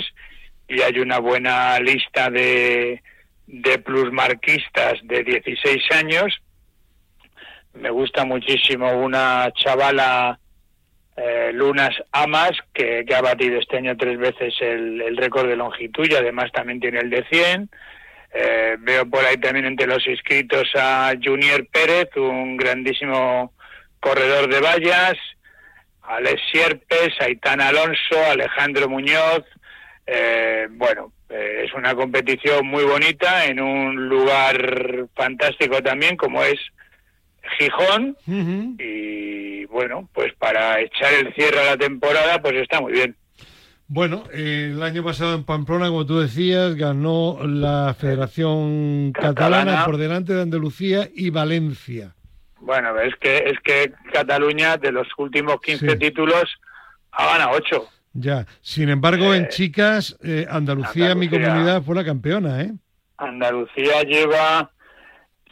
y 0.69 0.81
hay 0.81 0.99
una 0.99 1.19
buena 1.19 1.79
lista 1.79 2.29
de, 2.29 3.01
de 3.47 3.79
plusmarquistas 3.79 4.99
de 5.03 5.23
16 5.23 5.83
años. 5.91 6.37
Me 7.73 7.89
gusta 7.89 8.23
muchísimo 8.23 8.91
una 8.93 9.51
chavala, 9.55 10.39
eh, 11.17 11.51
Lunas 11.53 11.95
Amas, 12.11 12.51
que, 12.73 13.03
que, 13.05 13.15
ha 13.15 13.21
batido 13.21 13.59
este 13.59 13.77
año 13.77 13.97
tres 13.97 14.17
veces 14.17 14.53
el, 14.61 15.01
el 15.01 15.17
récord 15.17 15.47
de 15.47 15.55
longitud 15.55 16.07
y 16.09 16.15
además 16.15 16.51
también 16.51 16.79
tiene 16.79 16.99
el 16.99 17.09
de 17.09 17.25
100. 17.29 17.69
Eh, 18.31 18.77
veo 18.79 19.09
por 19.09 19.25
ahí 19.25 19.37
también 19.37 19.65
entre 19.65 19.87
los 19.87 20.05
inscritos 20.05 20.69
a 20.75 21.13
Junior 21.21 21.65
Pérez, 21.71 22.09
un 22.15 22.57
grandísimo 22.57 23.53
corredor 23.99 24.53
de 24.53 24.59
vallas, 24.59 25.17
Alex 26.03 26.41
Sierpes, 26.51 27.09
Aitán 27.19 27.59
Alonso, 27.59 28.23
Alejandro 28.29 28.87
Muñoz. 28.87 29.43
Eh, 30.11 30.67
bueno, 30.71 31.11
eh, 31.29 31.63
es 31.65 31.73
una 31.73 31.93
competición 31.93 32.65
muy 32.65 32.83
bonita 32.83 33.45
en 33.45 33.59
un 33.59 34.09
lugar 34.09 35.05
fantástico 35.15 35.83
también 35.83 36.17
como 36.17 36.43
es 36.43 36.59
Gijón 37.59 38.17
y 38.79 39.65
bueno, 39.65 40.09
pues 40.13 40.33
para 40.33 40.79
echar 40.81 41.13
el 41.13 41.33
cierre 41.35 41.59
a 41.61 41.71
la 41.71 41.77
temporada 41.77 42.41
pues 42.41 42.55
está 42.55 42.81
muy 42.81 42.93
bien. 42.93 43.15
Bueno, 43.87 44.23
eh, 44.33 44.71
el 44.73 44.83
año 44.83 45.03
pasado 45.03 45.33
en 45.35 45.43
Pamplona, 45.43 45.87
como 45.87 46.05
tú 46.05 46.19
decías, 46.19 46.75
ganó 46.75 47.39
la 47.43 47.95
Federación 47.99 49.11
Catalana, 49.13 49.57
Catalana. 49.57 49.85
por 49.85 49.97
delante 49.97 50.33
de 50.33 50.41
Andalucía 50.43 51.09
y 51.15 51.29
Valencia. 51.31 52.13
Bueno, 52.59 52.99
es 52.99 53.15
que 53.15 53.37
es 53.37 53.59
que 53.63 53.91
Cataluña 54.13 54.77
de 54.77 54.91
los 54.91 55.07
últimos 55.17 55.59
15 55.61 55.89
Sí. 55.91 55.97
títulos 55.97 56.43
ha 57.11 57.25
ganado 57.25 57.51
8. 57.57 57.87
Ya. 58.13 58.45
Sin 58.61 58.89
embargo, 58.89 59.33
en 59.33 59.43
Eh, 59.45 59.47
chicas, 59.49 60.17
eh, 60.23 60.45
Andalucía, 60.49 61.13
mi 61.15 61.29
comunidad, 61.29 61.81
fue 61.83 61.95
la 61.95 62.03
campeona, 62.03 62.61
¿eh? 62.61 62.71
Andalucía 63.17 64.01
lleva, 64.03 64.71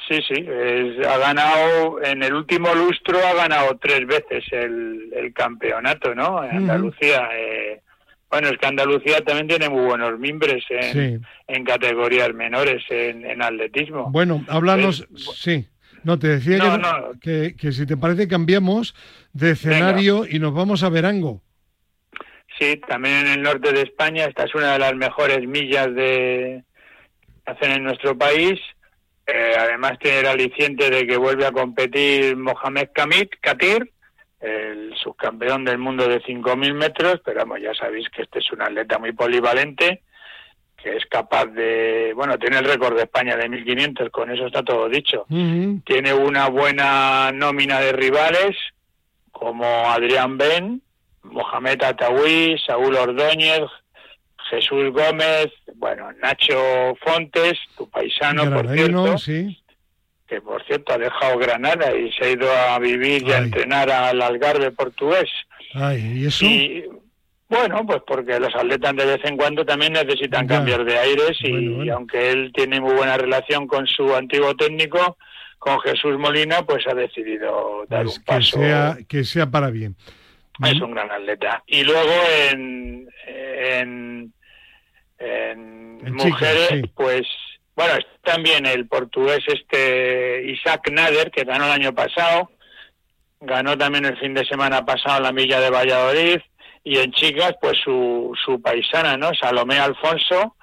sí, 0.07 0.19
sí, 0.27 0.45
es- 0.47 1.05
ha 1.05 1.17
ganado, 1.17 2.01
en 2.03 2.23
el 2.23 2.33
último 2.33 2.73
lustro 2.73 3.17
ha 3.25 3.33
ganado 3.33 3.77
tres 3.81 4.07
veces 4.07 4.43
el, 4.51 5.11
el 5.15 5.33
campeonato, 5.33 6.15
¿no? 6.15 6.43
En. 6.43 6.57
Andalucía. 6.57 7.27
eh, 7.35 7.81
bueno, 8.29 8.49
es 8.49 8.57
que 8.57 8.65
Andalucía 8.65 9.21
también 9.23 9.47
tiene 9.47 9.69
muy 9.69 9.85
buenos 9.85 10.19
mimbres 10.19 10.63
en, 10.69 10.93
Sí. 11.19 11.25
en 11.47 11.63
categorías 11.63 12.33
menores 12.33 12.83
en, 12.89 13.25
en 13.25 13.41
atletismo. 13.41 14.09
Bueno, 14.11 14.43
háblanos. 14.49 15.01
Eh, 15.01 15.05
Sí. 15.15 15.67
No, 16.03 16.17
te 16.19 16.27
decía 16.27 16.57
No, 16.57 16.71
que, 16.71 16.77
no. 16.77 17.19
que, 17.21 17.55
que 17.57 17.71
si 17.71 17.85
te 17.85 17.97
parece 17.97 18.27
cambiamos 18.27 18.95
de 19.33 19.51
escenario 19.51 20.25
y 20.29 20.39
nos 20.39 20.53
vamos 20.53 20.83
a 20.83 20.89
Verango. 20.89 21.41
Sí, 22.59 22.81
también 22.87 23.25
en 23.25 23.27
el 23.27 23.41
norte 23.41 23.71
de 23.71 23.81
España. 23.81 24.25
Esta 24.25 24.43
es 24.43 24.55
una 24.55 24.73
de 24.73 24.79
las 24.79 24.95
mejores 24.95 25.47
millas 25.47 25.93
de 25.93 26.63
que 27.45 27.51
hacen 27.51 27.71
en 27.71 27.83
nuestro 27.83 28.17
país. 28.17 28.59
Eh, 29.25 29.53
además 29.57 29.99
tiene 29.99 30.19
el 30.19 30.27
aliciente 30.27 30.89
de 30.89 31.05
que 31.05 31.17
vuelve 31.17 31.45
a 31.45 31.51
competir 31.51 32.35
Mohamed 32.37 32.89
Kamit 32.93 33.35
Katir, 33.41 33.91
el 34.39 34.93
subcampeón 34.95 35.65
del 35.65 35.77
mundo 35.77 36.07
de 36.07 36.21
5.000 36.21 36.73
metros, 36.73 37.21
pero 37.25 37.39
vamos, 37.39 37.59
ya 37.61 37.73
sabéis 37.73 38.09
que 38.09 38.21
este 38.21 38.39
es 38.39 38.51
un 38.51 38.61
atleta 38.61 38.97
muy 38.99 39.11
polivalente, 39.11 40.03
que 40.81 40.95
es 40.95 41.05
capaz 41.07 41.47
de, 41.47 42.13
bueno, 42.15 42.37
tiene 42.37 42.59
el 42.59 42.65
récord 42.65 42.95
de 42.95 43.03
España 43.03 43.35
de 43.35 43.49
1.500, 43.49 44.11
con 44.11 44.31
eso 44.31 44.45
está 44.45 44.63
todo 44.63 44.87
dicho 44.87 45.25
tiene 45.85 46.13
una 46.13 46.47
buena 46.47 47.31
nómina 47.33 47.79
de 47.81 47.91
rivales 47.91 48.55
como 49.31 49.65
Adrián 49.65 50.37
Ben, 50.37 50.81
Mohamed 51.31 51.81
Ataúí, 51.83 52.57
Saúl 52.65 52.95
Ordóñez, 52.95 53.61
Jesús 54.49 54.91
Gómez, 54.91 55.47
bueno, 55.75 56.09
Nacho 56.21 56.95
Fontes, 57.03 57.57
tu 57.77 57.89
paisano, 57.89 58.43
por 58.43 58.67
Granadino, 58.67 59.03
cierto, 59.03 59.17
sí. 59.17 59.63
que 60.27 60.41
por 60.41 60.63
cierto 60.65 60.93
ha 60.93 60.97
dejado 60.97 61.37
Granada 61.37 61.95
y 61.95 62.11
se 62.13 62.25
ha 62.25 62.29
ido 62.31 62.49
a 62.51 62.79
vivir 62.79 63.23
y 63.27 63.31
a 63.31 63.39
entrenar 63.39 63.89
al 63.91 64.21
Algarve 64.21 64.71
portugués. 64.71 65.29
Ay, 65.73 66.19
¿y 66.19 66.25
eso? 66.27 66.45
Y 66.45 66.85
bueno, 67.49 67.85
pues 67.85 68.01
porque 68.07 68.39
los 68.39 68.53
atletas 68.55 68.95
de 68.95 69.05
vez 69.05 69.19
en 69.25 69.35
cuando 69.37 69.65
también 69.65 69.93
necesitan 69.93 70.47
Ya. 70.47 70.55
cambiar 70.55 70.85
de 70.85 70.97
aires 70.97 71.37
y, 71.41 71.51
Bueno, 71.51 71.69
bueno. 71.75 71.85
y 71.85 71.89
aunque 71.89 72.31
él 72.31 72.51
tiene 72.53 72.79
muy 72.81 72.93
buena 72.93 73.17
relación 73.17 73.67
con 73.67 73.85
su 73.87 74.15
antiguo 74.15 74.55
técnico, 74.55 75.17
con 75.59 75.79
Jesús 75.81 76.17
Molina, 76.17 76.61
pues 76.65 76.85
ha 76.87 76.93
decidido 76.93 77.85
dar 77.89 78.03
Pues 78.05 78.17
un 78.17 78.23
que 78.23 78.31
paso. 78.31 78.59
sea, 78.59 78.97
que 79.07 79.23
sea 79.23 79.49
para 79.49 79.69
bien. 79.71 79.95
Es 80.63 80.81
un 80.81 80.91
gran 80.91 81.11
atleta. 81.11 81.63
Y 81.67 81.83
luego 81.83 82.13
en, 82.51 83.07
en, 83.27 84.33
en 85.19 85.99
En 86.03 86.17
chicas, 86.17 86.25
mujeres, 86.25 86.69
sí. 86.69 86.81
pues 86.95 87.27
bueno, 87.75 87.93
también 88.23 88.65
el 88.65 88.87
portugués 88.87 89.43
este 89.47 90.43
Isaac 90.47 90.89
Nader, 90.91 91.29
que 91.29 91.43
ganó 91.43 91.65
el 91.65 91.71
año 91.71 91.93
pasado, 91.93 92.49
ganó 93.39 93.77
también 93.77 94.05
el 94.05 94.17
fin 94.17 94.33
de 94.33 94.45
semana 94.45 94.83
pasado 94.83 95.21
la 95.21 95.31
milla 95.31 95.59
de 95.59 95.69
Valladolid, 95.69 96.39
y 96.83 96.97
en 96.97 97.11
chicas, 97.11 97.53
pues 97.61 97.77
su, 97.83 98.33
su 98.43 98.59
paisana, 98.61 99.15
¿no? 99.15 99.31
Salomé 99.35 99.77
Alfonso, 99.77 100.55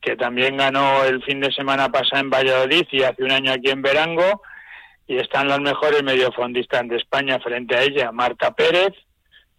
que 0.00 0.16
también 0.16 0.56
ganó 0.56 1.04
el 1.04 1.22
fin 1.24 1.40
de 1.40 1.52
semana 1.52 1.90
pasado 1.90 2.22
en 2.22 2.30
Valladolid 2.30 2.86
y 2.90 3.02
hace 3.02 3.22
un 3.22 3.32
año 3.32 3.52
aquí 3.52 3.68
en 3.68 3.82
Verango, 3.82 4.40
y 5.06 5.18
están 5.18 5.48
las 5.48 5.60
mejores 5.60 6.02
mediofondistas 6.02 6.88
de 6.88 6.96
España 6.96 7.38
frente 7.40 7.76
a 7.76 7.82
ella, 7.82 8.12
Marta 8.12 8.52
Pérez, 8.52 8.94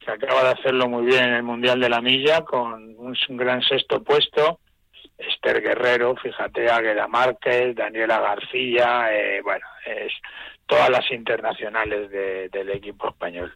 que 0.07 0.25
acaba 0.25 0.43
de 0.43 0.49
hacerlo 0.59 0.87
muy 0.87 1.05
bien 1.05 1.23
en 1.25 1.33
el 1.33 1.43
Mundial 1.43 1.79
de 1.79 1.89
la 1.89 2.01
Milla, 2.01 2.41
con 2.45 2.73
un, 2.97 3.15
un 3.29 3.37
gran 3.37 3.61
sexto 3.61 4.03
puesto, 4.03 4.59
Esther 5.17 5.61
Guerrero, 5.61 6.15
fíjate, 6.15 6.69
Águeda 6.69 7.07
Márquez, 7.07 7.75
Daniela 7.75 8.19
García, 8.19 9.09
eh, 9.13 9.41
bueno, 9.43 9.65
es 9.85 10.13
todas 10.65 10.89
las 10.89 11.09
internacionales 11.11 12.09
de- 12.11 12.49
del 12.49 12.69
equipo 12.69 13.09
español. 13.09 13.53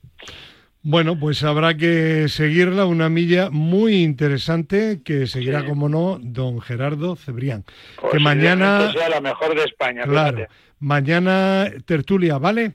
Bueno, 0.84 1.20
pues 1.20 1.43
habrá 1.43 1.78
que 1.78 2.28
seguirla, 2.28 2.86
una 2.86 3.08
milla 3.08 3.49
muy 3.52 4.02
interesante 4.02 5.02
que 5.06 5.28
seguirá, 5.28 5.62
Sí. 5.62 5.68
como 5.68 5.88
no, 5.89 6.18
don 6.20 6.60
Gerardo 6.60 7.16
Cebrián. 7.16 7.64
que 8.12 8.18
mañana, 8.20 8.91
sea 8.91 9.10
la 9.10 9.22
mejor 9.22 9.54
de 9.56 9.64
España, 9.66 10.02
claro, 10.04 10.38
fíjate. 10.38 10.54
mañana 10.80 11.68
tertulia, 11.86 12.39
¿vale? 12.39 12.74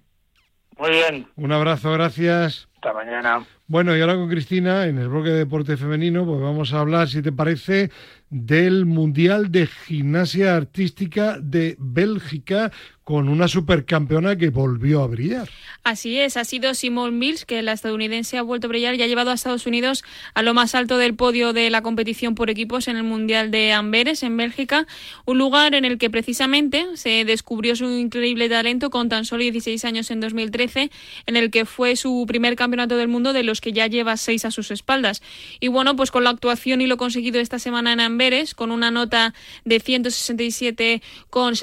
Muy 0.79 0.91
bien, 0.91 1.27
Un 1.37 1.53
abrazo, 1.53 1.91
gracias. 1.93 2.69
hasta 2.75 2.93
mañana. 2.93 3.47
Bueno, 3.67 3.97
y 3.97 4.01
ahora 4.01 4.15
con 4.15 4.29
Cristina, 4.29 4.87
en 4.87 4.99
el 4.99 5.09
bloque 5.09 5.31
de 5.31 5.39
deporte 5.39 5.77
femenino, 5.77 6.25
pues 6.25 6.41
vamos 6.41 6.73
a 6.73 6.81
hablar, 6.81 7.09
si 7.09 7.23
te 7.23 7.33
parece, 7.33 7.91
del 8.31 8.85
Mundial 8.87 9.51
de 9.51 9.67
Gimnasia 9.67 10.55
Artística 10.55 11.39
de 11.41 11.77
Bélgica 11.79 12.71
con 13.07 13.29
una 13.29 13.47
supercampeona 13.47 14.35
que 14.35 14.51
volvió 14.51 15.01
a 15.01 15.07
brillar. 15.07 15.49
Así 15.85 16.19
es, 16.19 16.37
ha 16.37 16.45
sido 16.45 16.75
Simone 16.75 17.17
Mills, 17.17 17.45
que 17.45 17.63
la 17.63 17.71
estadounidense 17.71 18.37
ha 18.37 18.43
vuelto 18.43 18.67
a 18.67 18.71
brillar 18.71 18.97
y 18.97 19.03
ha 19.03 19.07
llevado 19.07 19.31
a 19.31 19.35
Estados 19.35 19.65
Unidos 19.65 20.03
a 20.35 20.43
lo 20.43 20.55
más 20.55 20.75
alto 20.75 20.99
del 20.99 21.15
podio 21.15 21.53
de 21.53 21.71
la 21.71 21.83
competición 21.83 22.35
por 22.35 22.51
equipos 22.51 22.89
en 22.89 22.97
el 22.97 23.05
Mundial 23.05 23.53
de 23.53 23.73
Amberes, 23.73 24.25
en 24.25 24.37
Bélgica, 24.37 24.89
un 25.25 25.39
lugar 25.39 25.77
en 25.77 25.85
el 25.85 25.99
que 25.99 26.11
precisamente 26.11 26.85
se 26.97 27.25
descubrió 27.25 27.77
su 27.77 27.85
increíble 27.85 28.49
talento 28.49 28.91
con 28.91 29.09
tan 29.09 29.25
solo 29.25 29.45
16 29.45 29.85
años 29.85 30.11
en 30.11 30.19
2013, 30.19 30.91
en 31.27 31.37
el 31.37 31.53
que 31.53 31.65
fue 31.65 31.95
su 31.95 32.25
primer 32.27 32.57
campeonato 32.57 32.97
del 32.97 33.07
mundo 33.07 33.33
de 33.33 33.45
los 33.45 33.61
que 33.61 33.73
ya 33.73 33.87
lleva 33.87 34.17
seis 34.17 34.45
a 34.45 34.51
sus 34.51 34.73
espaldas. 34.73 35.23
Y 35.61 35.69
bueno, 35.69 35.95
pues 35.95 36.11
con 36.11 36.25
la 36.25 36.31
actuación 36.31 36.81
y 36.81 36.89
lo 36.89 36.97
conseguido 36.97 37.39
esta 37.39 37.61
semana 37.61 37.93
en 37.93 38.01
Amberes, 38.01 38.57
con 38.57 38.73
una 38.73 38.91
nota 38.91 39.33
de 39.65 39.79
167 39.79 41.03
con 41.31 41.55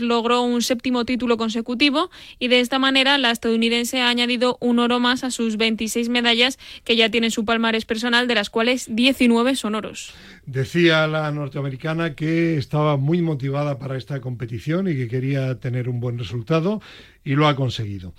729, 0.00 0.06
Bills 0.06 0.08
logró 0.08 0.42
un 0.42 0.62
séptimo 0.62 1.04
título 1.04 1.36
consecutivo 1.36 2.10
y 2.38 2.48
de 2.48 2.60
esta 2.60 2.78
manera 2.78 3.18
la 3.18 3.30
estadounidense 3.30 4.00
ha 4.00 4.08
añadido 4.08 4.56
un 4.60 4.78
oro 4.78 5.00
más 5.00 5.24
a 5.24 5.30
sus 5.30 5.56
26 5.56 6.08
medallas 6.08 6.58
que 6.84 6.96
ya 6.96 7.10
tiene 7.10 7.28
en 7.28 7.30
su 7.30 7.44
palmarés 7.44 7.84
personal, 7.84 8.26
de 8.28 8.34
las 8.34 8.50
cuales 8.50 8.88
19 8.90 9.56
son 9.56 9.74
oros. 9.74 10.12
Decía 10.46 11.06
la 11.06 11.30
norteamericana 11.30 12.14
que 12.14 12.56
estaba 12.56 12.96
muy 12.96 13.22
motivada 13.22 13.78
para 13.78 13.96
esta 13.96 14.20
competición 14.20 14.88
y 14.88 14.96
que 14.96 15.08
quería 15.08 15.58
tener 15.60 15.88
un 15.88 16.00
buen 16.00 16.18
resultado 16.18 16.80
y 17.24 17.34
lo 17.34 17.46
ha 17.46 17.54
conseguido. 17.56 18.14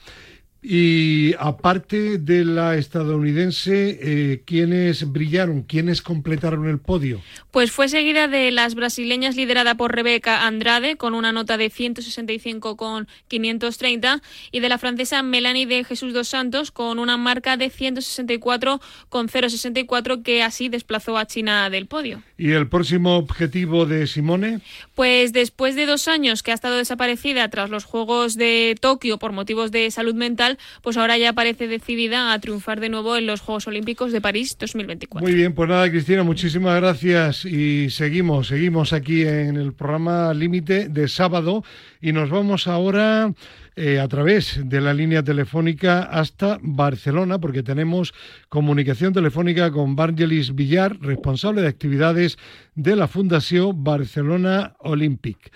Y 0.64 1.34
aparte 1.40 2.20
de 2.20 2.46
la 2.46 2.76
estadounidense, 2.76 3.98
eh, 4.00 4.44
¿quiénes 4.46 5.12
brillaron? 5.12 5.64
¿Quiénes 5.64 6.04
completaron 6.04 6.68
el 6.68 6.80
podio? 6.80 7.20
Pues 7.50 7.72
fue 7.72 7.90
seguida 7.90 8.28
de 8.28 8.52
las 8.52 8.76
brasileñas 8.76 9.36
liderada 9.36 9.74
por 9.74 9.96
Rebeca 9.96 10.46
Andrade 10.46 10.98
con 10.98 11.16
una 11.16 11.32
nota 11.32 11.58
de 11.58 11.72
165 11.72 12.78
con 12.78 13.08
530 13.28 14.22
y 14.52 14.60
de 14.60 14.70
la 14.70 14.78
francesa 14.78 15.24
Melanie 15.24 15.66
de 15.66 15.84
Jesús 15.84 16.14
dos 16.14 16.28
Santos 16.28 16.70
con 16.70 17.00
una 17.00 17.18
marca 17.18 17.58
de 17.58 17.72
164 17.72 18.80
con 19.10 19.30
064 19.30 20.22
que 20.22 20.44
así 20.44 20.70
desplazó 20.70 21.18
a 21.18 21.26
China 21.26 21.72
del 21.72 21.88
podio. 21.88 22.22
¿Y 22.42 22.54
el 22.54 22.68
próximo 22.68 23.18
objetivo 23.18 23.86
de 23.86 24.08
Simone? 24.08 24.62
Pues 24.96 25.32
después 25.32 25.76
de 25.76 25.86
dos 25.86 26.08
años 26.08 26.42
que 26.42 26.50
ha 26.50 26.56
estado 26.56 26.78
desaparecida 26.78 27.48
tras 27.50 27.70
los 27.70 27.84
Juegos 27.84 28.36
de 28.36 28.76
Tokio 28.82 29.20
por 29.20 29.32
motivos 29.32 29.72
de 29.72 29.92
salud 29.92 30.16
mental, 30.16 30.58
pues 30.82 30.98
ahora 30.98 31.20
ya 31.20 31.34
parece 31.34 31.68
decidida 31.68 32.34
a 32.34 32.40
triunfar 32.40 32.80
de 32.80 32.90
nuevo 32.90 33.16
en 33.16 33.28
los 33.28 33.42
Juegos 33.42 33.68
Olímpicos 33.68 34.12
de 34.12 34.22
París 34.22 34.58
2024. 34.60 35.24
Muy 35.24 35.36
bien, 35.36 35.54
pues 35.54 35.70
nada, 35.70 35.88
Cristina, 35.92 36.24
muchísimas 36.24 36.82
gracias 36.82 37.46
y 37.46 37.92
seguimos, 37.92 38.48
seguimos 38.48 38.92
aquí 38.92 39.22
en 39.22 39.56
el 39.58 39.74
programa 39.74 40.34
Límite 40.34 40.90
de 40.90 41.08
sábado 41.10 41.64
y 42.02 42.12
nos 42.12 42.32
vamos 42.32 42.66
ahora 42.66 43.32
eh, 43.78 44.00
a 44.02 44.08
través 44.10 44.60
de 44.66 44.82
la 44.82 44.94
línea 44.94 45.24
telefónica 45.24 46.04
hasta 46.04 46.60
Barcelona, 46.62 47.40
porque 47.40 47.64
tenemos 47.64 48.14
comunicación 48.50 49.14
telefónica 49.14 49.72
con 49.72 49.96
Vangelis 49.96 50.54
Villar, 50.56 50.98
responsable 51.00 51.62
de 51.62 51.70
actividades 51.70 52.31
de 52.76 52.96
la 52.96 53.08
Fundación 53.08 53.84
Barcelona 53.84 54.76
Olympic. 54.80 55.52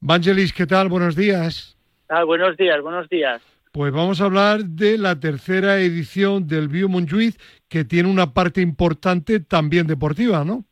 Vangelis, 0.00 0.52
¿qué 0.52 0.66
tal? 0.66 0.88
Buenos 0.88 1.16
días. 1.16 1.76
Ah, 2.08 2.24
buenos 2.24 2.56
días, 2.56 2.80
buenos 2.80 3.08
días. 3.08 3.42
Pues 3.72 3.92
vamos 3.92 4.20
a 4.20 4.24
hablar 4.24 4.64
de 4.64 4.96
la 4.96 5.20
tercera 5.20 5.78
edición 5.78 6.46
del 6.46 6.68
Bio 6.68 6.88
Montjuïc, 6.88 7.36
que 7.68 7.84
tiene 7.84 8.08
una 8.08 8.32
parte 8.32 8.60
importante 8.60 9.40
también 9.40 9.86
deportiva, 9.86 10.44
¿no? 10.44 10.64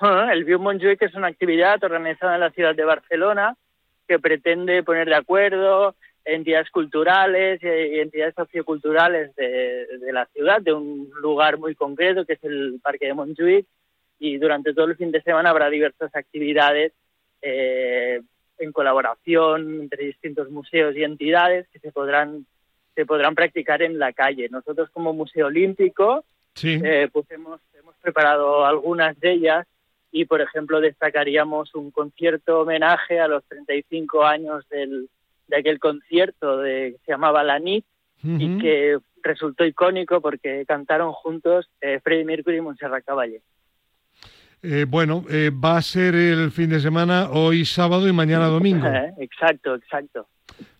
Ah, 0.00 0.30
el 0.32 0.44
Bio 0.44 0.58
Montjuïc 0.58 1.02
es 1.02 1.14
una 1.14 1.26
actividad 1.26 1.82
organizada 1.82 2.34
en 2.34 2.40
la 2.40 2.50
ciudad 2.50 2.74
de 2.74 2.84
Barcelona 2.84 3.56
que 4.06 4.18
pretende 4.18 4.82
poner 4.82 5.08
de 5.08 5.16
acuerdo 5.16 5.94
entidades 6.24 6.70
culturales 6.70 7.60
y 7.62 7.98
entidades 8.00 8.34
socioculturales 8.34 9.34
de, 9.36 10.12
la 10.12 10.26
ciudad, 10.26 10.60
de 10.60 10.72
un 10.72 11.10
lugar 11.20 11.58
muy 11.58 11.74
concreto 11.74 12.24
que 12.24 12.34
es 12.34 12.44
el 12.44 12.80
Parque 12.82 13.06
de 13.06 13.14
Montjuic 13.14 13.66
y 14.20 14.38
durante 14.38 14.72
todo 14.72 14.86
el 14.86 14.96
fin 14.96 15.10
de 15.10 15.22
semana 15.22 15.50
habrá 15.50 15.68
diversas 15.68 16.14
actividades 16.14 16.92
eh, 17.42 18.20
en 18.58 18.72
colaboración 18.72 19.80
entre 19.80 20.04
distintos 20.04 20.50
museos 20.50 20.94
y 20.94 21.02
entidades 21.02 21.66
que 21.72 21.80
se 21.80 21.90
podrán 21.90 22.46
se 22.94 23.06
podrán 23.06 23.34
practicar 23.34 23.82
en 23.82 23.98
la 23.98 24.12
calle. 24.12 24.48
Nosotros 24.50 24.90
como 24.90 25.12
Museo 25.12 25.46
Olímpico 25.46 26.24
eh, 26.62 27.08
pues 27.12 27.30
hemos, 27.30 27.60
hemos 27.78 27.94
preparado 27.96 28.66
algunas 28.66 29.18
de 29.18 29.32
ellas 29.32 29.66
y, 30.12 30.24
por 30.24 30.40
ejemplo, 30.40 30.80
destacaríamos 30.80 31.74
un 31.74 31.90
concierto 31.90 32.60
homenaje 32.60 33.20
a 33.20 33.28
los 33.28 33.44
35 33.44 34.24
años 34.24 34.68
del, 34.68 35.08
de 35.46 35.56
aquel 35.56 35.78
concierto 35.78 36.58
de, 36.58 36.92
que 36.92 36.98
se 37.04 37.12
llamaba 37.12 37.44
La 37.44 37.58
Nit 37.58 37.84
y 38.22 38.58
que 38.58 38.98
resultó 39.22 39.64
icónico 39.64 40.20
porque 40.20 40.66
cantaron 40.66 41.12
juntos 41.12 41.70
eh, 41.80 42.00
Freddie 42.02 42.26
Mercury 42.26 42.58
y 42.58 42.60
Montserrat 42.60 43.02
Caballé. 43.02 43.40
Eh, 44.62 44.84
bueno, 44.88 45.24
eh, 45.30 45.50
va 45.52 45.78
a 45.78 45.82
ser 45.82 46.14
el 46.14 46.50
fin 46.50 46.70
de 46.70 46.80
semana, 46.80 47.30
hoy 47.30 47.64
sábado 47.64 48.06
y 48.08 48.12
mañana 48.12 48.46
domingo. 48.46 48.86
exacto, 49.18 49.74
exacto. 49.74 50.28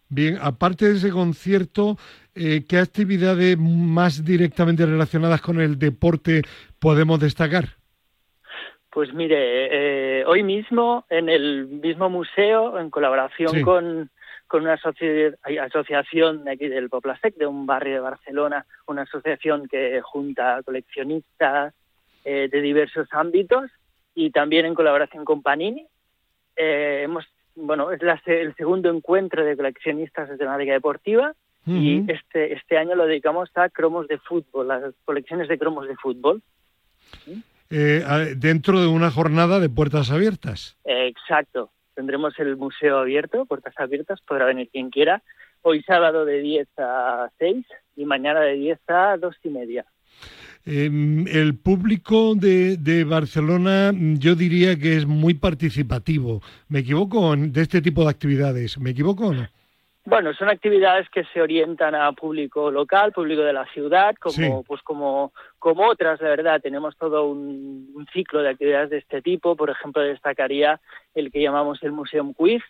Bien, 0.09 0.39
aparte 0.41 0.87
de 0.87 0.97
ese 0.97 1.11
concierto, 1.11 1.97
¿qué 2.35 2.79
actividades 2.79 3.57
más 3.57 4.25
directamente 4.25 4.85
relacionadas 4.85 5.41
con 5.41 5.61
el 5.61 5.79
deporte 5.79 6.43
podemos 6.81 7.21
destacar? 7.21 7.81
Pues 8.91 9.15
mire, 9.15 10.21
eh, 10.21 10.25
hoy 10.27 10.43
mismo 10.43 11.05
en 11.11 11.29
el 11.29 11.67
mismo 11.67 12.11
museo, 12.11 12.77
en 12.79 12.91
colaboración 12.91 13.63
con, 13.63 14.11
con 14.49 14.63
una 14.63 14.75
asociación 14.75 16.45
de 16.45 16.51
aquí 16.51 16.67
del 16.67 16.91
Poplasec, 16.91 17.37
de 17.37 17.47
un 17.47 17.67
barrio 17.67 17.95
de 17.95 18.01
Barcelona, 18.01 18.67
una 18.89 19.03
asociación 19.03 19.69
que 19.69 20.01
junta 20.03 20.61
coleccionistas 20.65 21.73
eh, 22.25 22.49
de 22.51 22.61
diversos 22.61 23.09
ámbitos 23.13 23.71
y 24.15 24.31
también 24.31 24.67
en 24.67 24.75
colaboración 24.75 25.25
con 25.25 25.43
Panini. 25.43 25.87
Eh, 26.57 27.03
hemos, 27.05 27.25
bueno, 27.55 27.91
es 27.91 28.01
el 28.27 28.55
segundo 28.57 28.91
encuentro 28.91 29.45
de 29.45 29.57
coleccionistas 29.57 30.29
de 30.29 30.37
temática 30.37 30.73
deportiva 30.73 31.35
y 31.67 32.11
este, 32.11 32.55
este 32.55 32.79
año 32.79 32.97
lo 32.97 33.07
dedicamos 33.07 33.51
a 33.55 33.69
cromos 33.69 34.09
de 34.09 34.19
fútbol, 34.19 34.69
las 34.69 34.95
colecciones 35.05 35.47
de 35.47 35.59
cromos 35.59 35.87
de 35.87 35.95
fútbol. 35.97 36.43
Eh, 37.69 38.03
dentro 38.37 38.81
de 38.81 38.89
una 38.89 39.11
jornada 39.11 39.61
de 39.61 39.69
puertas 39.69 40.11
abiertas. 40.11 40.77
exacto. 40.85 41.71
Tendremos 41.95 42.39
el 42.39 42.57
museo 42.57 42.99
abierto, 42.99 43.45
puertas 43.45 43.75
abiertas, 43.77 44.21
podrá 44.23 44.47
venir 44.47 44.69
quien 44.71 44.91
quiera. 44.91 45.23
Hoy 45.63 45.83
sábado 45.83 46.25
de 46.25 46.41
10 46.41 46.69
a 46.79 47.31
6 47.39 47.67
y 47.97 48.05
mañana 48.07 48.41
de 48.41 48.55
10 48.55 48.81
a 48.89 49.17
2 49.19 49.37
y 49.45 49.49
media. 49.51 49.85
Em, 50.67 51.27
el 51.27 51.59
público 51.59 52.35
de, 52.35 52.77
de, 52.77 53.05
Barcelona 53.05 53.93
yo 53.95 54.35
diría 54.35 54.79
que 54.79 54.97
es 54.97 55.07
muy 55.07 55.35
participativo. 55.35 56.43
¿Me 56.69 56.81
equivoco 56.81 57.35
de 57.35 57.63
este 57.63 57.81
tipo 57.81 58.03
de 58.05 58.11
actividades? 58.11 58.79
¿Me 58.79 58.91
equivoco 58.91 59.29
o 59.29 59.35
no? 59.35 59.49
Bueno, 60.05 60.33
son 60.35 60.49
actividades 60.49 61.09
que 61.11 61.25
se 61.25 61.43
orientan 61.43 61.95
a 61.95 62.11
público 62.13 62.71
local, 62.71 63.13
público 63.13 63.43
de 63.43 63.53
la 63.53 63.67
ciudad, 63.67 64.15
como 64.17 64.63
pues 64.65 64.81
como 64.83 65.33
como 65.59 65.89
otras, 65.89 66.21
la 66.21 66.31
verdad. 66.31 66.61
Tenemos 66.61 66.97
todo 66.97 67.27
un, 67.27 68.07
ciclo 68.13 68.43
de 68.43 68.49
actividades 68.49 68.91
de 68.91 68.99
este 68.99 69.23
tipo. 69.23 69.57
Por 69.57 69.71
ejemplo, 69.71 70.03
destacaría 70.03 70.81
el 71.15 71.31
que 71.31 71.43
llamamos 71.43 71.83
el 71.83 71.93
Museum 71.93 72.33
Quiz, 72.35 72.63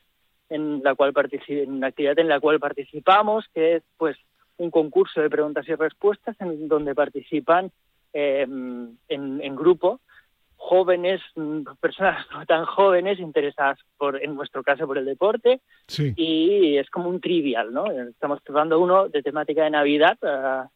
en 0.48 0.82
la 0.82 0.94
cual 0.94 1.12
en 1.48 1.72
una 1.72 1.86
actividad 1.86 2.18
en 2.18 2.28
la 2.28 2.40
cual 2.40 2.58
participamos, 2.58 3.46
que 3.54 3.76
es 3.76 3.82
pues 3.96 4.16
un 4.60 4.70
concurso 4.70 5.20
de 5.20 5.30
preguntas 5.30 5.68
y 5.68 5.74
respuestas 5.74 6.36
en 6.40 6.68
donde 6.68 6.94
participan 6.94 7.70
eh, 8.12 8.42
en, 8.42 8.98
en 9.08 9.56
grupo 9.56 10.00
jóvenes, 10.60 11.22
personas 11.80 12.26
no 12.30 12.44
tan 12.44 12.66
jóvenes 12.66 13.18
interesadas 13.18 13.78
por, 13.96 14.22
en 14.22 14.34
nuestro 14.34 14.62
caso, 14.62 14.86
por 14.86 14.98
el 14.98 15.06
deporte. 15.06 15.62
Y 16.16 16.76
es 16.76 16.88
como 16.90 17.08
un 17.08 17.20
trivial, 17.20 17.72
¿no? 17.72 17.90
Estamos 17.90 18.42
probando 18.42 18.78
uno 18.78 19.08
de 19.08 19.22
temática 19.22 19.64
de 19.64 19.70
Navidad, 19.70 20.18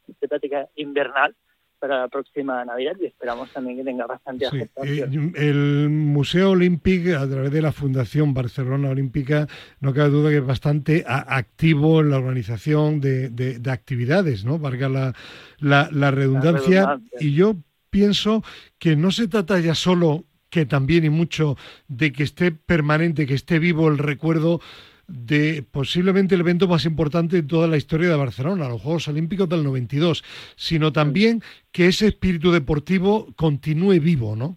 de 0.07 0.15
temática 0.15 0.69
invernal 0.77 1.37
para 1.85 2.01
la 2.01 2.09
próxima 2.09 2.65
Navidad 2.65 2.97
y 2.99 3.05
esperamos 3.05 3.51
también 3.51 3.77
que 3.77 3.85
tenga 3.85 4.07
bastante 4.07 4.47
aceptación. 4.47 5.33
Eh, 5.37 5.49
el 5.49 5.91
Museo 5.91 6.53
Olímpico, 6.53 7.15
a 7.19 7.29
través 7.29 7.51
de 7.53 7.61
la 7.61 7.73
Fundación 7.73 8.33
Barcelona 8.33 8.89
Olímpica, 8.89 9.47
no 9.81 9.93
cabe 9.93 10.09
duda 10.09 10.31
que 10.31 10.39
es 10.39 10.47
bastante 10.47 11.05
activo 11.07 12.01
en 12.01 12.09
la 12.09 12.17
organización 12.17 13.03
de, 13.03 13.29
de, 13.29 13.71
actividades, 13.71 14.47
¿no? 14.47 14.59
Valga 14.59 14.89
la, 14.89 15.13
la, 15.61 16.11
redundancia. 16.11 16.99
Y 17.21 17.35
yo 17.35 17.57
pienso 17.91 18.43
que 18.79 18.97
no 18.97 19.11
se 19.11 19.29
trata 19.29 19.61
ya 19.61 19.75
solo 19.75 20.25
que 20.49 20.65
también 20.65 21.05
y 21.05 21.11
mucho 21.11 21.59
de 21.87 22.13
que 22.13 22.23
esté 22.23 22.51
permanente, 22.51 23.27
que 23.27 23.35
esté 23.35 23.59
vivo 23.59 23.89
el 23.89 23.99
recuerdo 23.99 24.63
de 25.07 25.65
posiblemente 25.71 26.35
el 26.35 26.41
evento 26.41 26.69
más 26.69 26.85
importante 26.85 27.37
de 27.37 27.49
toda 27.49 27.69
la 27.69 27.77
historia 27.77 28.09
de 28.09 28.17
Barcelona, 28.17 28.69
los 28.69 28.83
Juegos 28.83 29.09
Olímpicos 29.09 29.49
del 29.49 29.65
92, 29.65 30.23
sino 30.57 30.93
también 30.93 31.43
que 31.73 31.87
ese 31.87 32.09
espíritu 32.09 32.53
deportivo 32.53 33.29
continúe 33.37 34.01
vivo, 34.01 34.37
¿no? 34.37 34.57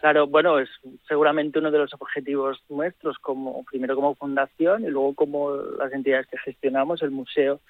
Claro, 0.00 0.28
bueno, 0.28 0.60
es 0.60 0.68
seguramente 1.08 1.58
uno 1.58 1.72
de 1.72 1.78
los 1.78 1.92
objetivos 1.94 2.62
nuestros, 2.68 3.18
como 3.18 3.64
primero 3.64 3.96
como 3.96 4.14
fundación 4.14 4.84
y 4.84 4.88
luego 4.88 5.14
como 5.14 5.56
las 5.56 5.92
entidades 5.92 6.28
que 6.28 6.38
gestionamos, 6.38 7.02
el 7.02 7.10
museo 7.10 7.60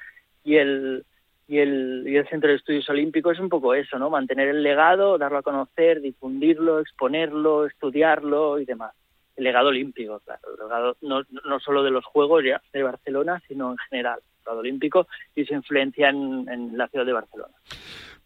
y 0.45 0.57
el, 0.57 1.07
y 1.47 1.59
el, 1.59 2.05
y 2.07 2.17
el 2.17 2.29
Centro 2.29 2.51
de 2.51 2.57
Estudios 2.57 2.89
Olímpicos 2.91 3.35
es 3.35 3.41
un 3.41 3.49
poco 3.49 3.75
eso, 3.75 3.99
¿no? 3.99 4.11
Mantener 4.11 4.49
el 4.49 4.63
legado, 4.63 5.17
darlo 5.17 5.39
a 5.39 5.43
conocer, 5.43 6.03
difundirlo, 6.03 6.81
exponerlo, 6.81 7.65
estudiarlo 7.65 8.59
y 8.59 8.67
demás. 8.67 8.93
El 9.39 9.45
legado 9.45 9.69
olímpico, 9.69 10.21
claro, 10.21 10.41
el 10.53 10.65
legado 10.65 10.97
no, 11.01 11.61
solo 11.61 11.83
de 11.85 11.93
los 11.93 12.05
Juegos 12.05 12.43
de 12.43 12.83
Barcelona, 12.83 13.41
sino 13.47 13.71
en 13.71 13.79
general, 13.89 14.19
el 14.19 14.39
legado 14.41 14.59
olímpico 14.59 15.07
y 15.35 15.45
su 15.45 15.55
influencia 15.55 16.11
en, 16.11 16.49
en 16.49 16.77
la 16.77 16.89
ciudad 16.89 17.07
de 17.07 17.13
Barcelona. 17.13 17.55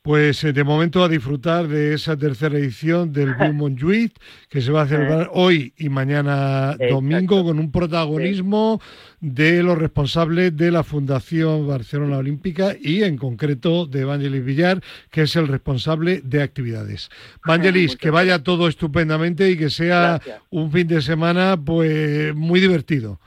Pues 0.02 0.42
eh, 0.42 0.52
de 0.52 0.64
momento 0.64 1.04
a 1.04 1.08
disfrutar 1.08 1.68
de 1.68 1.94
esa 1.94 2.16
tercera 2.16 2.58
edición 2.58 3.12
del 3.12 3.34
Blue 3.34 3.52
Montjuïc, 3.52 4.12
que 4.48 4.60
se 4.60 4.72
va 4.72 4.82
a 4.82 4.88
celebrar 4.88 5.30
hoy 5.32 5.74
y 5.78 5.90
mañana 5.90 6.76
domingo 6.90 7.44
con 7.44 7.60
un 7.60 7.70
protagonismo 7.70 8.80
de 9.20 9.62
los 9.62 9.78
responsables 9.78 10.56
de 10.56 10.72
la 10.72 10.82
Fundación 10.82 11.68
Barcelona 11.68 12.18
Olímpica 12.18 12.74
y 12.80 13.04
en 13.04 13.16
concreto 13.16 13.86
de 13.86 14.00
Evangelis 14.00 14.44
Villar, 14.44 14.82
que 15.08 15.22
es 15.22 15.36
el 15.36 15.46
responsable 15.46 16.20
de 16.24 16.42
actividades. 16.42 17.08
Evangelis, 17.46 17.96
que 17.96 18.10
vaya 18.10 18.42
todo 18.42 18.66
estupendamente 18.66 19.52
y 19.52 19.56
que 19.56 19.70
sea 19.70 20.20
un 20.50 20.72
fin 20.72 20.88
de 20.88 21.00
semana 21.00 21.56
pues 21.64 22.34
muy 22.34 22.58
divertido. 22.58 23.20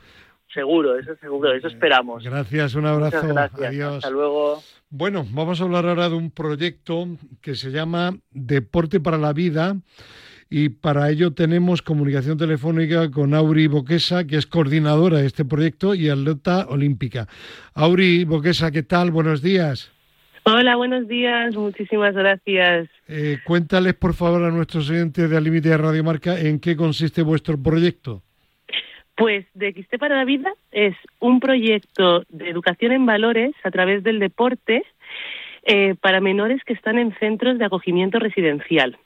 Seguro, 0.55 0.97
eso 0.97 1.17
seguro, 1.17 1.53
eso 1.53 1.67
esperamos. 1.67 2.23
Gracias, 2.23 2.75
un 2.75 2.85
abrazo. 2.85 3.27
Adiós. 3.61 3.97
Hasta 3.97 4.09
luego. 4.09 4.63
Bueno, 4.89 5.25
vamos 5.31 5.59
a 5.59 5.65
hablar 5.65 5.85
ahora 5.85 6.07
de 6.07 6.15
un 6.15 6.31
proyecto 6.31 7.09
que 7.41 7.55
se 7.55 7.71
llama 7.71 8.17
Deporte 8.31 9.01
para 9.01 9.17
la 9.17 9.33
Vida 9.33 9.75
y 10.49 10.69
para 10.69 11.09
ello 11.09 11.33
tenemos 11.33 11.81
comunicación 11.81 12.37
telefónica 12.37 13.11
con 13.11 13.33
Auri 13.33 13.67
Boquesa, 13.67 14.25
que 14.25 14.37
es 14.37 14.47
coordinadora 14.47 15.17
de 15.17 15.27
este 15.27 15.43
proyecto 15.43 15.93
y 15.93 16.07
atleta 16.07 16.67
olímpica. 16.69 17.27
Auri 17.73 18.23
Boquesa, 18.23 18.71
¿qué 18.71 18.83
tal? 18.83 19.11
Buenos 19.11 19.41
días. 19.41 19.91
Hola, 20.43 20.77
buenos 20.77 21.09
días, 21.09 21.53
muchísimas 21.55 22.13
gracias. 22.13 22.87
Eh, 23.09 23.39
cuéntales, 23.43 23.95
por 23.95 24.13
favor, 24.13 24.41
a 24.43 24.51
nuestros 24.51 24.89
oyentes 24.89 25.29
de 25.29 25.41
Límite 25.41 25.67
de 25.67 25.77
Radio 25.77 26.03
Marca 26.05 26.39
en 26.39 26.61
qué 26.61 26.77
consiste 26.77 27.23
vuestro 27.23 27.61
proyecto. 27.61 28.21
Pues 29.15 29.45
de 29.53 29.71
XT 29.71 29.97
para 29.97 30.17
la 30.17 30.25
Vida 30.25 30.53
es 30.71 30.95
un 31.19 31.39
proyecto 31.39 32.23
de 32.29 32.49
educación 32.49 32.91
en 32.91 33.05
valores 33.05 33.53
a 33.63 33.71
través 33.71 34.03
del 34.03 34.19
deporte 34.19 34.83
eh, 35.63 35.95
para 36.01 36.19
menores 36.19 36.63
que 36.65 36.73
están 36.73 36.97
en 36.97 37.17
centros 37.17 37.57
de 37.57 37.65
acogimiento 37.65 38.19
residencial. 38.19 38.97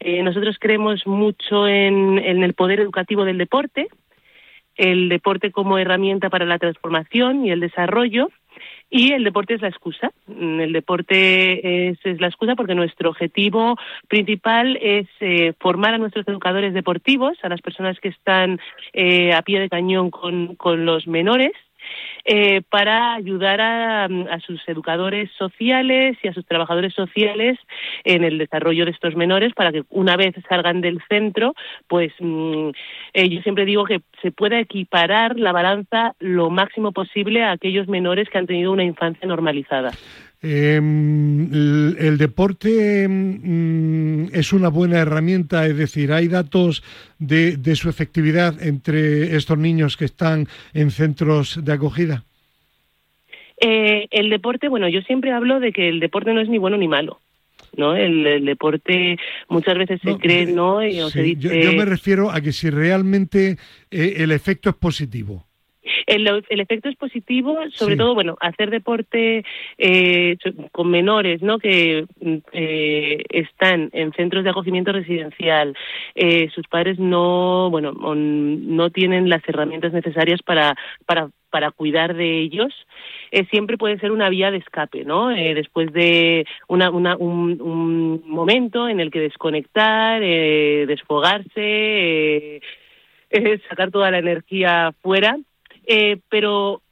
Eh, 0.00 0.22
nosotros 0.22 0.56
creemos 0.58 1.06
mucho 1.06 1.68
en 1.68 2.18
el 2.18 2.54
poder 2.54 2.80
educativo 2.80 3.24
del 3.24 3.38
deporte, 3.38 3.88
el 4.76 5.08
deporte 5.08 5.50
como 5.50 5.78
herramienta 5.78 6.30
para 6.30 6.46
la 6.46 6.58
transformación 6.58 7.44
y 7.44 7.50
el 7.50 7.60
desarrollo, 7.60 8.30
y 8.94 9.12
el 9.12 9.24
deporte 9.24 9.54
es 9.54 9.62
la 9.62 9.68
excusa. 9.68 10.12
Mm, 10.26 10.60
El 10.60 10.72
deporte 10.72 11.88
es, 11.88 11.98
la 12.20 12.26
excusa 12.26 12.54
porque 12.54 12.74
nuestro 12.74 13.08
objetivo 13.08 13.76
principal 14.06 14.78
es 14.80 15.08
eh, 15.20 15.54
formar 15.58 15.94
a 15.94 15.98
nuestros 15.98 16.28
educadores 16.28 16.74
deportivos, 16.74 17.38
a 17.42 17.48
las 17.48 17.62
personas 17.62 17.98
que 17.98 18.08
están 18.08 18.60
eh, 18.92 19.32
a 19.32 19.40
pie 19.40 19.60
de 19.60 19.70
cañón 19.70 20.10
con 20.10 20.84
los 20.84 21.06
menores, 21.06 21.52
eh, 22.24 22.62
para 22.68 23.14
ayudar 23.14 23.60
a, 23.60 24.08
sus 24.46 24.60
educadores 24.68 25.30
sociales 25.38 26.16
y 26.22 26.28
a 26.28 26.32
sus 26.32 26.46
trabajadores 26.46 26.94
sociales 26.94 27.58
en 28.04 28.24
el 28.24 28.38
desarrollo 28.38 28.84
de 28.84 28.92
estos 28.92 29.16
menores 29.16 29.52
para 29.54 29.72
que 29.72 29.82
una 29.90 30.16
vez 30.16 30.34
salgan 30.48 30.80
del 30.80 31.00
centro, 31.08 31.54
pues 31.88 32.12
mm, 32.18 32.70
eh, 33.14 33.28
yo 33.28 33.42
siempre 33.42 33.64
digo 33.64 33.84
que 33.84 34.02
se 34.20 34.30
pueda 34.30 34.58
equiparar 34.58 35.38
la 35.38 35.52
balanza 35.52 36.14
lo 36.18 36.50
máximo 36.50 36.92
posible 36.92 37.42
a 37.42 37.52
aquellos 37.52 37.88
menores 37.88 38.28
que 38.28 38.38
han 38.38 38.46
tenido 38.46 38.72
una 38.72 38.84
infancia 38.84 39.26
normalizada. 39.26 39.90
Eh, 40.44 40.76
el, 40.76 41.96
el, 42.00 42.18
deporte 42.18 43.06
mm, 43.08 44.34
es 44.34 44.52
una 44.52 44.68
buena 44.68 44.98
herramienta, 44.98 45.66
es 45.66 45.76
decir, 45.76 46.12
hay 46.12 46.26
datos 46.26 46.82
de, 47.20 47.56
de, 47.56 47.76
su 47.76 47.88
efectividad 47.88 48.60
entre 48.60 49.36
estos 49.36 49.56
niños 49.56 49.96
que 49.96 50.04
están 50.04 50.48
en 50.74 50.90
centros 50.90 51.64
de 51.64 51.72
acogida. 51.72 52.24
Eh, 53.60 54.08
el 54.10 54.30
deporte, 54.30 54.68
bueno, 54.68 54.88
yo 54.88 55.00
siempre 55.02 55.30
hablo 55.30 55.60
de 55.60 55.72
que 55.72 55.88
el 55.88 56.00
deporte 56.00 56.34
no 56.34 56.40
es 56.40 56.48
ni 56.48 56.58
bueno 56.58 56.76
ni 56.76 56.88
malo. 56.88 57.20
¿no? 57.76 57.94
El, 57.94 58.26
el, 58.26 58.44
deporte 58.44 59.16
muchas 59.48 59.78
veces 59.78 60.00
se 60.02 60.10
no, 60.10 60.18
cree, 60.18 60.46
¿no? 60.46 60.84
Y, 60.84 60.94
sí, 60.94 61.10
se 61.10 61.22
dice... 61.22 61.40
yo, 61.40 61.70
yo, 61.70 61.72
me 61.72 61.84
refiero 61.84 62.30
a 62.30 62.40
que 62.40 62.52
si 62.52 62.68
realmente 62.68 63.56
eh, 63.90 64.14
el 64.16 64.32
efecto 64.32 64.70
es 64.70 64.76
positivo. 64.76 65.46
El, 66.06 66.44
el, 66.48 66.60
efecto 66.60 66.88
es 66.88 66.96
positivo, 66.96 67.58
sobre 67.72 67.94
sí. 67.94 67.98
todo, 67.98 68.14
bueno, 68.14 68.36
hacer 68.40 68.70
deporte 68.70 69.44
eh, 69.78 70.36
con 70.72 70.90
menores, 70.90 71.42
¿no? 71.42 71.58
Que 71.58 72.06
eh, 72.52 73.22
están 73.30 73.90
en 73.92 74.12
centros 74.12 74.44
de 74.44 74.50
acogimiento 74.50 74.92
residencial, 74.92 75.76
eh, 76.14 76.48
sus 76.54 76.66
padres 76.68 76.98
no, 76.98 77.68
bueno, 77.70 77.92
no 77.92 78.90
tienen 78.90 79.28
las 79.28 79.42
herramientas 79.48 79.92
necesarias 79.92 80.40
para, 80.42 80.76
para 81.06 81.28
para 81.52 81.70
cuidar 81.70 82.14
de 82.14 82.40
ellos, 82.40 82.72
eh, 83.30 83.44
siempre 83.50 83.76
puede 83.76 83.98
ser 83.98 84.10
una 84.10 84.30
vía 84.30 84.50
de 84.50 84.56
escape, 84.56 85.04
¿no? 85.04 85.30
Eh, 85.30 85.54
después 85.54 85.92
de 85.92 86.46
una, 86.66 86.90
una, 86.90 87.14
un, 87.16 87.60
un, 87.60 88.22
momento 88.26 88.88
en 88.88 89.00
el 89.00 89.10
que 89.10 89.20
desconectar, 89.20 90.22
eh, 90.24 90.86
desfogarse, 90.88 92.62
sacar 93.68 93.90
toda 93.90 94.10
la 94.10 94.18
energía 94.18 94.94
fuera, 95.02 95.36
pero 96.28 96.82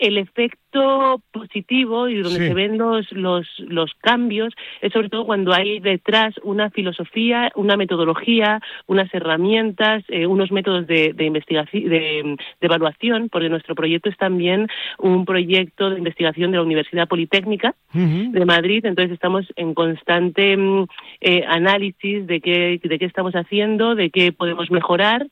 el 0.00 0.16
efecto 0.16 1.20
positivo 1.30 2.08
y 2.08 2.22
donde 2.22 2.38
sí. 2.38 2.48
se 2.48 2.54
ven 2.54 2.78
los, 2.78 3.10
los, 3.12 3.46
los 3.58 3.92
cambios 4.00 4.54
es 4.80 4.92
sobre 4.92 5.10
todo 5.10 5.26
cuando 5.26 5.52
hay 5.52 5.78
detrás 5.78 6.34
una 6.42 6.70
filosofía, 6.70 7.52
una 7.54 7.76
metodología, 7.76 8.60
unas 8.86 9.12
herramientas, 9.12 10.02
eh, 10.08 10.26
unos 10.26 10.50
métodos 10.50 10.86
de, 10.86 11.12
de 11.12 11.24
investigación, 11.24 11.84
de, 11.84 11.90
de, 11.90 12.36
evaluación, 12.60 13.28
porque 13.28 13.50
nuestro 13.50 13.74
proyecto 13.74 14.08
es 14.08 14.16
también 14.16 14.68
un 14.98 15.26
proyecto 15.26 15.90
de 15.90 15.98
investigación 15.98 16.50
de 16.50 16.56
la 16.56 16.62
Universidad 16.64 17.06
Politécnica 17.06 17.74
uh 17.94 17.98
-huh. 17.98 18.30
de 18.30 18.44
Madrid, 18.46 18.84
entonces 18.86 19.12
estamos 19.12 19.44
en 19.56 19.74
constante 19.74 20.56
eh, 21.20 21.44
análisis 21.46 22.26
de 22.26 22.40
qué, 22.40 22.80
de 22.82 22.98
qué 22.98 23.04
estamos 23.04 23.34
haciendo, 23.34 23.94
de 23.94 24.08
qué 24.10 24.32
podemos 24.32 24.70
mejorar 24.70 25.26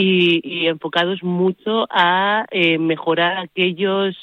y, 0.00 0.40
y 0.44 0.68
enfocados 0.68 1.24
mucho 1.24 1.88
a 1.90 2.46
eh, 2.52 2.78
mejorar 2.78 3.38
aquellos 3.38 4.16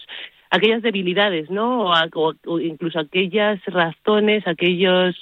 aquellas 0.50 0.82
debilidades, 0.82 1.50
¿no? 1.50 1.82
O, 1.82 1.94
a, 1.94 2.08
o, 2.14 2.34
o, 2.46 2.60
incluso 2.62 2.98
aquellas 2.98 3.60
razones, 3.66 4.48
aquellos 4.48 5.18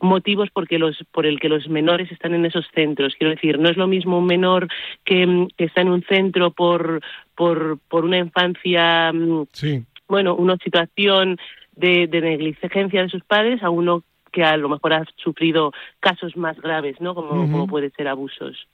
motivos 0.00 0.48
porque 0.52 0.80
los, 0.80 0.98
por 1.12 1.24
el 1.24 1.38
que 1.38 1.48
los 1.48 1.68
menores 1.68 2.10
están 2.10 2.34
en 2.34 2.44
esos 2.44 2.66
centros. 2.74 3.14
Quiero 3.16 3.30
decir, 3.32 3.60
no 3.60 3.68
es 3.68 3.76
lo 3.76 3.86
mismo 3.86 4.18
un 4.18 4.26
menor 4.26 4.66
que, 5.04 5.46
que 5.56 5.66
está 5.66 5.82
en 5.82 5.90
un 5.90 6.02
centro 6.02 6.50
por, 6.50 7.00
por, 7.36 7.78
por 7.88 8.04
una 8.04 8.18
infancia, 8.18 9.12
sí. 9.52 9.84
bueno, 10.08 10.34
una 10.34 10.56
situación 10.56 11.38
de, 11.76 12.08
de 12.08 12.20
negligencia 12.20 13.02
de 13.02 13.08
sus 13.08 13.22
padres 13.22 13.62
a 13.62 13.70
uno 13.70 14.02
que 14.32 14.42
a 14.42 14.56
lo 14.56 14.68
mejor 14.68 14.92
ha 14.94 15.04
sufrido 15.16 15.72
casos 16.00 16.36
más 16.36 16.60
graves, 16.60 17.00
¿no? 17.00 17.14
Como, 17.14 17.32
uh 17.32 17.46
-huh. 17.46 17.52
como 17.52 17.66
puede 17.66 17.90
ser 17.90 18.08
abusos. 18.08 18.66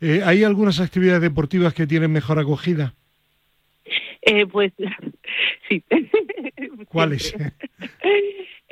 Eh, 0.00 0.22
¿Hay 0.24 0.42
algunas 0.42 0.80
actividades 0.80 1.22
deportivas 1.22 1.74
que 1.74 1.86
tienen 1.86 2.10
mejor 2.12 2.38
acogida? 2.38 2.94
Eh, 4.22 4.46
pues 4.46 4.72
sí. 5.68 5.82
¿Cuáles? 6.88 7.34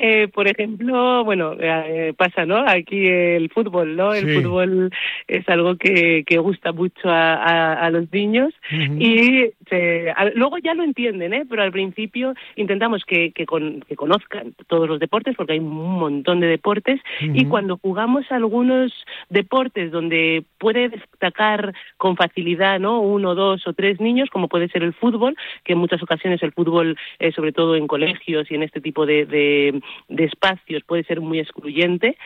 Eh, 0.03 0.29
por 0.29 0.49
ejemplo, 0.49 1.25
bueno, 1.25 1.55
eh, 1.61 2.15
pasa, 2.17 2.47
¿no? 2.47 2.65
Aquí 2.67 3.07
el 3.07 3.51
fútbol, 3.51 3.97
¿no? 3.97 4.15
El 4.15 4.35
fútbol 4.35 4.91
es 5.29 5.47
algo 5.47 5.77
que, 5.77 6.25
que 6.27 6.39
gusta 6.39 6.73
mucho 6.73 7.11
a, 7.11 7.35
a, 7.35 7.75
a 7.75 7.91
los 7.91 8.11
niños 8.11 8.55
uh 8.73 8.77
-huh. 8.77 8.97
y 8.99 9.53
se, 9.71 10.11
a, 10.11 10.27
luego 10.35 10.59
ya 10.59 10.75
lo 10.75 10.83
entienden, 10.83 11.33
¿eh? 11.33 11.45
Pero 11.49 11.63
al 11.63 11.73
principio 11.73 12.35
intentamos 12.57 13.05
que, 13.05 13.33
que, 13.33 13.47
con, 13.47 13.81
que, 13.89 13.97
conozcan 13.97 14.55
todos 14.67 14.89
los 14.89 15.01
deportes 15.01 15.37
porque 15.37 15.55
hay 15.55 15.61
un 15.61 15.99
montón 15.99 16.41
de 16.41 16.49
deportes 16.49 17.01
uh 17.23 17.25
-huh. 17.25 17.41
y 17.41 17.47
cuando 17.47 17.79
jugamos 17.79 18.31
algunos 18.31 18.93
deportes 19.31 19.91
donde 19.91 20.45
puede 20.59 20.91
destacar 20.91 21.73
con 21.97 22.17
facilidad, 22.17 22.79
¿no? 22.81 23.01
Uno, 23.01 23.35
dos 23.35 23.67
o 23.67 23.73
tres 23.73 24.01
niños, 24.01 24.29
como 24.31 24.49
puede 24.49 24.69
ser 24.69 24.83
el 24.83 24.93
fútbol, 24.93 25.37
que 25.65 25.73
en 25.73 25.79
muchas 25.79 26.03
ocasiones 26.03 26.43
el 26.43 26.53
fútbol, 26.53 26.99
eh, 27.19 27.33
sobre 27.33 27.53
todo 27.53 27.77
en 27.77 27.87
colegios 27.87 28.51
y 28.51 28.55
en 28.55 28.63
este 28.63 28.81
tipo 28.81 29.07
de, 29.07 29.25
de 29.25 29.81
de 30.09 30.25
espacios 30.25 30.83
puede 30.85 31.05
ser 31.05 31.21
muy 31.21 31.39
excluyente, 31.39 32.17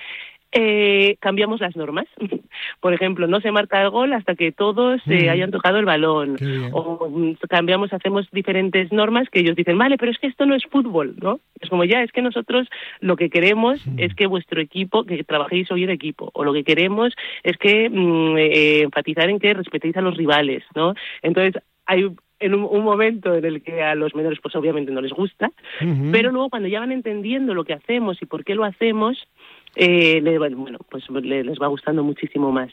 eh, 0.56 1.16
cambiamos 1.18 1.60
las 1.60 1.74
normas. 1.76 2.06
Por 2.80 2.94
ejemplo, 2.94 3.26
no 3.26 3.40
se 3.40 3.50
marca 3.50 3.82
el 3.82 3.90
gol 3.90 4.12
hasta 4.12 4.36
que 4.36 4.52
todos 4.52 5.02
eh, 5.08 5.28
hayan 5.28 5.50
tocado 5.50 5.78
el 5.78 5.84
balón. 5.84 6.36
O 6.72 7.06
um, 7.06 7.34
cambiamos, 7.48 7.92
hacemos 7.92 8.28
diferentes 8.30 8.92
normas 8.92 9.28
que 9.30 9.40
ellos 9.40 9.56
dicen, 9.56 9.76
vale, 9.76 9.98
pero 9.98 10.12
es 10.12 10.18
que 10.18 10.28
esto 10.28 10.46
no 10.46 10.54
es 10.54 10.64
fútbol, 10.64 11.16
¿no? 11.20 11.40
Es 11.60 11.68
como 11.68 11.84
ya, 11.84 12.02
es 12.02 12.12
que 12.12 12.22
nosotros 12.22 12.68
lo 13.00 13.16
que 13.16 13.30
queremos 13.30 13.84
mm. 13.84 13.98
es 13.98 14.14
que 14.14 14.28
vuestro 14.28 14.60
equipo, 14.60 15.04
que 15.04 15.24
trabajéis 15.24 15.70
hoy 15.72 15.84
en 15.84 15.90
equipo, 15.90 16.30
o 16.32 16.44
lo 16.44 16.52
que 16.52 16.62
queremos 16.62 17.14
es 17.42 17.56
que 17.56 17.90
mm, 17.90 18.36
eh, 18.38 18.82
enfatizar 18.82 19.28
en 19.28 19.40
que 19.40 19.54
respetéis 19.54 19.96
a 19.96 20.02
los 20.02 20.16
rivales, 20.16 20.62
¿no? 20.76 20.94
Entonces, 21.22 21.60
hay 21.86 22.08
en 22.38 22.54
un, 22.54 22.64
un, 22.64 22.84
momento 22.84 23.34
en 23.34 23.44
el 23.44 23.62
que 23.62 23.82
a 23.82 23.94
los 23.94 24.14
menores 24.14 24.38
pues 24.42 24.54
obviamente 24.56 24.92
no 24.92 25.00
les 25.00 25.12
gusta, 25.12 25.50
uh 25.80 25.84
-huh. 25.84 26.10
pero 26.12 26.30
luego 26.30 26.50
cuando 26.50 26.68
ya 26.68 26.80
van 26.80 26.92
entendiendo 26.92 27.54
lo 27.54 27.64
que 27.64 27.72
hacemos 27.72 28.20
y 28.20 28.26
por 28.26 28.44
qué 28.44 28.54
lo 28.54 28.64
hacemos, 28.64 29.16
eh, 29.76 30.20
bueno, 30.54 30.78
pues 30.90 31.08
le, 31.10 31.44
les 31.44 31.58
va 31.58 31.68
gustando 31.68 32.02
muchísimo 32.02 32.52
más. 32.52 32.70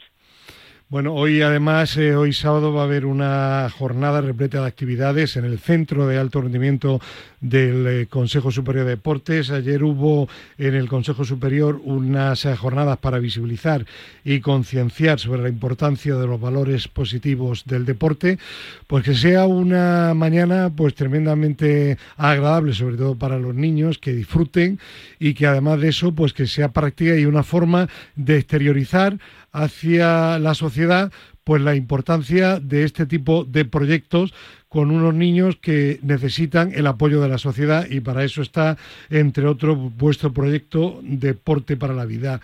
Bueno, 0.92 1.14
hoy 1.14 1.40
además, 1.40 1.96
eh, 1.96 2.14
hoy 2.14 2.34
sábado 2.34 2.74
va 2.74 2.82
a 2.82 2.84
haber 2.84 3.06
una 3.06 3.66
jornada 3.70 4.20
repleta 4.20 4.60
de 4.60 4.66
actividades 4.66 5.38
en 5.38 5.46
el 5.46 5.58
Centro 5.58 6.06
de 6.06 6.18
Alto 6.18 6.42
Rendimiento 6.42 7.00
del 7.40 7.86
eh, 7.86 8.06
Consejo 8.08 8.50
Superior 8.50 8.84
de 8.84 8.90
Deportes. 8.90 9.48
Ayer 9.48 9.82
hubo 9.84 10.28
en 10.58 10.74
el 10.74 10.90
Consejo 10.90 11.24
Superior 11.24 11.80
unas 11.82 12.44
eh, 12.44 12.54
jornadas 12.56 12.98
para 12.98 13.20
visibilizar 13.20 13.86
y 14.22 14.40
concienciar 14.40 15.18
sobre 15.18 15.40
la 15.40 15.48
importancia 15.48 16.14
de 16.14 16.26
los 16.26 16.38
valores 16.38 16.88
positivos 16.88 17.64
del 17.64 17.86
deporte, 17.86 18.38
pues 18.86 19.02
que 19.02 19.14
sea 19.14 19.46
una 19.46 20.12
mañana 20.12 20.70
pues 20.76 20.94
tremendamente 20.94 21.96
agradable, 22.18 22.74
sobre 22.74 22.98
todo 22.98 23.14
para 23.14 23.38
los 23.38 23.54
niños, 23.54 23.96
que 23.96 24.12
disfruten 24.12 24.78
y 25.18 25.32
que 25.32 25.46
además 25.46 25.80
de 25.80 25.88
eso, 25.88 26.12
pues 26.12 26.34
que 26.34 26.46
sea 26.46 26.68
práctica 26.68 27.16
y 27.16 27.24
una 27.24 27.44
forma 27.44 27.88
de 28.14 28.36
exteriorizar 28.36 29.16
hacia 29.52 30.38
la 30.38 30.54
sociedad 30.54 31.12
pues 31.44 31.62
la 31.62 31.74
importancia 31.74 32.60
de 32.60 32.84
este 32.84 33.06
tipo 33.06 33.44
de 33.44 33.64
proyectos 33.64 34.32
con 34.68 34.90
unos 34.90 35.14
niños 35.14 35.56
que 35.60 35.98
necesitan 36.02 36.72
el 36.74 36.86
apoyo 36.86 37.20
de 37.20 37.28
la 37.28 37.38
sociedad 37.38 37.86
y 37.90 38.00
para 38.00 38.24
eso 38.24 38.42
está, 38.42 38.78
entre 39.10 39.46
otros, 39.46 39.76
vuestro 39.96 40.32
proyecto 40.32 41.00
Deporte 41.02 41.76
para 41.76 41.94
la 41.94 42.06
Vida 42.06 42.40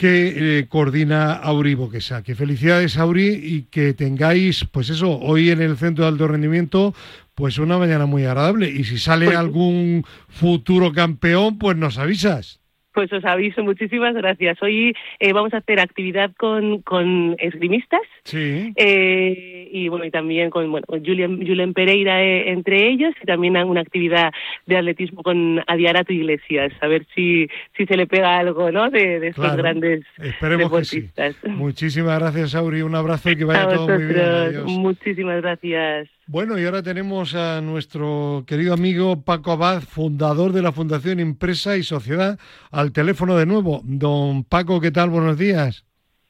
que 0.00 0.60
eh, 0.60 0.66
coordina 0.66 1.34
Auri 1.34 1.74
Boquesa. 1.74 2.22
Que 2.22 2.34
felicidades, 2.34 2.96
Auri, 2.96 3.28
y 3.34 3.62
que 3.70 3.92
tengáis, 3.92 4.64
pues 4.64 4.88
eso, 4.88 5.18
hoy 5.18 5.50
en 5.50 5.60
el 5.60 5.76
Centro 5.76 6.04
de 6.04 6.10
Alto 6.10 6.26
Rendimiento, 6.26 6.94
pues 7.34 7.58
una 7.58 7.76
mañana 7.76 8.06
muy 8.06 8.24
agradable. 8.24 8.70
Y 8.70 8.84
si 8.84 8.98
sale 8.98 9.26
pues, 9.26 9.36
algún 9.36 10.06
futuro 10.28 10.92
campeón, 10.92 11.58
pues 11.58 11.76
nos 11.76 11.98
avisas. 11.98 12.59
Pues 13.00 13.10
os 13.14 13.24
aviso, 13.24 13.64
muchísimas 13.64 14.14
gracias. 14.14 14.62
Hoy 14.62 14.94
eh, 15.20 15.32
vamos 15.32 15.54
a 15.54 15.56
hacer 15.56 15.80
actividad 15.80 16.32
con, 16.36 16.82
con 16.82 17.34
esgrimistas. 17.38 18.02
Sí. 18.24 18.74
Eh, 18.76 19.70
y 19.72 19.88
bueno, 19.88 20.04
y 20.04 20.10
también 20.10 20.50
con, 20.50 20.70
bueno, 20.70 20.84
con 20.86 21.02
Julián, 21.02 21.38
Julián 21.38 21.72
Pereira 21.72 22.22
eh, 22.22 22.50
entre 22.50 22.88
ellos, 22.90 23.14
y 23.22 23.24
también 23.24 23.56
una 23.56 23.80
actividad 23.80 24.34
de 24.66 24.76
atletismo 24.76 25.22
con 25.22 25.62
Adiarato 25.66 26.12
Iglesias, 26.12 26.74
a 26.82 26.88
ver 26.88 27.06
si, 27.14 27.48
si 27.74 27.86
se 27.86 27.96
le 27.96 28.06
pega 28.06 28.36
algo, 28.36 28.70
¿no? 28.70 28.90
De, 28.90 29.18
de 29.18 29.28
estos 29.28 29.46
Claro. 29.46 29.62
grandes 29.62 30.04
Esperemos 30.18 30.70
que 30.70 30.84
sí. 30.84 31.00
deportistas. 31.00 31.36
Muchísimas 31.56 32.18
gracias, 32.18 32.54
Auri. 32.54 32.82
Un 32.82 32.96
abrazo 32.96 33.30
y 33.30 33.36
que 33.36 33.44
vaya 33.46 33.62
A 33.62 33.68
todo 33.68 33.88
muy 33.88 34.04
bien. 34.04 34.20
Adiós. 34.20 34.64
muchísimas 34.66 35.40
gracias. 35.40 36.06
Bueno, 36.32 36.56
y 36.60 36.64
ahora 36.64 36.80
tenemos 36.80 37.34
a 37.34 37.60
nuestro 37.60 38.44
querido 38.46 38.72
amigo 38.72 39.20
Paco 39.22 39.50
Abad, 39.50 39.82
fundador 39.82 40.52
de 40.52 40.62
la 40.62 40.70
Fundación 40.70 41.18
Empresa 41.18 41.76
y 41.76 41.82
Sociedad, 41.82 42.38
al 42.70 42.92
teléfono 42.92 43.36
de 43.36 43.46
nuevo. 43.46 43.80
Don 43.82 44.44
Paco, 44.44 44.80
¿qué 44.80 44.92
tal? 44.92 45.10
Buenos 45.10 45.36
días. 45.36 45.84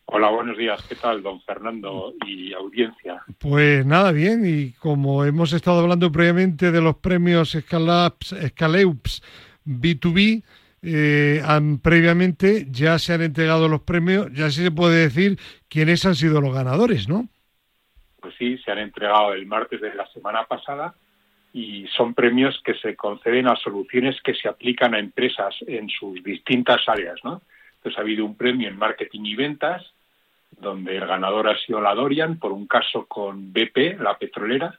Hola, 0.07 0.31
buenos 0.31 0.57
días. 0.57 0.83
¿Qué 0.89 0.95
tal, 0.95 1.23
don 1.23 1.43
Fernando 1.43 2.15
y 2.27 2.51
audiencia? 2.55 3.23
Pues 3.39 3.85
nada, 3.85 4.11
bien, 4.11 4.43
y 4.47 4.73
como 4.73 5.27
hemos 5.27 5.53
estado 5.53 5.81
hablando 5.81 6.11
previamente 6.11 6.73
de 6.73 6.81
los 6.81 6.97
premios 6.97 7.51
Scalaps, 7.51 8.35
Scaleups 8.49 9.23
B2B, 9.67 10.43
eh, 10.81 11.43
han- 11.45 11.77
previamente 11.79 12.67
ya 12.71 12.99
se 12.99 13.13
han 13.13 13.21
entregado 13.21 13.69
los 13.69 13.83
premios, 13.83 14.29
ya 14.33 14.51
sí 14.51 14.63
se 14.63 14.71
puede 14.71 15.03
decir 15.03 15.39
quiénes 15.69 16.07
han 16.07 16.15
sido 16.15 16.41
los 16.41 16.55
ganadores, 16.55 17.07
¿no? 17.07 17.29
Sí, 18.39 18.59
se 18.59 18.71
han 18.71 18.79
entregado 18.79 19.33
el 19.33 19.47
martes 19.47 19.81
de 19.81 19.95
la 19.95 20.07
semana 20.09 20.45
pasada 20.45 20.95
y 21.53 21.87
son 21.89 22.15
premios 22.15 22.61
que 22.65 22.75
se 22.75 22.95
conceden 22.95 23.49
a 23.49 23.57
soluciones 23.57 24.21
que 24.23 24.35
se 24.35 24.49
aplican 24.49 24.95
a 24.95 24.99
empresas 24.99 25.55
en 25.67 25.89
sus 25.89 26.23
distintas 26.23 26.89
áreas, 26.89 27.19
¿no? 27.25 27.43
Entonces 27.77 27.99
ha 27.99 28.03
habido 28.03 28.25
un 28.25 28.37
premio 28.37 28.69
en 28.69 28.79
marketing 28.79 29.25
y 29.25 29.35
ventas, 29.35 29.83
donde 30.61 30.97
el 30.97 31.07
ganador 31.07 31.49
ha 31.49 31.59
sido 31.59 31.81
la 31.81 31.95
Dorian 31.95 32.39
por 32.39 32.53
un 32.53 32.67
caso 32.67 33.07
con 33.07 33.53
BP, 33.53 33.99
la 34.01 34.19
petrolera, 34.19 34.79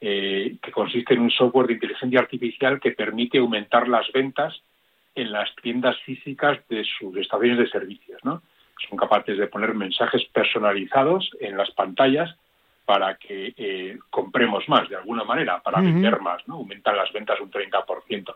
eh, 0.00 0.56
que 0.62 0.70
consiste 0.70 1.14
en 1.14 1.20
un 1.20 1.30
software 1.30 1.66
de 1.66 1.74
inteligencia 1.74 2.20
artificial 2.20 2.80
que 2.80 2.92
permite 2.92 3.38
aumentar 3.38 3.88
las 3.88 4.10
ventas 4.12 4.54
en 5.14 5.32
las 5.32 5.54
tiendas 5.56 5.98
físicas 6.02 6.58
de 6.68 6.84
sus 6.84 7.16
estaciones 7.16 7.58
de 7.58 7.68
servicios, 7.68 8.22
¿no? 8.24 8.42
Son 8.88 8.98
capaces 8.98 9.38
de 9.38 9.46
poner 9.46 9.74
mensajes 9.74 10.24
personalizados 10.26 11.30
en 11.40 11.56
las 11.56 11.70
pantallas 11.70 12.36
para 12.86 13.16
que 13.16 13.52
eh, 13.56 13.98
compremos 14.10 14.66
más, 14.68 14.88
de 14.88 14.96
alguna 14.96 15.24
manera, 15.24 15.60
para 15.62 15.80
vender 15.80 16.20
más, 16.20 16.40
¿no? 16.46 16.54
Aumentan 16.54 16.96
las 16.96 17.12
ventas 17.12 17.38
un 17.40 17.50
30%. 17.50 18.34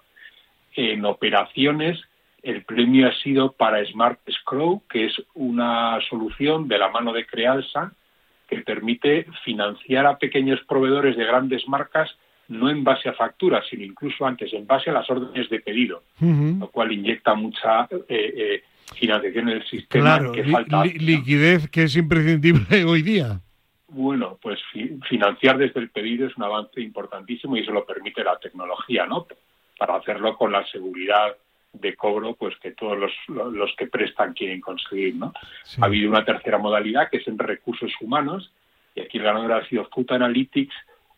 En 0.74 1.04
operaciones, 1.04 1.98
el 2.42 2.64
premio 2.64 3.08
ha 3.08 3.14
sido 3.22 3.52
para 3.52 3.84
Smart 3.86 4.18
Scroll, 4.28 4.80
que 4.90 5.06
es 5.06 5.22
una 5.34 5.98
solución 6.08 6.68
de 6.68 6.78
la 6.78 6.88
mano 6.90 7.12
de 7.12 7.26
Crealsa 7.26 7.92
que 8.48 8.58
permite 8.62 9.26
financiar 9.44 10.06
a 10.06 10.18
pequeños 10.18 10.60
proveedores 10.68 11.16
de 11.16 11.24
grandes 11.24 11.66
marcas 11.68 12.10
no 12.48 12.68
en 12.68 12.82
base 12.82 13.08
a 13.08 13.12
facturas, 13.12 13.64
sino 13.70 13.84
incluso 13.84 14.26
antes, 14.26 14.52
en 14.52 14.66
base 14.66 14.90
a 14.90 14.92
las 14.92 15.08
órdenes 15.08 15.48
de 15.48 15.60
pedido, 15.60 16.02
lo 16.20 16.68
cual 16.72 16.90
inyecta 16.90 17.34
mucha 17.34 17.84
eh, 17.84 17.98
eh, 18.08 18.62
financiación 18.96 19.48
en 19.50 19.56
el 19.58 19.64
sistema 19.68 20.16
Claro, 20.18 20.32
que 20.32 20.42
li- 20.42 20.50
falta. 20.50 20.84
li- 20.84 20.98
liquidez 20.98 21.70
que 21.70 21.84
es 21.84 21.94
imprescindible 21.94 22.84
hoy 22.84 23.02
día. 23.02 23.38
Bueno, 23.92 24.38
pues 24.40 24.60
fi- 24.72 24.98
financiar 25.08 25.58
desde 25.58 25.80
el 25.80 25.90
pedido 25.90 26.26
es 26.26 26.36
un 26.36 26.44
avance 26.44 26.80
importantísimo 26.80 27.56
y 27.56 27.60
eso 27.60 27.72
lo 27.72 27.84
permite 27.84 28.22
la 28.22 28.38
tecnología, 28.38 29.04
¿no? 29.06 29.26
Para 29.78 29.96
hacerlo 29.96 30.36
con 30.36 30.52
la 30.52 30.64
seguridad 30.66 31.34
de 31.72 31.94
cobro, 31.96 32.34
pues 32.34 32.56
que 32.58 32.72
todos 32.72 32.98
los, 32.98 33.12
los 33.52 33.74
que 33.76 33.86
prestan 33.86 34.32
quieren 34.34 34.60
conseguir, 34.60 35.16
¿no? 35.16 35.32
Ha 35.80 35.86
habido 35.86 36.08
una 36.10 36.24
tercera 36.24 36.58
modalidad 36.58 37.08
que 37.10 37.18
es 37.18 37.28
en 37.28 37.38
recursos 37.38 37.92
humanos 38.00 38.52
y 38.94 39.00
aquí 39.00 39.18
el 39.18 39.24
ganador 39.24 39.52
ha 39.52 39.68
sido 39.68 39.84
Food 39.86 40.12
Analytics 40.12 40.74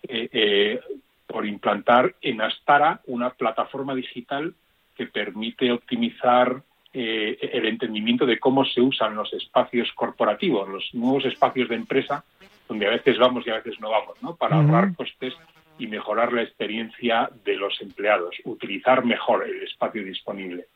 eh, 0.08 0.28
eh, 0.32 0.80
por 1.26 1.46
implantar 1.46 2.14
en 2.20 2.40
Astara 2.42 3.00
una 3.06 3.30
plataforma 3.30 3.94
digital 3.94 4.54
que 4.96 5.06
permite 5.06 5.72
optimizar 5.72 6.62
eh, 6.92 7.38
el 7.52 7.64
entendimiento 7.66 8.26
de 8.26 8.38
cómo 8.38 8.64
se 8.66 8.82
usan 8.82 9.14
los 9.14 9.32
espacios 9.32 9.90
corporativos, 9.94 10.68
los 10.68 10.90
nuevos 10.92 11.24
espacios 11.24 11.70
de 11.70 11.76
empresa, 11.76 12.24
donde 12.68 12.86
a 12.86 12.90
veces 12.90 13.18
vamos 13.18 13.46
y 13.46 13.50
a 13.50 13.56
veces 13.56 13.80
no 13.80 13.90
vamos, 13.90 14.22
¿no? 14.22 14.36
Para 14.36 14.56
ahorrar 14.56 14.94
costes 14.94 15.34
y 15.78 15.86
mejorar 15.86 16.32
la 16.32 16.42
experiencia 16.42 17.30
de 17.44 17.56
los 17.56 17.80
empleados, 17.80 18.36
utilizar 18.44 19.04
mejor 19.04 19.46
el 19.46 19.62
espacio 19.62 20.04
disponible. 20.04 20.66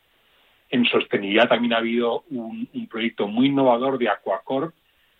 En 0.68 0.84
sostenibilidad 0.84 1.48
también 1.48 1.74
ha 1.74 1.78
habido 1.78 2.24
un, 2.30 2.68
un 2.74 2.86
proyecto 2.88 3.28
muy 3.28 3.46
innovador 3.46 3.98
de 3.98 4.08
Aquacorp, 4.08 4.74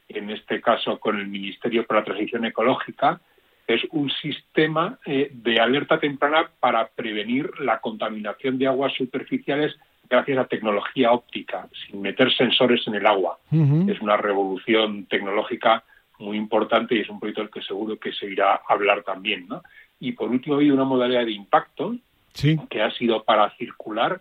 en 0.09 0.31
este 0.31 0.61
caso 0.61 0.99
con 0.99 1.19
el 1.19 1.27
Ministerio 1.27 1.87
para 1.87 2.01
la 2.01 2.07
Transición 2.07 2.45
Ecológica, 2.45 3.21
es 3.67 3.83
un 3.91 4.11
sistema 4.11 4.99
eh, 5.05 5.31
de 5.33 5.61
alerta 5.61 5.99
temprana 5.99 6.49
para 6.61 6.87
prevenir 6.89 7.51
la 7.61 7.81
contaminación 7.81 8.59
de 8.59 8.69
aguas 8.69 8.93
superficiales 8.95 9.75
gracias 10.09 10.39
a 10.39 10.45
tecnología 10.45 11.11
óptica, 11.11 11.69
sin 11.85 12.01
meter 12.01 12.33
sensores 12.33 12.87
en 12.87 12.95
el 12.95 13.07
agua. 13.07 13.39
Es 13.89 14.01
una 14.01 14.17
revolución 14.17 15.07
tecnológica 15.07 15.83
muy 16.19 16.37
importante 16.37 16.95
y 16.95 17.01
es 17.01 17.09
un 17.09 17.21
proyecto 17.21 17.43
del 17.43 17.51
que 17.51 17.63
seguro 17.63 17.99
que 17.99 18.13
se 18.13 18.27
irá 18.27 18.55
a 18.55 18.63
hablar 18.69 19.03
también. 19.03 19.47
¿no? 19.49 19.63
Y 20.01 20.13
por 20.13 20.31
último, 20.31 20.55
ha 20.55 20.59
habido 20.59 20.75
una 20.75 20.85
modalidad 20.85 21.25
de 21.25 21.33
impacto 21.33 21.95
Sí. 22.33 22.59
que 22.69 22.83
ha 22.83 22.91
sido 22.91 23.25
para 23.25 23.51
circular 23.57 24.21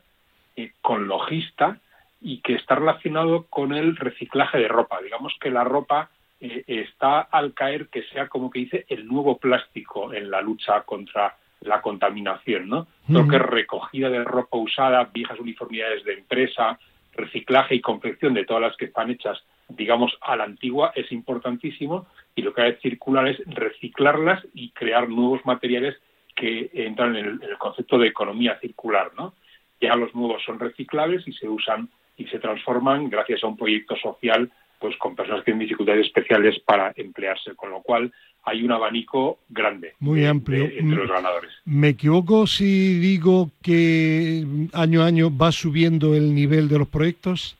eh, 0.55 0.71
con 0.81 1.07
logista 1.07 1.79
y 2.21 2.39
que 2.39 2.53
está 2.53 2.75
relacionado 2.75 3.45
con 3.49 3.73
el 3.73 3.97
reciclaje 3.97 4.57
de 4.57 4.69
ropa. 4.69 5.01
Digamos 5.01 5.33
que 5.41 5.51
la 5.51 5.65
ropa 5.65 6.09
eh, 6.39 6.63
está 6.67 7.19
al 7.19 7.53
caer 7.53 7.87
que 7.87 8.03
sea 8.03 8.27
como 8.29 8.49
que 8.49 8.59
dice 8.59 8.85
el 8.87 9.05
nuevo 9.05 9.37
plástico 9.37 10.13
en 10.13 10.31
la 10.31 10.39
lucha 10.41 10.81
contra 10.83 11.35
la 11.61 11.81
contaminación, 11.81 12.69
¿no? 12.69 12.87
Lo 13.09 13.27
que 13.27 13.35
es 13.37 13.41
recogida 13.41 14.09
de 14.09 14.23
ropa 14.23 14.57
usada, 14.57 15.09
viejas 15.13 15.39
uniformidades 15.39 16.03
de 16.05 16.13
empresa, 16.13 16.79
reciclaje 17.13 17.75
y 17.75 17.81
confección 17.81 18.33
de 18.33 18.45
todas 18.45 18.61
las 18.61 18.77
que 18.77 18.85
están 18.85 19.09
hechas, 19.09 19.43
digamos, 19.69 20.17
a 20.21 20.35
la 20.35 20.43
antigua 20.43 20.91
es 20.95 21.11
importantísimo 21.11 22.05
y 22.35 22.41
lo 22.41 22.53
que 22.53 22.61
hay 22.61 22.75
que 22.75 22.81
circular 22.89 23.27
es 23.27 23.39
reciclarlas 23.45 24.45
y 24.53 24.69
crear 24.71 25.09
nuevos 25.09 25.45
materiales 25.45 25.95
que 26.35 26.69
entran 26.73 27.15
en 27.15 27.25
el, 27.25 27.43
en 27.43 27.49
el 27.49 27.57
concepto 27.57 27.97
de 27.97 28.07
economía 28.07 28.59
circular, 28.59 29.11
¿no? 29.17 29.33
Ya 29.81 29.95
los 29.95 30.13
nuevos 30.15 30.43
son 30.45 30.59
reciclables 30.59 31.27
y 31.27 31.33
se 31.33 31.47
usan 31.47 31.89
y 32.17 32.25
se 32.27 32.39
transforman 32.39 33.09
gracias 33.09 33.43
a 33.43 33.47
un 33.47 33.57
proyecto 33.57 33.95
social 33.97 34.51
pues 34.79 34.95
con 34.97 35.15
personas 35.15 35.39
que 35.41 35.45
tienen 35.45 35.61
dificultades 35.61 36.05
especiales 36.05 36.59
para 36.59 36.91
emplearse, 36.97 37.55
con 37.55 37.71
lo 37.71 37.81
cual 37.81 38.11
hay 38.43 38.61
un 38.63 38.71
abanico 38.73 39.39
grande 39.49 39.93
Muy 39.99 40.19
de- 40.21 40.27
amplio. 40.27 40.63
de- 40.67 40.79
entre 40.79 40.97
los 40.97 41.09
ganadores. 41.09 41.51
¿Me 41.63 41.89
equivoco 41.89 42.45
si 42.45 42.99
digo 42.99 43.49
que 43.63 44.43
año 44.73 45.01
a 45.01 45.05
año 45.07 45.35
va 45.35 45.51
subiendo 45.51 46.13
el 46.15 46.35
nivel 46.35 46.67
de 46.67 46.77
los 46.79 46.87
proyectos? 46.89 47.57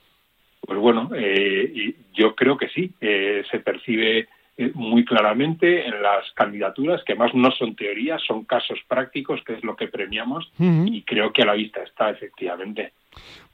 Pues 0.66 0.80
bueno, 0.80 1.10
eh, 1.16 1.94
yo 2.14 2.36
creo 2.36 2.58
que 2.58 2.70
sí, 2.70 2.92
eh, 3.00 3.44
se 3.52 3.60
percibe 3.60 4.28
eh, 4.58 4.72
muy 4.74 5.06
claramente 5.06 5.86
en 5.86 6.02
las 6.02 6.32
candidaturas, 6.34 7.04
que 7.04 7.14
además 7.14 7.36
no 7.36 7.52
son 7.52 7.76
teorías, 7.76 8.22
son 8.26 8.46
casos 8.46 8.80
prácticos, 8.88 9.42
que 9.46 9.54
es 9.54 9.64
lo 9.64 9.76
que 9.76 9.88
premiamos, 9.88 10.52
y 10.60 11.04
creo 11.04 11.32
que 11.32 11.44
a 11.44 11.46
la 11.46 11.54
vista 11.54 11.84
está 11.84 12.10
efectivamente. 12.10 12.94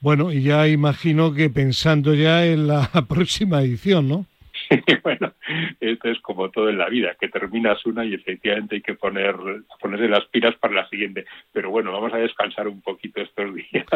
Bueno, 0.00 0.32
y 0.32 0.42
ya 0.42 0.66
imagino 0.68 1.34
que 1.34 1.50
pensando 1.50 2.14
ya 2.14 2.46
en 2.46 2.66
la 2.66 2.88
próxima 3.08 3.60
edición, 3.60 4.08
¿no? 4.08 4.26
bueno, 5.02 5.32
esto 5.80 6.08
es 6.08 6.20
como 6.20 6.50
todo 6.50 6.68
en 6.68 6.78
la 6.78 6.88
vida, 6.88 7.16
que 7.20 7.28
terminas 7.28 7.84
una 7.86 8.04
y 8.04 8.14
efectivamente 8.14 8.76
hay 8.76 8.82
que 8.82 8.94
poner 8.94 9.34
ponerse 9.80 10.08
las 10.08 10.24
pilas 10.26 10.54
para 10.56 10.74
la 10.74 10.88
siguiente. 10.88 11.24
Pero 11.52 11.70
bueno, 11.70 11.92
vamos 11.92 12.12
a 12.12 12.18
descansar 12.18 12.68
un 12.68 12.80
poquito 12.80 13.20
estos 13.20 13.54
días 13.54 13.86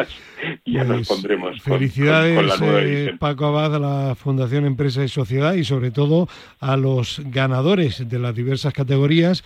y 0.65 0.73
ya 0.73 0.83
nos 0.83 0.97
Pues, 0.97 1.07
pondremos 1.07 1.61
Felicidades, 1.61 2.35
con, 2.35 2.47
con 2.47 2.59
la 2.59 2.65
nueva 2.65 2.81
eh. 2.83 3.15
Paco 3.19 3.45
Abad, 3.45 3.75
a 3.75 3.79
la 3.79 4.15
Fundación 4.15 4.65
Empresa 4.65 5.03
y 5.03 5.07
Sociedad 5.07 5.53
y 5.53 5.63
sobre 5.63 5.91
todo 5.91 6.27
a 6.59 6.77
los 6.77 7.21
ganadores 7.25 8.07
de 8.07 8.19
las 8.19 8.35
diversas 8.35 8.73
categorías 8.73 9.43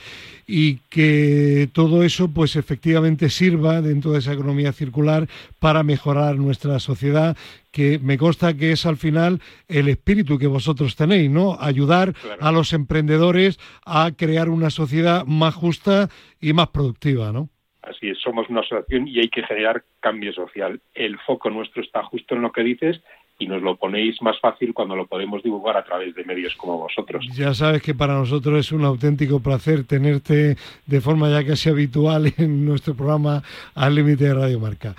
y 0.48 0.78
que 0.90 1.70
todo 1.72 2.04
eso 2.04 2.30
pues 2.30 2.56
efectivamente 2.56 3.30
sirva 3.30 3.82
dentro 3.82 4.12
de 4.12 4.20
esa 4.20 4.34
economía 4.34 4.74
circular 4.74 5.28
para 5.60 5.84
mejorar 5.84 6.38
nuestra 6.38 6.80
sociedad 6.80 7.38
que 7.72 8.00
me 8.00 8.18
consta 8.18 8.54
que 8.54 8.74
es 8.74 8.86
al 8.86 8.98
final 8.98 9.40
el 9.70 9.88
espíritu 9.88 10.38
que 10.38 10.48
vosotros 10.48 10.96
tenéis, 10.96 11.30
¿no? 11.30 11.58
Ayudar 11.60 12.01
a 12.40 12.52
los 12.52 12.74
emprendedores 12.74 13.60
a 13.86 14.12
crear 14.16 14.50
una 14.50 14.70
sociedad 14.70 15.26
más 15.26 15.56
justa 15.56 16.10
y 16.40 16.54
más 16.54 16.70
productiva, 16.70 17.32
¿no? 17.32 17.50
Así 17.82 18.10
es, 18.10 18.20
somos 18.20 18.48
una 18.50 18.62
asociación 18.62 19.08
y 19.08 19.20
hay 19.20 19.30
que 19.30 19.44
generar 19.44 19.84
cambio 20.00 20.32
social. 20.34 20.80
El 20.94 21.18
foco 21.20 21.50
nuestro 21.50 21.82
está 21.82 22.04
justo 22.04 22.36
en 22.36 22.44
lo 22.44 22.52
que 22.52 22.62
dices 22.62 23.02
y 23.40 23.48
nos 23.48 23.64
lo 23.64 23.76
ponéis 23.76 24.22
más 24.22 24.40
fácil 24.40 24.72
cuando 24.74 24.96
lo 24.96 25.08
podemos 25.08 25.42
divulgar 25.42 25.76
a 25.76 25.84
través 25.84 26.14
de 26.14 26.24
medios 26.24 26.56
como 26.56 26.78
vosotros. 26.78 27.26
Ya 27.34 27.56
sabes 27.56 27.82
que 27.82 27.96
para 27.96 28.14
nosotros 28.14 28.60
es 28.60 28.72
un 28.72 28.86
auténtico 28.86 29.40
placer 29.40 29.84
tenerte 29.86 30.58
de 30.86 31.02
forma 31.02 31.28
ya 31.30 31.44
casi 31.46 31.70
habitual 31.70 32.32
en 32.38 32.66
nuestro 32.66 32.94
programa 32.94 33.42
Al 33.74 33.96
Límite 33.96 34.26
de 34.26 34.34
Radio 34.36 34.60
Marca. 34.60 34.94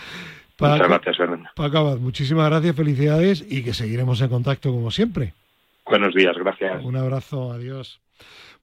Muchas 0.59 0.89
gracias, 0.89 1.17
Fernando. 1.17 1.51
Paco 1.55 1.79
Abad, 1.79 1.99
muchísimas 1.99 2.49
gracias, 2.49 2.77
felicidades 2.77 3.47
y 3.49 3.65
que 3.65 3.75
seguiremos 3.75 4.21
en 4.21 4.29
contacto 4.29 4.71
como 4.71 4.91
siempre. 4.91 5.35
Buenos 5.85 6.15
días, 6.15 6.37
gracias. 6.37 6.85
Un 6.85 6.97
abrazo, 6.97 7.53
adiós. 7.53 8.01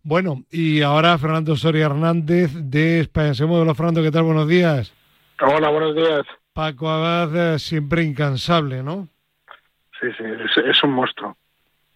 Bueno, 0.02 0.44
y 0.50 0.82
ahora 0.82 1.18
Fernando 1.18 1.56
Soria 1.56 1.88
Hernández 1.88 2.52
de 2.56 3.02
España 3.02 3.34
Se 3.34 3.46
Mueve. 3.46 3.64
Hola, 3.64 3.76
Fernando, 3.76 4.02
¿qué 4.02 4.12
tal? 4.12 4.24
Buenos 4.24 4.48
días. 4.48 4.94
Hola, 5.42 5.70
buenos 5.70 5.96
días. 5.96 6.22
Paco 6.54 6.90
Abad, 6.90 7.56
eh, 7.56 7.60
siempre 7.60 8.04
incansable, 8.04 8.82
¿no? 8.84 9.08
Sí, 10.00 10.08
sí, 10.18 10.24
es, 10.24 10.66
es 10.66 10.84
un 10.84 10.92
monstruo. 10.92 11.38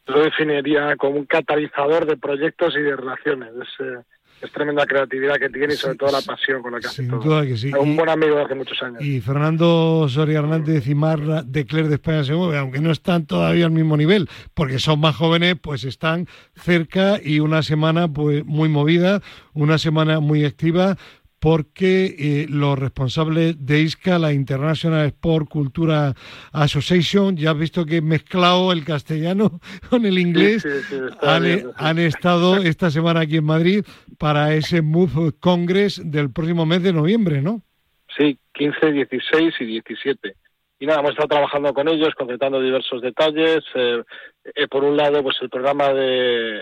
Lo 0.07 0.21
definiría 0.23 0.95
como 0.97 1.17
un 1.17 1.25
catalizador 1.25 2.05
de 2.05 2.17
proyectos 2.17 2.75
y 2.77 2.81
de 2.81 2.95
relaciones. 2.95 3.49
Es, 3.61 3.85
eh, 3.85 4.01
es 4.41 4.51
tremenda 4.51 4.85
creatividad 4.85 5.35
que 5.35 5.47
tiene 5.49 5.73
y 5.73 5.77
sobre 5.77 5.95
todo 5.95 6.11
la 6.11 6.21
pasión 6.21 6.61
con 6.61 6.73
la 6.73 6.79
que 6.81 6.87
hace 6.87 7.07
todo. 7.07 7.19
duda 7.21 7.45
que 7.45 7.55
sí. 7.55 7.69
Es 7.69 7.75
un 7.75 7.93
Y- 7.93 7.95
buen 7.95 8.09
amigo 8.09 8.35
de 8.35 8.41
hace 8.43 8.55
muchos 8.55 8.83
años. 8.83 9.01
Y 9.01 9.21
Fernando 9.21 10.05
Soria 10.09 10.39
Hernández 10.39 10.85
y 10.87 10.95
Marra 10.95 11.43
de 11.43 11.65
Cler 11.65 11.87
de 11.87 11.95
España 11.95 12.25
se 12.25 12.33
mueve, 12.33 12.57
aunque 12.57 12.81
no 12.81 12.91
están 12.91 13.25
todavía 13.25 13.63
al 13.65 13.71
mismo 13.71 13.95
nivel, 13.95 14.27
porque 14.53 14.79
son 14.79 14.99
más 14.99 15.15
jóvenes, 15.15 15.55
pues 15.61 15.85
están 15.85 16.27
cerca 16.55 17.19
y 17.23 17.39
una 17.39 17.61
semana 17.63 18.09
pues 18.09 18.43
muy 18.45 18.67
movida, 18.67 19.21
una 19.53 19.77
semana 19.77 20.19
muy 20.19 20.43
activa, 20.43 20.97
porque 21.43 22.15
eh, 22.17 22.45
los 22.47 22.79
responsables 22.79 23.65
de 23.65 23.81
ISCA, 23.81 24.17
la 24.17 24.31
International 24.31 25.05
Sport 25.07 25.49
Cultura 25.49 26.13
Association, 26.53 27.35
ya 27.35 27.51
has 27.51 27.59
visto 27.59 27.85
que 27.85 27.97
he 27.97 28.01
mezclado 28.01 28.71
el 28.71 28.85
castellano 28.85 29.59
con 29.89 30.05
el 30.05 30.19
inglés, 30.19 30.61
Sí, 30.61 30.69
sí, 30.69 30.85
sí, 30.87 31.01
está 31.11 31.35
han, 31.35 31.43
bien, 31.43 31.59
sí. 31.59 31.65
han 31.75 31.99
estado 31.99 32.55
esta 32.63 32.89
semana 32.89 33.19
aquí 33.19 33.35
en 33.35 33.43
Madrid 33.43 33.83
para 34.17 34.53
ese 34.53 34.81
Move 34.81 35.33
Congress 35.41 36.01
del 36.09 36.31
próximo 36.31 36.65
mes 36.65 36.81
de 36.81 36.93
noviembre, 36.93 37.41
¿no? 37.41 37.61
Sí, 38.17 38.39
15, 38.53 38.93
16 38.93 39.53
y 39.59 39.65
17. 39.65 40.35
Y 40.79 40.85
nada, 40.85 40.99
hemos 40.99 41.11
estado 41.11 41.27
trabajando 41.27 41.73
con 41.73 41.89
ellos, 41.89 42.15
concretando 42.17 42.61
diversos 42.61 43.01
detalles. 43.01 43.65
Eh, 43.75 44.01
eh, 44.55 44.67
por 44.69 44.85
un 44.85 44.95
lado, 44.95 45.21
pues 45.21 45.35
el 45.41 45.49
programa 45.49 45.93
de, 45.93 46.61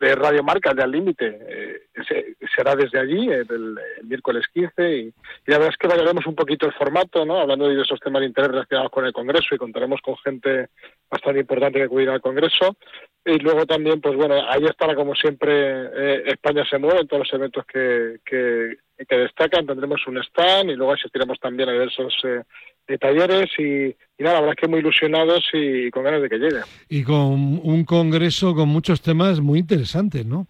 de 0.00 0.14
Radio 0.14 0.42
Marca, 0.44 0.72
de 0.74 0.82
Al 0.82 0.90
Límite, 0.92 1.38
eh, 1.48 1.80
se- 2.06 2.36
será 2.54 2.76
desde 2.76 2.98
allí, 3.00 3.28
eh, 3.30 3.44
el, 3.48 3.78
miércoles 4.04 4.46
15. 4.52 4.96
Y, 4.96 5.00
y 5.08 5.12
la 5.46 5.58
verdad 5.58 5.70
es 5.72 5.76
que 5.76 5.88
variaremos 5.88 6.26
un 6.26 6.34
poquito 6.34 6.66
el 6.66 6.72
formato, 6.72 7.24
¿no? 7.24 7.38
Hablando 7.40 7.64
de 7.64 7.72
diversos 7.72 7.98
temas 8.00 8.20
de 8.20 8.26
interés 8.28 8.50
relacionados 8.50 8.90
con 8.92 9.04
el 9.06 9.12
Congreso 9.12 9.54
y 9.54 9.58
contaremos 9.58 10.00
con 10.00 10.16
gente 10.18 10.68
bastante 11.10 11.40
importante 11.40 11.78
que 11.78 11.84
acudirá 11.84 12.14
al 12.14 12.20
Congreso. 12.20 12.76
Y 13.24 13.38
luego 13.40 13.66
también, 13.66 14.00
pues 14.00 14.14
bueno, 14.16 14.36
ahí 14.48 14.64
estará 14.64 14.94
como 14.94 15.14
siempre 15.14 15.52
eh, 15.52 16.22
España 16.26 16.64
se 16.68 16.78
mueve 16.78 17.00
en 17.00 17.08
todos 17.08 17.24
los 17.26 17.32
eventos 17.34 17.66
que, 17.66 18.18
que, 18.24 18.76
que 19.06 19.16
destacan. 19.18 19.66
Tendremos 19.66 20.06
un 20.06 20.18
stand 20.18 20.70
y 20.70 20.76
luego 20.76 20.92
asistiremos 20.92 21.38
también 21.40 21.68
a 21.68 21.72
diversos 21.72 22.14
eh, 22.24 22.42
eh, 22.88 22.98
talleres 22.98 23.50
y, 23.58 23.86
y 23.86 24.22
nada, 24.24 24.34
la 24.34 24.40
verdad 24.40 24.56
es 24.56 24.62
que 24.62 24.68
muy 24.68 24.80
ilusionados 24.80 25.44
y 25.52 25.90
con 25.90 26.04
ganas 26.04 26.22
de 26.22 26.28
que 26.28 26.38
llegue. 26.38 26.60
Y 26.88 27.04
con 27.04 27.60
un 27.62 27.84
congreso 27.84 28.54
con 28.54 28.68
muchos 28.68 29.00
temas 29.00 29.40
muy 29.40 29.60
interesantes, 29.60 30.26
¿no? 30.26 30.46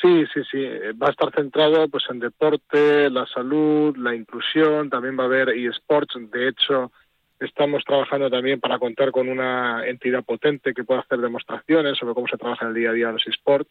Sí, 0.00 0.24
sí, 0.32 0.40
sí. 0.50 0.64
Va 1.00 1.08
a 1.08 1.10
estar 1.10 1.32
centrado 1.34 1.88
pues 1.88 2.04
en 2.10 2.20
deporte, 2.20 3.10
la 3.10 3.26
salud, 3.26 3.96
la 3.96 4.14
inclusión. 4.14 4.90
También 4.90 5.18
va 5.18 5.24
a 5.24 5.26
haber 5.26 5.48
eSports. 5.50 6.14
De 6.30 6.48
hecho, 6.48 6.92
estamos 7.40 7.84
trabajando 7.84 8.30
también 8.30 8.60
para 8.60 8.78
contar 8.78 9.10
con 9.12 9.28
una 9.28 9.86
entidad 9.86 10.24
potente 10.24 10.74
que 10.74 10.84
pueda 10.84 11.00
hacer 11.00 11.18
demostraciones 11.18 11.98
sobre 11.98 12.14
cómo 12.14 12.26
se 12.28 12.36
trabaja 12.36 12.64
en 12.64 12.70
el 12.70 12.74
día 12.76 12.90
a 12.90 12.92
día 12.92 13.12
los 13.12 13.26
eSports. 13.26 13.70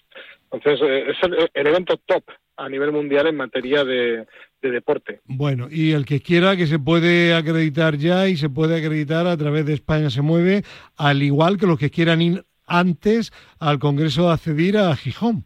Entonces, 0.52 0.82
eh, 0.82 1.12
es 1.12 1.18
el, 1.24 1.50
el 1.54 1.68
evento 1.68 1.98
top 2.06 2.24
a 2.58 2.70
nivel 2.70 2.92
mundial 2.92 3.28
en 3.28 3.36
materia 3.36 3.84
de, 3.84 4.26
de 4.62 4.72
deporte. 4.72 5.22
Bueno, 5.26 5.68
y 5.70 5.92
el 5.92 6.06
que 6.06 6.22
quiera 6.22 6.56
que 6.56 6.66
se 6.66 6.80
puede 6.80 7.36
acreditar 7.36 7.98
ya 7.98 8.28
y 8.28 8.36
se 8.36 8.50
puede 8.50 8.78
acreditar 8.78 9.28
a 9.28 9.38
través 9.38 9.66
de 9.66 9.74
España 9.74 10.10
se 10.10 10.22
mueve, 10.22 10.64
al 10.98 11.22
igual 11.22 11.58
que 11.58 11.68
los 11.68 11.78
que 11.78 11.92
quieran 11.92 12.22
ir 12.22 12.44
antes 12.66 13.32
al 13.60 13.80
Congreso 13.80 14.28
de 14.28 14.34
Acedir 14.34 14.78
a 14.78 14.96
Gijón. 14.96 15.46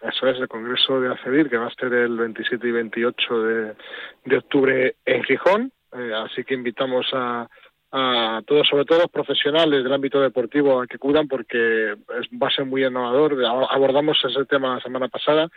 Eso 0.00 0.28
es 0.28 0.38
el 0.38 0.48
Congreso 0.48 1.00
de 1.00 1.12
ACEDIR, 1.12 1.48
que 1.48 1.56
va 1.56 1.66
a 1.66 1.74
ser 1.74 1.92
el 1.92 2.16
27 2.16 2.68
y 2.68 2.70
28 2.70 3.42
de, 3.42 3.74
de 4.26 4.36
octubre 4.36 4.96
en 5.06 5.22
Gijón. 5.24 5.72
Eh, 5.94 6.12
así 6.12 6.44
que 6.44 6.54
invitamos 6.54 7.06
a, 7.12 7.48
a 7.96 8.42
todos, 8.44 8.66
sobre 8.66 8.84
todo 8.84 8.98
los 8.98 9.10
profesionales 9.10 9.84
del 9.84 9.92
ámbito 9.92 10.20
deportivo, 10.20 10.80
a 10.80 10.86
que 10.88 10.96
acudan 10.96 11.28
porque 11.28 11.92
es, 11.92 12.28
va 12.42 12.48
a 12.48 12.50
ser 12.50 12.64
muy 12.64 12.84
innovador. 12.84 13.36
Abordamos 13.70 14.18
ese 14.24 14.44
tema 14.46 14.74
la 14.74 14.80
semana 14.80 15.06
pasada. 15.06 15.48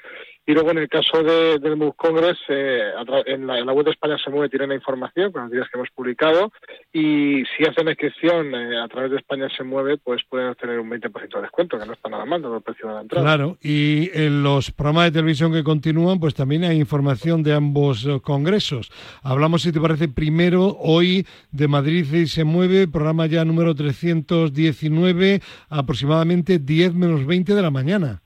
Y 0.46 0.54
luego, 0.54 0.72
en 0.72 0.78
el 0.78 0.88
caso 0.88 1.24
de, 1.24 1.58
del 1.60 1.76
MUC 1.76 1.96
Congress, 1.98 2.38
eh, 2.48 2.92
en, 3.26 3.48
la, 3.48 3.60
en 3.60 3.66
la 3.66 3.74
web 3.74 3.86
de 3.86 3.92
España 3.92 4.18
se 4.24 4.30
mueve, 4.30 4.50
tienen 4.50 4.70
la 4.70 4.76
información 4.76 5.32
con 5.32 5.42
los 5.42 5.52
días 5.52 5.68
que 5.70 5.78
hemos 5.78 5.90
publicado. 5.90 6.54
Y 6.94 7.44
si 7.58 7.66
hacen 7.66 7.90
inscripción 7.90 8.54
eh, 8.54 8.80
a 8.80 8.88
través 8.88 9.12
de 9.12 9.18
España 9.18 9.50
se 9.58 9.64
mueve, 9.64 9.98
pues 9.98 10.22
pueden 10.30 10.50
obtener 10.50 10.80
un 10.80 10.90
20% 10.90 11.36
de 11.36 11.42
descuento, 11.42 11.80
que 11.80 11.86
no 11.86 11.94
está 11.94 12.08
nada 12.08 12.24
mal, 12.24 12.42
dado 12.42 12.58
el 12.58 12.62
precio 12.62 12.88
de 12.88 12.94
la 12.94 13.02
entrada. 13.02 13.26
Claro, 13.26 13.58
y 13.62 14.10
en 14.14 14.44
los 14.44 14.72
programas 14.72 15.06
de 15.06 15.12
televisión 15.12 15.52
que 15.52 15.64
continúan, 15.64 16.20
pues 16.20 16.36
también 16.36 16.64
hay 16.64 16.78
información 16.78 17.44
de 17.44 17.54
ambos 17.54 18.06
eh, 18.06 18.20
congresos. 18.22 18.92
Hablamos, 19.24 19.64
si 19.64 19.74
te 19.74 19.82
parece, 19.82 20.08
primero 20.08 20.78
hoy 20.80 21.26
de 21.52 21.68
Madrid 21.68 22.06
y 22.14 22.27
se 22.28 22.44
mueve, 22.44 22.88
programa 22.88 23.26
ya 23.26 23.46
número 23.46 23.76
319, 23.76 25.42
aproximadamente 25.70 26.60
10 26.60 26.94
menos 26.94 27.26
20 27.26 27.54
de 27.54 27.62
la 27.62 27.72
mañana. 27.72 28.22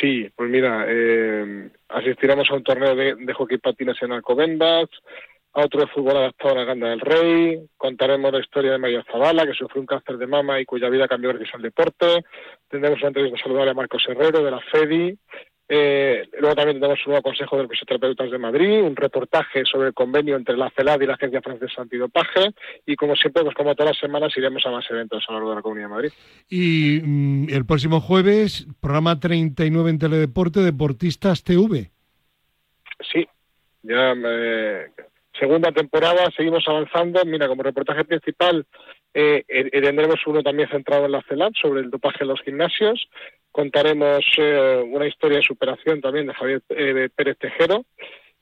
Sí, 0.00 0.28
pues 0.36 0.48
mira, 0.50 0.84
eh, 0.88 1.70
asistiremos 1.88 2.48
a 2.50 2.54
un 2.54 2.62
torneo 2.62 2.94
de, 2.94 3.16
de 3.16 3.34
hockey 3.34 3.58
patines 3.58 4.00
en 4.02 4.12
Alcobendas, 4.12 4.88
a 5.54 5.64
otro 5.64 5.80
de 5.80 5.86
fútbol 5.88 6.16
adaptado 6.16 6.52
en 6.52 6.58
la 6.58 6.64
Ganda 6.64 6.88
del 6.88 7.00
Rey, 7.00 7.68
contaremos 7.76 8.32
la 8.32 8.40
historia 8.40 8.72
de 8.72 8.78
María 8.78 9.04
Zavala, 9.10 9.44
que 9.44 9.52
sufrió 9.52 9.82
un 9.82 9.86
cáncer 9.86 10.16
de 10.16 10.26
mama 10.26 10.60
y 10.60 10.64
cuya 10.64 10.88
vida 10.88 11.08
cambió 11.08 11.30
gracias 11.30 11.54
al 11.54 11.62
deporte, 11.62 12.24
tendremos 12.68 13.00
una 13.00 13.08
entrevista 13.08 13.38
saludable 13.42 13.72
a 13.72 13.74
Marcos 13.74 14.02
Herrero 14.08 14.42
de 14.42 14.50
la 14.50 14.60
FEDI, 14.60 15.18
eh, 15.68 16.28
luego 16.38 16.54
también 16.54 16.76
tendremos 16.76 17.06
un 17.06 17.12
nuevo 17.12 17.22
consejo 17.22 17.56
de 17.56 17.62
los 17.62 17.70
fisioterapeutas 17.70 18.30
de 18.30 18.38
Madrid, 18.38 18.82
un 18.82 18.96
reportaje 18.96 19.64
sobre 19.64 19.88
el 19.88 19.94
convenio 19.94 20.36
entre 20.36 20.56
la 20.56 20.70
CELAD 20.70 21.00
y 21.00 21.06
la 21.06 21.14
Agencia 21.14 21.40
Francesa 21.40 21.82
Antidopaje, 21.82 22.50
y 22.86 22.96
como 22.96 23.16
siempre, 23.16 23.42
pues 23.42 23.54
como 23.54 23.74
todas 23.74 23.92
las 23.92 24.00
semanas, 24.00 24.36
iremos 24.36 24.64
a 24.66 24.70
más 24.70 24.84
eventos 24.90 25.24
a 25.28 25.32
lo 25.32 25.38
largo 25.38 25.50
de 25.50 25.56
la 25.56 25.62
Comunidad 25.62 25.88
de 25.88 25.94
Madrid. 25.94 26.12
Y 26.48 27.00
mm, 27.02 27.48
el 27.50 27.64
próximo 27.64 28.00
jueves, 28.00 28.66
programa 28.80 29.18
39 29.18 29.90
en 29.90 29.98
Teledeporte, 29.98 30.60
Deportistas 30.60 31.42
TV. 31.44 31.90
Sí, 33.12 33.26
ya 33.82 34.14
eh, 34.14 34.90
segunda 35.38 35.72
temporada, 35.72 36.30
seguimos 36.36 36.64
avanzando. 36.66 37.24
Mira, 37.24 37.48
como 37.48 37.62
reportaje 37.62 38.04
principal 38.04 38.66
eh, 39.14 39.44
tendremos 39.70 40.20
uno 40.26 40.42
también 40.42 40.68
centrado 40.68 41.06
en 41.06 41.12
la 41.12 41.22
CELAT 41.22 41.54
sobre 41.60 41.80
el 41.80 41.90
dopaje 41.90 42.18
en 42.22 42.28
los 42.28 42.40
gimnasios. 42.42 43.08
Contaremos 43.50 44.24
eh, 44.38 44.82
una 44.90 45.06
historia 45.06 45.38
de 45.38 45.44
superación 45.44 46.00
también 46.00 46.26
de 46.26 46.34
Javier 46.34 46.62
eh, 46.70 47.08
Pérez 47.14 47.36
Tejero. 47.38 47.84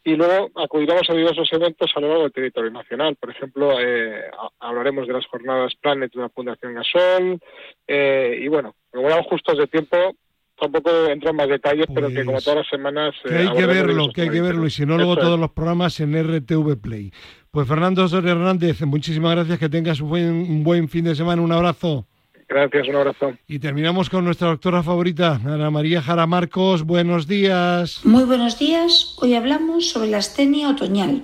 Y 0.02 0.16
luego 0.16 0.50
acudiremos 0.54 1.08
a 1.10 1.14
diversos 1.14 1.52
eventos 1.52 1.90
a 1.94 2.00
lo 2.00 2.08
largo 2.08 2.22
del 2.22 2.32
territorio 2.32 2.70
nacional. 2.70 3.16
Por 3.16 3.30
ejemplo, 3.30 3.78
eh, 3.78 4.30
hablaremos 4.58 5.06
de 5.06 5.12
las 5.12 5.26
jornadas 5.26 5.74
Planet 5.74 6.10
de 6.12 6.22
la 6.22 6.30
Fundación 6.30 6.74
Gasol. 6.74 7.38
eh, 7.86 8.38
y 8.40 8.48
bueno, 8.48 8.74
como 8.90 9.22
justos 9.24 9.58
de 9.58 9.66
tiempo, 9.66 10.14
tampoco 10.61 10.90
entro 11.06 11.30
en 11.30 11.36
más 11.36 11.48
detalles, 11.48 11.86
pero 11.92 12.08
que 12.08 12.24
como 12.24 12.40
todas 12.40 12.58
las 12.58 12.68
semanas... 12.68 13.14
Que 13.24 13.30
eh, 13.30 13.38
hay 13.38 13.42
que 13.44 13.48
abordaremos 13.50 13.86
verlo, 13.86 14.12
que 14.12 14.22
hay 14.22 14.30
que 14.30 14.40
verlo, 14.40 14.66
y 14.66 14.70
si 14.70 14.86
no, 14.86 14.96
luego 14.96 15.12
Eso 15.12 15.20
es. 15.22 15.26
todos 15.26 15.40
los 15.40 15.50
programas 15.50 15.98
en 16.00 16.14
RTV 16.14 16.80
Play. 16.80 17.12
Pues 17.50 17.66
Fernando 17.66 18.06
Soria 18.06 18.32
Hernández, 18.32 18.80
muchísimas 18.82 19.34
gracias, 19.34 19.58
que 19.58 19.68
tengas 19.68 20.00
un 20.00 20.11
buen, 20.11 20.30
un 20.30 20.62
buen 20.62 20.88
fin 20.88 21.04
de 21.04 21.14
semana, 21.14 21.42
un 21.42 21.50
abrazo. 21.50 22.06
Gracias, 22.48 22.88
un 22.88 22.96
abrazo. 22.96 23.32
Y 23.46 23.61
terminamos 23.61 24.11
con 24.11 24.24
nuestra 24.24 24.48
doctora 24.48 24.82
favorita, 24.82 25.40
Ana 25.44 25.70
María 25.70 26.02
Jara 26.02 26.26
Marcos. 26.26 26.82
Buenos 26.82 27.28
días. 27.28 28.00
Muy 28.04 28.24
buenos 28.24 28.58
días. 28.58 29.16
Hoy 29.20 29.34
hablamos 29.34 29.90
sobre 29.90 30.11
la 30.11 30.18
astenia 30.18 30.68
otoñal. 30.68 31.22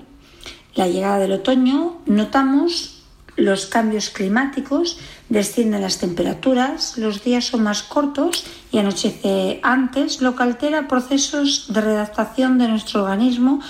La 0.76 0.86
llegada 0.86 1.18
del 1.18 1.32
otoño 1.32 2.00
notamos 2.06 2.95
los 3.36 3.66
cambios 3.66 4.10
climáticos, 4.10 4.98
descienden 5.28 5.82
las 5.82 5.98
temperaturas, 5.98 6.96
los 6.96 7.22
días 7.22 7.44
son 7.44 7.62
más 7.62 7.82
cortos 7.82 8.44
y 8.72 8.78
anochece 8.78 9.60
antes, 9.62 10.20
lo 10.20 10.34
que 10.34 10.42
altera 10.42 10.88
procesos 10.88 11.66
de 11.68 11.80
redactación 11.80 12.58
de 12.58 12.68
nuestro 12.68 13.02
organismo 13.02 13.60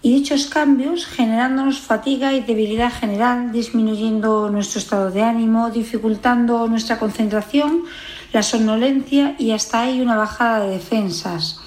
y 0.00 0.14
dichos 0.14 0.46
cambios 0.46 1.06
generándonos 1.06 1.78
fatiga 1.78 2.32
y 2.32 2.40
debilidad 2.40 2.92
general, 2.92 3.52
disminuyendo 3.52 4.50
nuestro 4.50 4.80
estado 4.80 5.10
de 5.10 5.22
ánimo, 5.22 5.70
dificultando 5.70 6.66
nuestra 6.66 6.98
concentración, 6.98 7.84
la 8.32 8.42
somnolencia 8.42 9.36
y 9.38 9.52
hasta 9.52 9.82
ahí 9.82 10.00
una 10.00 10.16
bajada 10.16 10.64
de 10.64 10.72
defensas. 10.72 11.61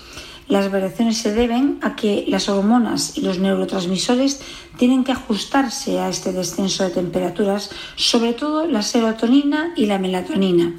Las 0.47 0.71
variaciones 0.71 1.17
se 1.17 1.33
deben 1.33 1.79
a 1.81 1.95
que 1.95 2.25
las 2.27 2.49
hormonas 2.49 3.17
y 3.17 3.21
los 3.21 3.39
neurotransmisores 3.39 4.41
tienen 4.77 5.03
que 5.03 5.11
ajustarse 5.11 5.99
a 5.99 6.07
este 6.07 6.33
descenso 6.33 6.83
de 6.83 6.91
temperaturas, 6.91 7.71
sobre 7.95 8.33
todo 8.33 8.67
la 8.67 8.83
serotonina 8.83 9.73
y 9.75 9.87
la 9.87 9.97
melatonina. 9.97 10.73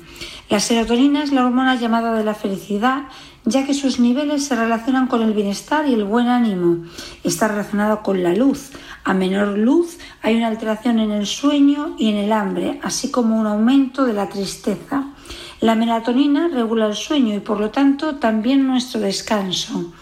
La 0.49 0.61
serotonina 0.61 1.25
es 1.25 1.33
la 1.33 1.45
hormona 1.45 1.75
llamada 1.75 2.15
de 2.15 2.23
la 2.23 2.35
felicidad, 2.35 3.09
ya 3.45 3.67
que 3.67 3.75
sus 3.75 3.99
niveles 3.99 4.45
se 4.45 4.55
relacionan 4.55 5.09
con 5.09 5.23
el 5.23 5.33
bienestar 5.33 5.89
y 5.89 5.95
el 5.95 6.05
buen 6.05 6.29
ánimo. 6.29 6.85
Está 7.25 7.49
relacionado 7.49 8.05
con 8.05 8.23
la 8.23 8.35
luz. 8.35 8.71
A 9.03 9.15
menor 9.15 9.59
luz 9.59 9.99
hay 10.23 10.37
una 10.37 10.47
alteración 10.47 11.01
en 11.01 11.11
el 11.11 11.27
sueño 11.27 11.97
y 11.99 12.11
en 12.11 12.17
el 12.17 12.31
hambre, 12.31 12.79
así 12.85 13.11
como 13.11 13.41
un 13.41 13.49
aumento 13.49 14.05
de 14.05 14.13
la 14.13 14.29
tristeza. 14.29 15.13
La 15.61 15.75
melatonina 15.75 16.49
regula 16.49 16.87
el 16.87 16.95
sueño 16.95 17.35
y 17.35 17.41
por 17.41 17.61
lo 17.61 17.71
tanto 17.71 18.17
también 18.17 18.67
nuestro 18.67 19.01
descanso. 19.01 19.93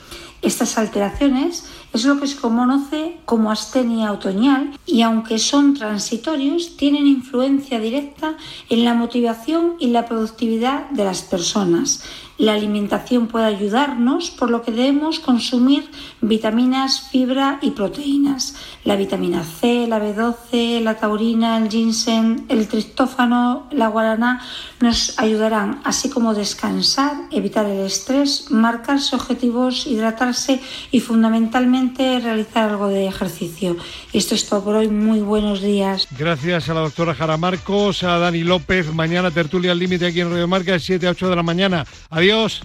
Estas 0.43 0.77
alteraciones 0.77 1.65
es 1.95 2.05
lo 2.05 2.21
que 2.21 2.27
se 2.27 2.37
conoce 2.37 3.17
como 3.25 3.51
astenia 3.51 4.13
otoñal 4.13 4.79
y 4.85 5.01
aunque 5.01 5.39
son 5.39 5.73
transitorios, 5.73 6.77
tienen 6.77 7.07
influencia 7.07 7.79
directa 7.79 8.37
en 8.69 8.85
la 8.85 8.93
motivación 8.93 9.77
y 9.79 9.87
la 9.87 10.05
productividad 10.05 10.91
de 10.91 11.05
las 11.05 11.23
personas. 11.23 12.03
La 12.37 12.55
alimentación 12.55 13.29
puede 13.29 13.47
ayudarnos, 13.47 14.31
por 14.31 14.51
lo 14.51 14.63
que 14.63 14.73
debemos 14.73 15.21
consumir 15.21 15.89
vitaminas, 16.21 17.09
fibra 17.11 17.59
y 17.63 17.71
proteínas. 17.71 18.57
La 18.85 18.97
vitamina 18.97 19.45
C, 19.45 19.87
la 19.87 20.01
B12, 20.01 20.81
la 20.81 20.97
taurina, 20.97 21.57
el 21.59 21.69
ginseng, 21.69 22.45
el 22.49 22.67
triptófano, 22.67 23.69
la 23.71 23.89
guaraná 23.89 24.43
nos 24.81 25.19
ayudarán, 25.19 25.81
así 25.85 26.11
como 26.11 26.35
descansar, 26.35 27.13
evitar 27.31 27.67
el 27.67 27.87
estrés, 27.87 28.51
marcarse 28.51 29.17
objetivos, 29.17 29.87
hidratarse 29.87 30.61
y 30.91 31.01
fundamentalmente 31.01 32.21
realizar 32.21 32.71
algo 32.71 32.89
de 32.89 33.07
ejercicio. 33.07 33.77
Esto 34.13 34.35
es 34.35 34.47
todo 34.47 34.63
por 34.65 34.77
hoy. 34.77 34.89
Muy 34.89 35.21
buenos 35.21 35.63
días. 35.63 36.07
Gracias 36.19 36.69
a 36.69 36.75
la 36.75 36.81
doctora 36.81 37.15
Jara 37.15 37.37
Marcos, 37.37 38.03
a 38.03 38.19
Dani 38.19 38.43
López. 38.43 38.93
Mañana 38.93 39.31
tertulia 39.31 39.73
al 39.73 39.79
límite 39.79 40.07
aquí 40.07 40.21
en 40.21 40.31
Radio 40.31 40.49
Marca, 40.49 40.79
7 40.79 41.07
a 41.07 41.11
8 41.11 41.31
de 41.31 41.37
la 41.37 41.43
mañana. 41.43 41.87
Adiós. 42.25 42.63